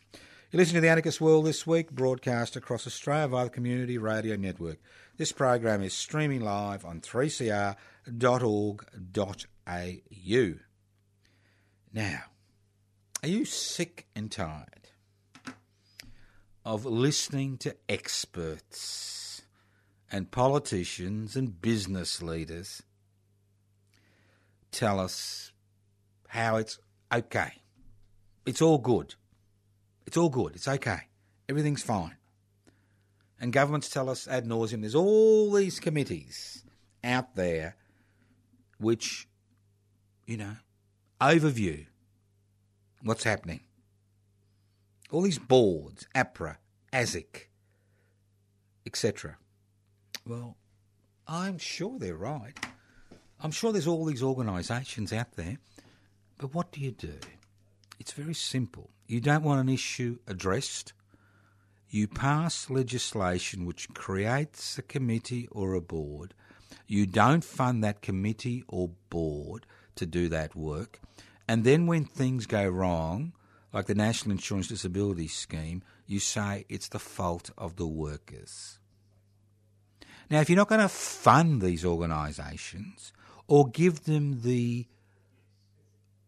You 0.50 0.56
listen 0.56 0.76
to 0.76 0.80
The 0.80 0.88
Anarchist 0.88 1.20
World 1.20 1.44
this 1.44 1.66
week, 1.66 1.90
broadcast 1.90 2.56
across 2.56 2.86
Australia 2.86 3.28
via 3.28 3.44
the 3.44 3.50
Community 3.50 3.98
Radio 3.98 4.36
Network. 4.36 4.78
This 5.18 5.32
program 5.32 5.82
is 5.82 5.92
streaming 5.92 6.40
live 6.40 6.86
on 6.86 7.02
3cr.org.au. 7.02 7.74
Now, 11.92 12.22
are 13.24 13.28
you 13.28 13.46
sick 13.46 14.06
and 14.14 14.30
tired 14.30 14.90
of 16.62 16.84
listening 16.84 17.56
to 17.56 17.74
experts 17.88 19.40
and 20.12 20.30
politicians 20.30 21.34
and 21.34 21.62
business 21.62 22.20
leaders 22.20 22.82
tell 24.70 25.00
us 25.00 25.52
how 26.28 26.56
it's 26.56 26.78
okay. 27.10 27.62
It's 28.44 28.60
all 28.60 28.76
good. 28.76 29.14
It's 30.06 30.18
all 30.18 30.28
good. 30.28 30.54
It's 30.54 30.68
okay. 30.68 31.08
Everything's 31.48 31.82
fine. 31.82 32.16
And 33.40 33.54
governments 33.54 33.88
tell 33.88 34.10
us 34.10 34.28
ad 34.28 34.44
nauseum 34.44 34.82
there's 34.82 34.94
all 34.94 35.50
these 35.50 35.80
committees 35.80 36.62
out 37.02 37.36
there 37.36 37.76
which, 38.76 39.26
you 40.26 40.36
know, 40.36 40.56
overview 41.22 41.86
what's 43.04 43.24
happening 43.24 43.60
all 45.14 45.22
these 45.22 45.38
boards, 45.38 46.08
APRA, 46.14 46.56
ASIC, 46.92 47.46
etc. 48.84 49.36
Well, 50.26 50.56
I'm 51.28 51.58
sure 51.58 51.98
they're 51.98 52.16
right. 52.16 52.58
I'm 53.40 53.52
sure 53.52 53.72
there's 53.72 53.86
all 53.86 54.04
these 54.04 54.22
organisations 54.22 55.12
out 55.12 55.36
there. 55.36 55.58
But 56.38 56.52
what 56.52 56.72
do 56.72 56.80
you 56.80 56.90
do? 56.90 57.14
It's 58.00 58.12
very 58.12 58.34
simple. 58.34 58.90
You 59.06 59.20
don't 59.20 59.44
want 59.44 59.60
an 59.60 59.72
issue 59.72 60.18
addressed. 60.26 60.92
You 61.88 62.08
pass 62.08 62.68
legislation 62.68 63.66
which 63.66 63.88
creates 63.94 64.78
a 64.78 64.82
committee 64.82 65.46
or 65.52 65.74
a 65.74 65.80
board. 65.80 66.34
You 66.88 67.06
don't 67.06 67.44
fund 67.44 67.84
that 67.84 68.02
committee 68.02 68.64
or 68.66 68.90
board 69.10 69.64
to 69.94 70.06
do 70.06 70.28
that 70.30 70.56
work. 70.56 71.00
And 71.46 71.64
then 71.64 71.86
when 71.86 72.04
things 72.04 72.46
go 72.46 72.66
wrong, 72.66 73.32
like 73.72 73.86
the 73.86 73.94
National 73.94 74.32
Insurance 74.32 74.68
Disability 74.68 75.28
Scheme, 75.28 75.82
you 76.06 76.20
say 76.20 76.64
it's 76.68 76.88
the 76.88 76.98
fault 76.98 77.50
of 77.58 77.76
the 77.76 77.86
workers. 77.86 78.78
Now, 80.30 80.40
if 80.40 80.48
you're 80.48 80.56
not 80.56 80.68
going 80.68 80.80
to 80.80 80.88
fund 80.88 81.60
these 81.60 81.84
organisations 81.84 83.12
or 83.46 83.68
give 83.68 84.04
them 84.04 84.42
the 84.42 84.86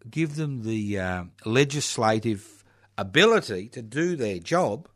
give 0.09 0.37
them 0.37 0.63
the 0.63 0.99
uh, 1.01 1.25
legislative 1.45 2.65
ability 2.97 3.69
to 3.69 3.83
do 3.83 4.15
their 4.15 4.39
job, 4.39 4.89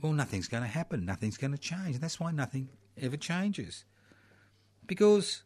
well, 0.00 0.12
nothing's 0.12 0.48
going 0.48 0.62
to 0.62 0.68
happen. 0.68 1.04
Nothing's 1.04 1.36
going 1.36 1.52
to 1.52 1.58
change. 1.58 1.98
That's 1.98 2.18
why 2.18 2.32
nothing 2.32 2.68
ever 3.00 3.16
changes. 3.16 3.84
Because 4.86 5.44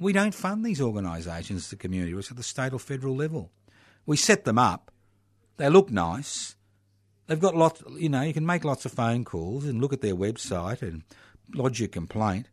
We 0.00 0.12
don't 0.12 0.34
fund 0.34 0.64
these 0.64 0.80
organisations 0.80 1.66
at 1.66 1.70
the 1.70 1.76
community, 1.76 2.16
it's 2.16 2.30
at 2.30 2.36
the 2.36 2.42
state 2.42 2.72
or 2.72 2.78
federal 2.78 3.16
level. 3.16 3.50
We 4.06 4.16
set 4.16 4.44
them 4.44 4.58
up. 4.58 4.90
They 5.56 5.68
look 5.68 5.90
nice. 5.90 6.54
They've 7.26 7.38
got 7.38 7.56
lots, 7.56 7.82
you 7.98 8.08
know, 8.08 8.22
you 8.22 8.32
can 8.32 8.46
make 8.46 8.64
lots 8.64 8.86
of 8.86 8.92
phone 8.92 9.24
calls 9.24 9.64
and 9.64 9.80
look 9.80 9.92
at 9.92 10.00
their 10.00 10.14
website 10.14 10.82
and 10.82 11.02
lodge 11.54 11.80
your 11.80 11.88
complaint. 11.88 12.48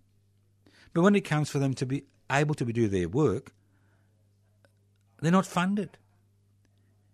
But 0.94 1.04
when 1.04 1.16
it 1.16 1.22
comes 1.22 1.50
for 1.50 1.60
them 1.60 1.74
to 1.76 1.86
be 1.86 2.04
able 2.30 2.56
to 2.56 2.66
do 2.66 2.88
their 2.88 3.08
work, 3.08 3.54
they're 5.22 5.32
not 5.32 5.46
funded. 5.46 5.98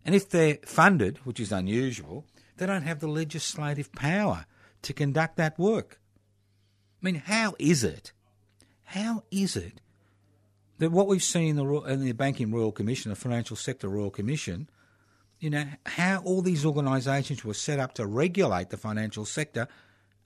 And 0.03 0.15
if 0.15 0.29
they're 0.29 0.57
funded, 0.65 1.17
which 1.19 1.39
is 1.39 1.51
unusual, 1.51 2.25
they 2.57 2.65
don't 2.65 2.83
have 2.83 2.99
the 2.99 3.07
legislative 3.07 3.91
power 3.91 4.45
to 4.81 4.93
conduct 4.93 5.37
that 5.37 5.59
work. 5.59 5.99
I 7.01 7.05
mean, 7.05 7.15
how 7.15 7.55
is 7.59 7.83
it? 7.83 8.11
How 8.85 9.23
is 9.29 9.55
it 9.55 9.81
that 10.81 10.91
what 10.91 11.05
we've 11.05 11.21
seen 11.21 11.49
in 11.49 11.55
the, 11.57 11.81
in 11.81 12.03
the 12.03 12.11
Banking 12.11 12.51
Royal 12.51 12.71
Commission, 12.71 13.11
the 13.11 13.15
Financial 13.15 13.55
Sector 13.55 13.87
Royal 13.87 14.09
Commission, 14.09 14.67
you 15.39 15.51
know, 15.51 15.65
how 15.85 16.23
all 16.25 16.41
these 16.41 16.65
organisations 16.65 17.45
were 17.45 17.53
set 17.53 17.77
up 17.77 17.93
to 17.93 18.05
regulate 18.07 18.71
the 18.71 18.77
financial 18.77 19.23
sector 19.23 19.67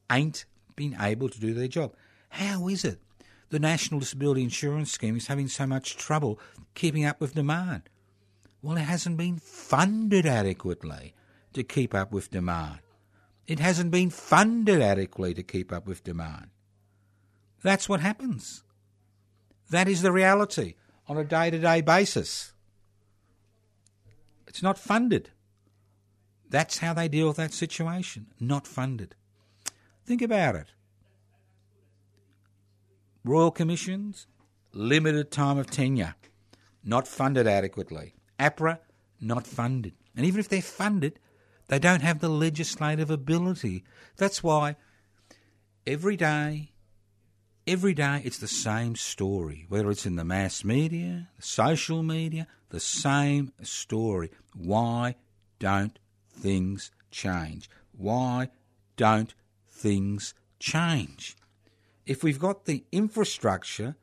ain't 0.09 0.45
been 0.77 0.95
able 0.97 1.27
to 1.27 1.41
do 1.41 1.53
their 1.53 1.67
job. 1.67 1.93
How 2.29 2.69
is 2.69 2.85
it 2.85 3.01
the 3.49 3.59
National 3.59 3.99
Disability 3.99 4.43
Insurance 4.43 4.93
Scheme 4.93 5.17
is 5.17 5.27
having 5.27 5.49
so 5.49 5.67
much 5.67 5.97
trouble 5.97 6.39
keeping 6.73 7.03
up 7.03 7.19
with 7.19 7.35
demand? 7.35 7.89
Well, 8.61 8.77
it 8.77 8.83
hasn't 8.83 9.17
been 9.17 9.39
funded 9.39 10.25
adequately 10.25 11.15
to 11.51 11.63
keep 11.63 11.93
up 11.93 12.13
with 12.13 12.31
demand. 12.31 12.79
It 13.45 13.59
hasn't 13.59 13.91
been 13.91 14.09
funded 14.09 14.81
adequately 14.81 15.33
to 15.33 15.43
keep 15.43 15.73
up 15.73 15.85
with 15.85 16.05
demand. 16.05 16.47
That's 17.61 17.89
what 17.89 17.99
happens. 17.99 18.63
That 19.69 19.87
is 19.87 20.01
the 20.01 20.11
reality 20.11 20.75
on 21.07 21.17
a 21.17 21.23
day 21.23 21.49
to 21.49 21.59
day 21.59 21.81
basis. 21.81 22.53
It's 24.47 24.63
not 24.63 24.77
funded. 24.77 25.31
That's 26.49 26.77
how 26.77 26.93
they 26.93 27.07
deal 27.07 27.27
with 27.27 27.37
that 27.37 27.53
situation. 27.53 28.27
Not 28.39 28.67
funded. 28.67 29.15
Think 30.05 30.21
about 30.21 30.55
it. 30.55 30.67
Royal 33.23 33.51
Commissions, 33.51 34.27
limited 34.71 35.31
time 35.31 35.57
of 35.57 35.69
tenure. 35.69 36.15
not 36.83 37.07
funded 37.07 37.47
adequately. 37.47 38.13
APRA, 38.39 38.79
not 39.19 39.47
funded. 39.47 39.93
And 40.15 40.25
even 40.25 40.39
if 40.39 40.47
they're 40.47 40.61
funded, 40.61 41.19
they 41.67 41.79
don't 41.79 42.03
have 42.03 42.19
the 42.19 42.29
legislative 42.29 43.09
ability. 43.09 43.83
That's 44.17 44.43
why 44.43 44.75
every 45.87 46.15
day, 46.15 46.71
every 47.67 47.93
day, 47.93 48.21
it's 48.23 48.37
the 48.37 48.47
same 48.47 48.95
story, 48.95 49.65
whether 49.69 49.89
it's 49.89 50.05
in 50.05 50.15
the 50.15 50.23
mass 50.23 50.63
media, 50.63 51.29
the 51.35 51.41
social 51.41 52.03
media, 52.03 52.47
the 52.69 52.79
same 52.79 53.51
story. 53.61 54.31
Why 54.55 55.15
don't 55.59 55.97
things 56.29 56.91
change? 57.11 57.69
Why 57.97 58.49
don't 58.97 59.33
things 59.67 60.33
change? 60.59 61.35
If 62.05 62.23
we've 62.23 62.39
got 62.39 62.65
the 62.65 62.83
infrastructure 62.91 63.95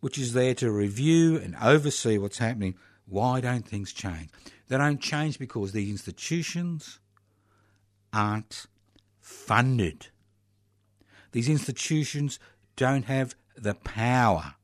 which 0.00 0.18
is 0.18 0.32
there 0.32 0.54
to 0.54 0.70
review 0.70 1.36
and 1.36 1.54
oversee 1.62 2.18
what's 2.18 2.38
happening, 2.38 2.74
why 3.06 3.40
don't 3.40 3.66
things 3.66 3.92
change? 3.92 4.30
They 4.68 4.76
don't 4.76 5.00
change 5.00 5.38
because 5.38 5.70
these 5.70 5.90
institutions 5.90 6.98
aren't 8.12 8.66
funded. 9.20 10.08
These 11.30 11.48
institutions 11.48 12.40
don't 12.76 13.04
have 13.04 13.34
the 13.56 13.74
power 13.74 14.54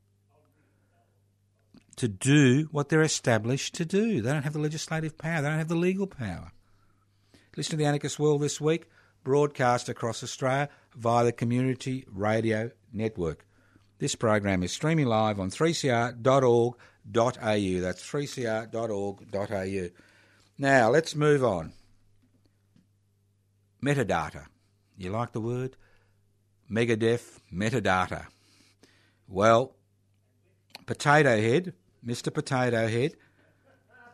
to 1.95 2.07
do 2.07 2.69
what 2.71 2.89
they're 2.89 3.01
established 3.01 3.75
to 3.75 3.85
do. 3.85 4.21
They 4.21 4.31
don't 4.31 4.43
have 4.43 4.53
the 4.53 4.59
legislative 4.59 5.17
power, 5.17 5.41
they 5.41 5.49
don't 5.49 5.57
have 5.57 5.67
the 5.67 5.75
legal 5.75 6.07
power. 6.07 6.51
Listen 7.57 7.71
to 7.71 7.77
the 7.77 7.85
Anarchist 7.85 8.19
World 8.19 8.41
this 8.41 8.61
week, 8.61 8.87
broadcast 9.23 9.89
across 9.89 10.23
Australia 10.23 10.69
via 10.95 11.25
the 11.25 11.33
Community 11.33 12.05
Radio 12.09 12.71
Network. 12.93 13.45
This 13.99 14.15
program 14.15 14.63
is 14.63 14.71
streaming 14.71 15.07
live 15.07 15.41
on 15.41 15.49
3cr.org.au. 15.49 16.75
That's 17.11 18.03
3cr.org.au. 18.03 19.89
Now, 20.57 20.89
let's 20.89 21.15
move 21.15 21.43
on. 21.43 21.73
Metadata. 23.83 24.45
You 24.97 25.09
like 25.09 25.33
the 25.33 25.41
word? 25.41 25.75
Megadeth 26.71 27.39
metadata. 27.51 28.27
Well, 29.27 29.75
Potato 30.85 31.39
Head, 31.39 31.73
Mr. 32.05 32.33
Potato 32.33 32.87
Head, 32.87 33.15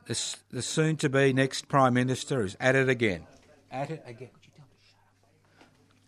the, 0.07 0.35
the 0.51 0.61
soon 0.61 0.97
to 0.97 1.09
be 1.09 1.33
next 1.33 1.67
Prime 1.67 1.93
Minister 1.93 2.43
is 2.43 2.55
at 2.59 2.75
it 2.75 2.89
again. 2.89 3.25
At 3.71 3.89
it 3.89 4.03
again. 4.05 4.29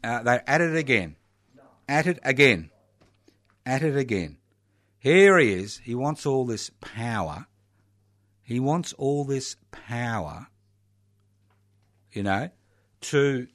Uh, 0.04 0.24
they're 0.24 0.43
at 0.48 0.62
it 0.62 0.76
again. 0.76 1.16
At 1.89 2.08
it 2.08 2.20
again. 2.24 2.70
At 3.66 3.84
it 3.84 3.98
again. 3.98 4.38
Here 5.00 5.38
he 5.38 5.54
is. 5.54 5.78
He 5.80 5.95
wants 5.95 6.26
all 6.26 6.45
this 6.45 6.70
power. 6.82 7.48
He 8.43 8.60
wants 8.60 8.93
all 8.93 9.26
this 9.26 9.58
power, 9.72 10.48
you 12.14 12.24
know, 12.24 12.50
to 13.02 13.48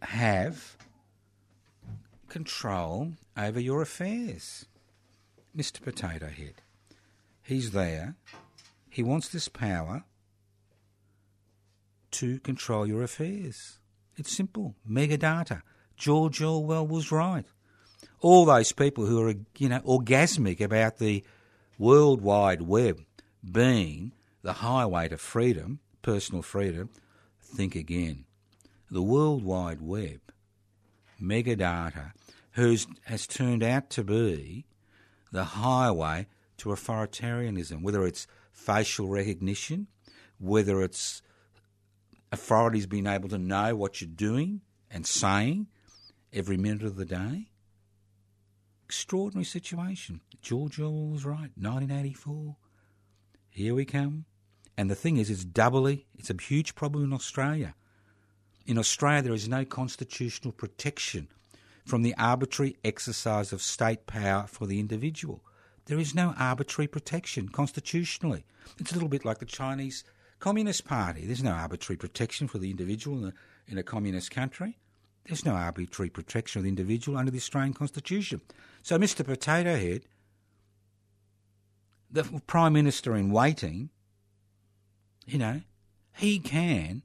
have 0.00 0.76
control 2.32 3.12
over 3.36 3.60
your 3.60 3.82
affairs. 3.82 4.64
Mr. 5.54 5.82
Potato 5.82 6.28
Head. 6.28 6.62
He's 7.42 7.72
there. 7.72 8.16
He 8.88 9.02
wants 9.02 9.28
this 9.28 9.48
power 9.48 10.04
to 12.12 12.40
control 12.40 12.86
your 12.86 13.02
affairs. 13.02 13.78
It's 14.16 14.32
simple. 14.34 14.74
Mega 14.86 15.18
data. 15.18 15.62
George 15.94 16.40
Orwell 16.40 16.86
was 16.86 17.12
right. 17.12 17.44
All 18.20 18.46
those 18.46 18.72
people 18.72 19.04
who 19.04 19.28
are, 19.28 19.34
you 19.58 19.68
know, 19.68 19.80
orgasmic 19.80 20.62
about 20.62 20.96
the 20.96 21.22
World 21.78 22.22
Wide 22.22 22.62
Web 22.62 23.04
being 23.44 24.12
the 24.40 24.54
highway 24.54 25.08
to 25.08 25.18
freedom, 25.18 25.80
personal 26.00 26.40
freedom, 26.40 26.88
think 27.42 27.74
again. 27.74 28.24
The 28.90 29.02
World 29.02 29.44
Wide 29.44 29.82
Web, 29.82 30.31
megadata, 31.22 32.12
who's, 32.52 32.86
has 33.04 33.26
turned 33.26 33.62
out 33.62 33.90
to 33.90 34.04
be 34.04 34.66
the 35.30 35.44
highway 35.44 36.26
to 36.58 36.70
authoritarianism, 36.70 37.82
whether 37.82 38.04
it's 38.06 38.26
facial 38.52 39.08
recognition, 39.08 39.86
whether 40.38 40.82
it's 40.82 41.22
authorities 42.30 42.86
being 42.86 43.06
able 43.06 43.28
to 43.28 43.38
know 43.38 43.74
what 43.76 44.00
you're 44.00 44.08
doing 44.08 44.60
and 44.90 45.06
saying 45.06 45.68
every 46.32 46.56
minute 46.56 46.82
of 46.82 46.96
the 46.96 47.04
day. 47.04 47.48
Extraordinary 48.84 49.44
situation. 49.44 50.20
George 50.40 50.78
Orwell 50.78 51.08
was 51.08 51.24
right. 51.24 51.50
1984. 51.56 52.56
Here 53.50 53.74
we 53.74 53.84
come. 53.84 54.24
And 54.76 54.90
the 54.90 54.94
thing 54.94 55.18
is, 55.18 55.30
it's 55.30 55.44
doubly, 55.44 56.06
it's 56.18 56.30
a 56.30 56.36
huge 56.40 56.74
problem 56.74 57.04
in 57.04 57.12
Australia. 57.12 57.74
In 58.66 58.78
Australia, 58.78 59.22
there 59.22 59.34
is 59.34 59.48
no 59.48 59.64
constitutional 59.64 60.52
protection 60.52 61.28
from 61.84 62.02
the 62.02 62.14
arbitrary 62.16 62.76
exercise 62.84 63.52
of 63.52 63.60
state 63.60 64.06
power 64.06 64.46
for 64.46 64.66
the 64.66 64.78
individual. 64.78 65.42
There 65.86 65.98
is 65.98 66.14
no 66.14 66.34
arbitrary 66.38 66.86
protection 66.86 67.48
constitutionally. 67.48 68.44
It's 68.78 68.92
a 68.92 68.94
little 68.94 69.08
bit 69.08 69.24
like 69.24 69.38
the 69.38 69.46
Chinese 69.46 70.04
Communist 70.38 70.84
Party. 70.84 71.26
There's 71.26 71.42
no 71.42 71.52
arbitrary 71.52 71.96
protection 71.96 72.46
for 72.46 72.58
the 72.58 72.70
individual 72.70 73.18
in 73.18 73.24
a, 73.24 73.32
in 73.66 73.78
a 73.78 73.82
communist 73.82 74.30
country. 74.30 74.78
There's 75.26 75.44
no 75.44 75.54
arbitrary 75.54 76.10
protection 76.10 76.60
of 76.60 76.64
the 76.64 76.68
individual 76.68 77.18
under 77.18 77.30
the 77.30 77.38
Australian 77.38 77.74
Constitution. 77.74 78.40
So, 78.82 78.98
Mr. 78.98 79.24
Potato 79.24 79.76
Head, 79.76 80.02
the 82.10 82.24
Prime 82.46 82.72
Minister 82.72 83.16
in 83.16 83.30
waiting, 83.30 83.90
you 85.26 85.38
know, 85.38 85.62
he 86.16 86.38
can 86.38 87.02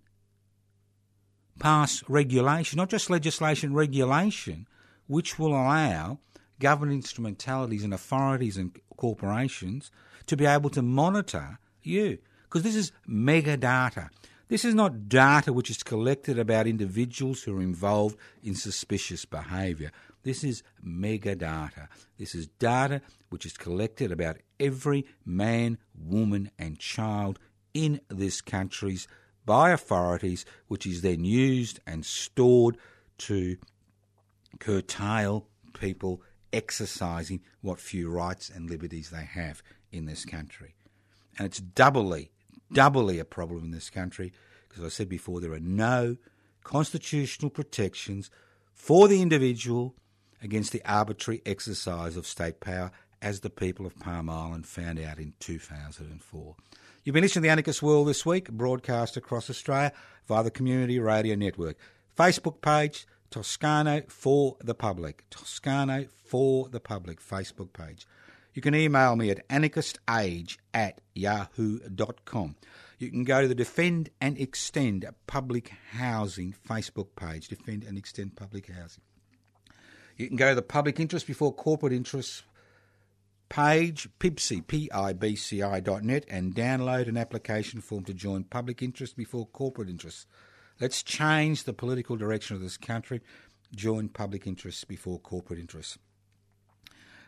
pass 1.60 2.04
regulation, 2.08 2.78
not 2.78 2.90
just 2.90 3.10
legislation, 3.10 3.74
regulation, 3.74 4.68
which 5.08 5.40
will 5.40 5.52
allow 5.52 6.20
government 6.60 6.96
instrumentalities 6.96 7.84
and 7.84 7.94
authorities 7.94 8.58
and 8.58 8.78
corporations 8.96 9.92
to 10.26 10.36
be 10.36 10.46
able 10.46 10.70
to 10.70 10.82
monitor 10.82 11.60
you 11.82 12.18
because 12.44 12.64
this 12.64 12.76
is 12.76 12.92
mega 13.06 13.58
data. 13.58 14.10
This 14.50 14.64
is 14.64 14.74
not 14.74 15.10
data 15.10 15.52
which 15.52 15.70
is 15.70 15.84
collected 15.84 16.40
about 16.40 16.68
individuals 16.68 17.44
who 17.44 17.58
are 17.58 17.62
involved 17.62 18.18
in 18.42 18.56
suspicious 18.56 19.26
behaviour. 19.26 19.92
This 20.24 20.44
is 20.44 20.64
mega 20.82 21.36
data. 21.36 21.90
This 22.18 22.34
is 22.34 22.48
data 22.48 23.02
which 23.30 23.46
is 23.46 23.58
collected 23.58 24.12
about 24.12 24.38
every 24.60 25.06
man, 25.26 25.78
woman, 25.94 26.50
and 26.58 26.80
child 26.80 27.40
in 27.74 28.00
this 28.10 28.42
country 28.42 28.98
by 29.48 29.72
authorities, 29.72 30.46
which 30.68 30.86
is 30.86 31.02
then 31.02 31.26
used 31.26 31.80
and 31.88 32.06
stored 32.06 32.78
to 33.18 33.58
curtail 34.60 35.48
people 35.74 36.22
exercising 36.54 37.42
what 37.62 37.80
few 37.80 38.10
rights 38.10 38.52
and 38.54 38.70
liberties 38.70 39.10
they 39.10 39.26
have 39.26 39.64
in 39.92 40.06
this 40.06 40.24
country. 40.24 40.76
And 41.40 41.48
it's 41.48 41.60
doubly 41.60 42.30
doubly 42.72 43.18
a 43.20 43.26
problem 43.26 43.64
in 43.64 43.72
this 43.72 43.90
country 43.90 44.34
because 44.68 44.84
I 44.84 44.90
said 44.90 45.10
before 45.10 45.40
there 45.40 45.54
are 45.54 45.60
no 45.60 46.18
constitutional 46.64 47.50
protections 47.50 48.30
for 48.74 49.08
the 49.08 49.22
individual 49.22 49.96
against 50.42 50.72
the 50.72 50.82
arbitrary 50.86 51.42
exercise 51.46 52.18
of 52.18 52.28
state 52.28 52.60
power 52.60 52.92
as 53.22 53.40
the 53.40 53.50
people 53.50 53.86
of 53.86 53.98
Palm 53.98 54.30
Island 54.30 54.68
found 54.68 55.00
out 55.00 55.18
in 55.18 55.34
2004. 55.40 56.56
You've 57.08 57.14
been 57.14 57.24
listening 57.24 57.44
to 57.44 57.48
The 57.48 57.52
Anarchist 57.52 57.82
World 57.82 58.10
this 58.10 58.26
week, 58.26 58.52
broadcast 58.52 59.16
across 59.16 59.50
Australia 59.50 59.94
via 60.28 60.44
the 60.44 60.52
Community 60.52 61.00
Radio 61.00 61.36
Network. 61.36 61.78
Facebook 62.18 62.60
page, 62.60 63.08
Toscano 63.32 64.02
for 64.10 64.58
the 64.62 64.76
Public. 64.76 65.24
Toscano 65.30 66.08
for 66.26 66.68
the 66.68 66.82
Public 66.82 67.22
Facebook 67.22 67.72
page. 67.72 68.06
You 68.54 68.62
can 68.62 68.76
email 68.76 69.16
me 69.16 69.30
at 69.30 69.48
anarchistage 69.48 70.58
at 70.74 71.00
yahoo.com. 71.16 72.58
You 73.00 73.10
can 73.10 73.24
go 73.24 73.42
to 73.42 73.48
the 73.48 73.56
Defend 73.56 74.10
and 74.20 74.38
Extend 74.38 75.06
Public 75.28 75.72
Housing 75.92 76.54
Facebook 76.70 77.16
page, 77.16 77.48
Defend 77.48 77.86
and 77.86 77.98
Extend 77.98 78.36
Public 78.36 78.68
Housing. 78.68 79.04
You 80.18 80.28
can 80.28 80.36
go 80.36 80.50
to 80.50 80.56
the 80.56 80.62
Public 80.62 81.00
Interest 81.00 81.26
Before 81.26 81.54
Corporate 81.54 81.94
Interests 81.94 82.44
page, 83.50 84.10
PIBCI, 84.20 84.68
P-I-B-C-I 84.68 85.80
dot 85.80 86.04
net, 86.04 86.26
and 86.30 86.56
download 86.56 87.08
an 87.08 87.18
application 87.18 87.82
form 87.82 88.04
to 88.06 88.14
join 88.14 88.44
Public 88.44 88.82
Interest 88.82 89.16
Before 89.16 89.46
Corporate 89.48 89.90
Interests. 89.90 90.26
Let's 90.80 91.02
change 91.02 91.64
the 91.64 91.74
political 91.74 92.16
direction 92.16 92.56
of 92.56 92.62
this 92.62 92.78
country. 92.78 93.22
Join 93.76 94.10
Public 94.10 94.46
Interests 94.46 94.84
Before 94.84 95.20
Corporate 95.20 95.60
Interests. 95.60 95.98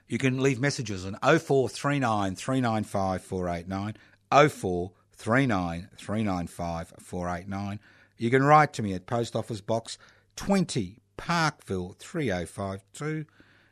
You 0.08 0.18
can 0.18 0.42
leave 0.42 0.60
messages 0.60 1.06
on 1.06 1.14
0439 1.22 2.36
395 2.36 3.22
489, 3.22 3.96
0439 4.32 5.90
395 5.96 6.94
489. 7.00 7.80
You 8.18 8.30
can 8.30 8.44
write 8.44 8.74
to 8.74 8.84
me 8.84 8.94
at 8.94 9.06
Post 9.06 9.36
Office 9.36 9.62
Box 9.62 9.98
20, 10.36 10.98
Parkville 11.16 11.96
3052. 12.00 13.26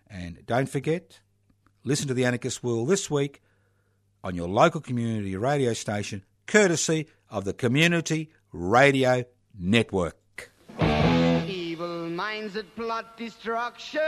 And 0.10 0.46
don't 0.46 0.70
forget, 0.70 1.20
listen 1.88 2.10
to 2.10 2.14
The 2.14 2.26
Anarchist 2.26 2.62
World 2.66 2.90
this 2.90 3.10
week 3.10 3.42
on 4.22 4.36
your 4.36 4.50
local 4.50 4.82
community 4.82 5.38
radio 5.38 5.72
station, 5.72 6.26
courtesy 6.46 7.08
of 7.30 7.46
the 7.46 7.54
Community 7.54 8.30
Radio 8.52 9.24
Network. 9.58 10.52
Evil 10.82 12.10
minds 12.10 12.56
that 12.56 12.76
plot 12.76 13.16
destruction. 13.16 14.02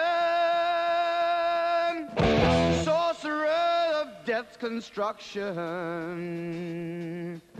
Sorcerer 2.83 3.47
of 3.95 4.09
death's 4.25 4.57
construction. 4.57 5.57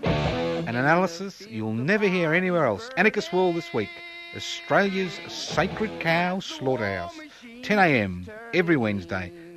An 0.03 0.76
analysis 0.76 1.47
you'll 1.49 1.72
never 1.72 2.09
hear 2.09 2.34
anywhere 2.34 2.65
else. 2.65 2.89
Anarchist 2.97 3.32
World 3.32 3.55
this 3.55 3.74
week. 3.74 3.89
Australia's 4.36 5.17
sacred 5.30 5.97
cow 6.01 6.41
slaughterhouse. 6.41 7.17
10am 7.61 8.30
every 8.53 8.76
Wednesday. 8.76 9.32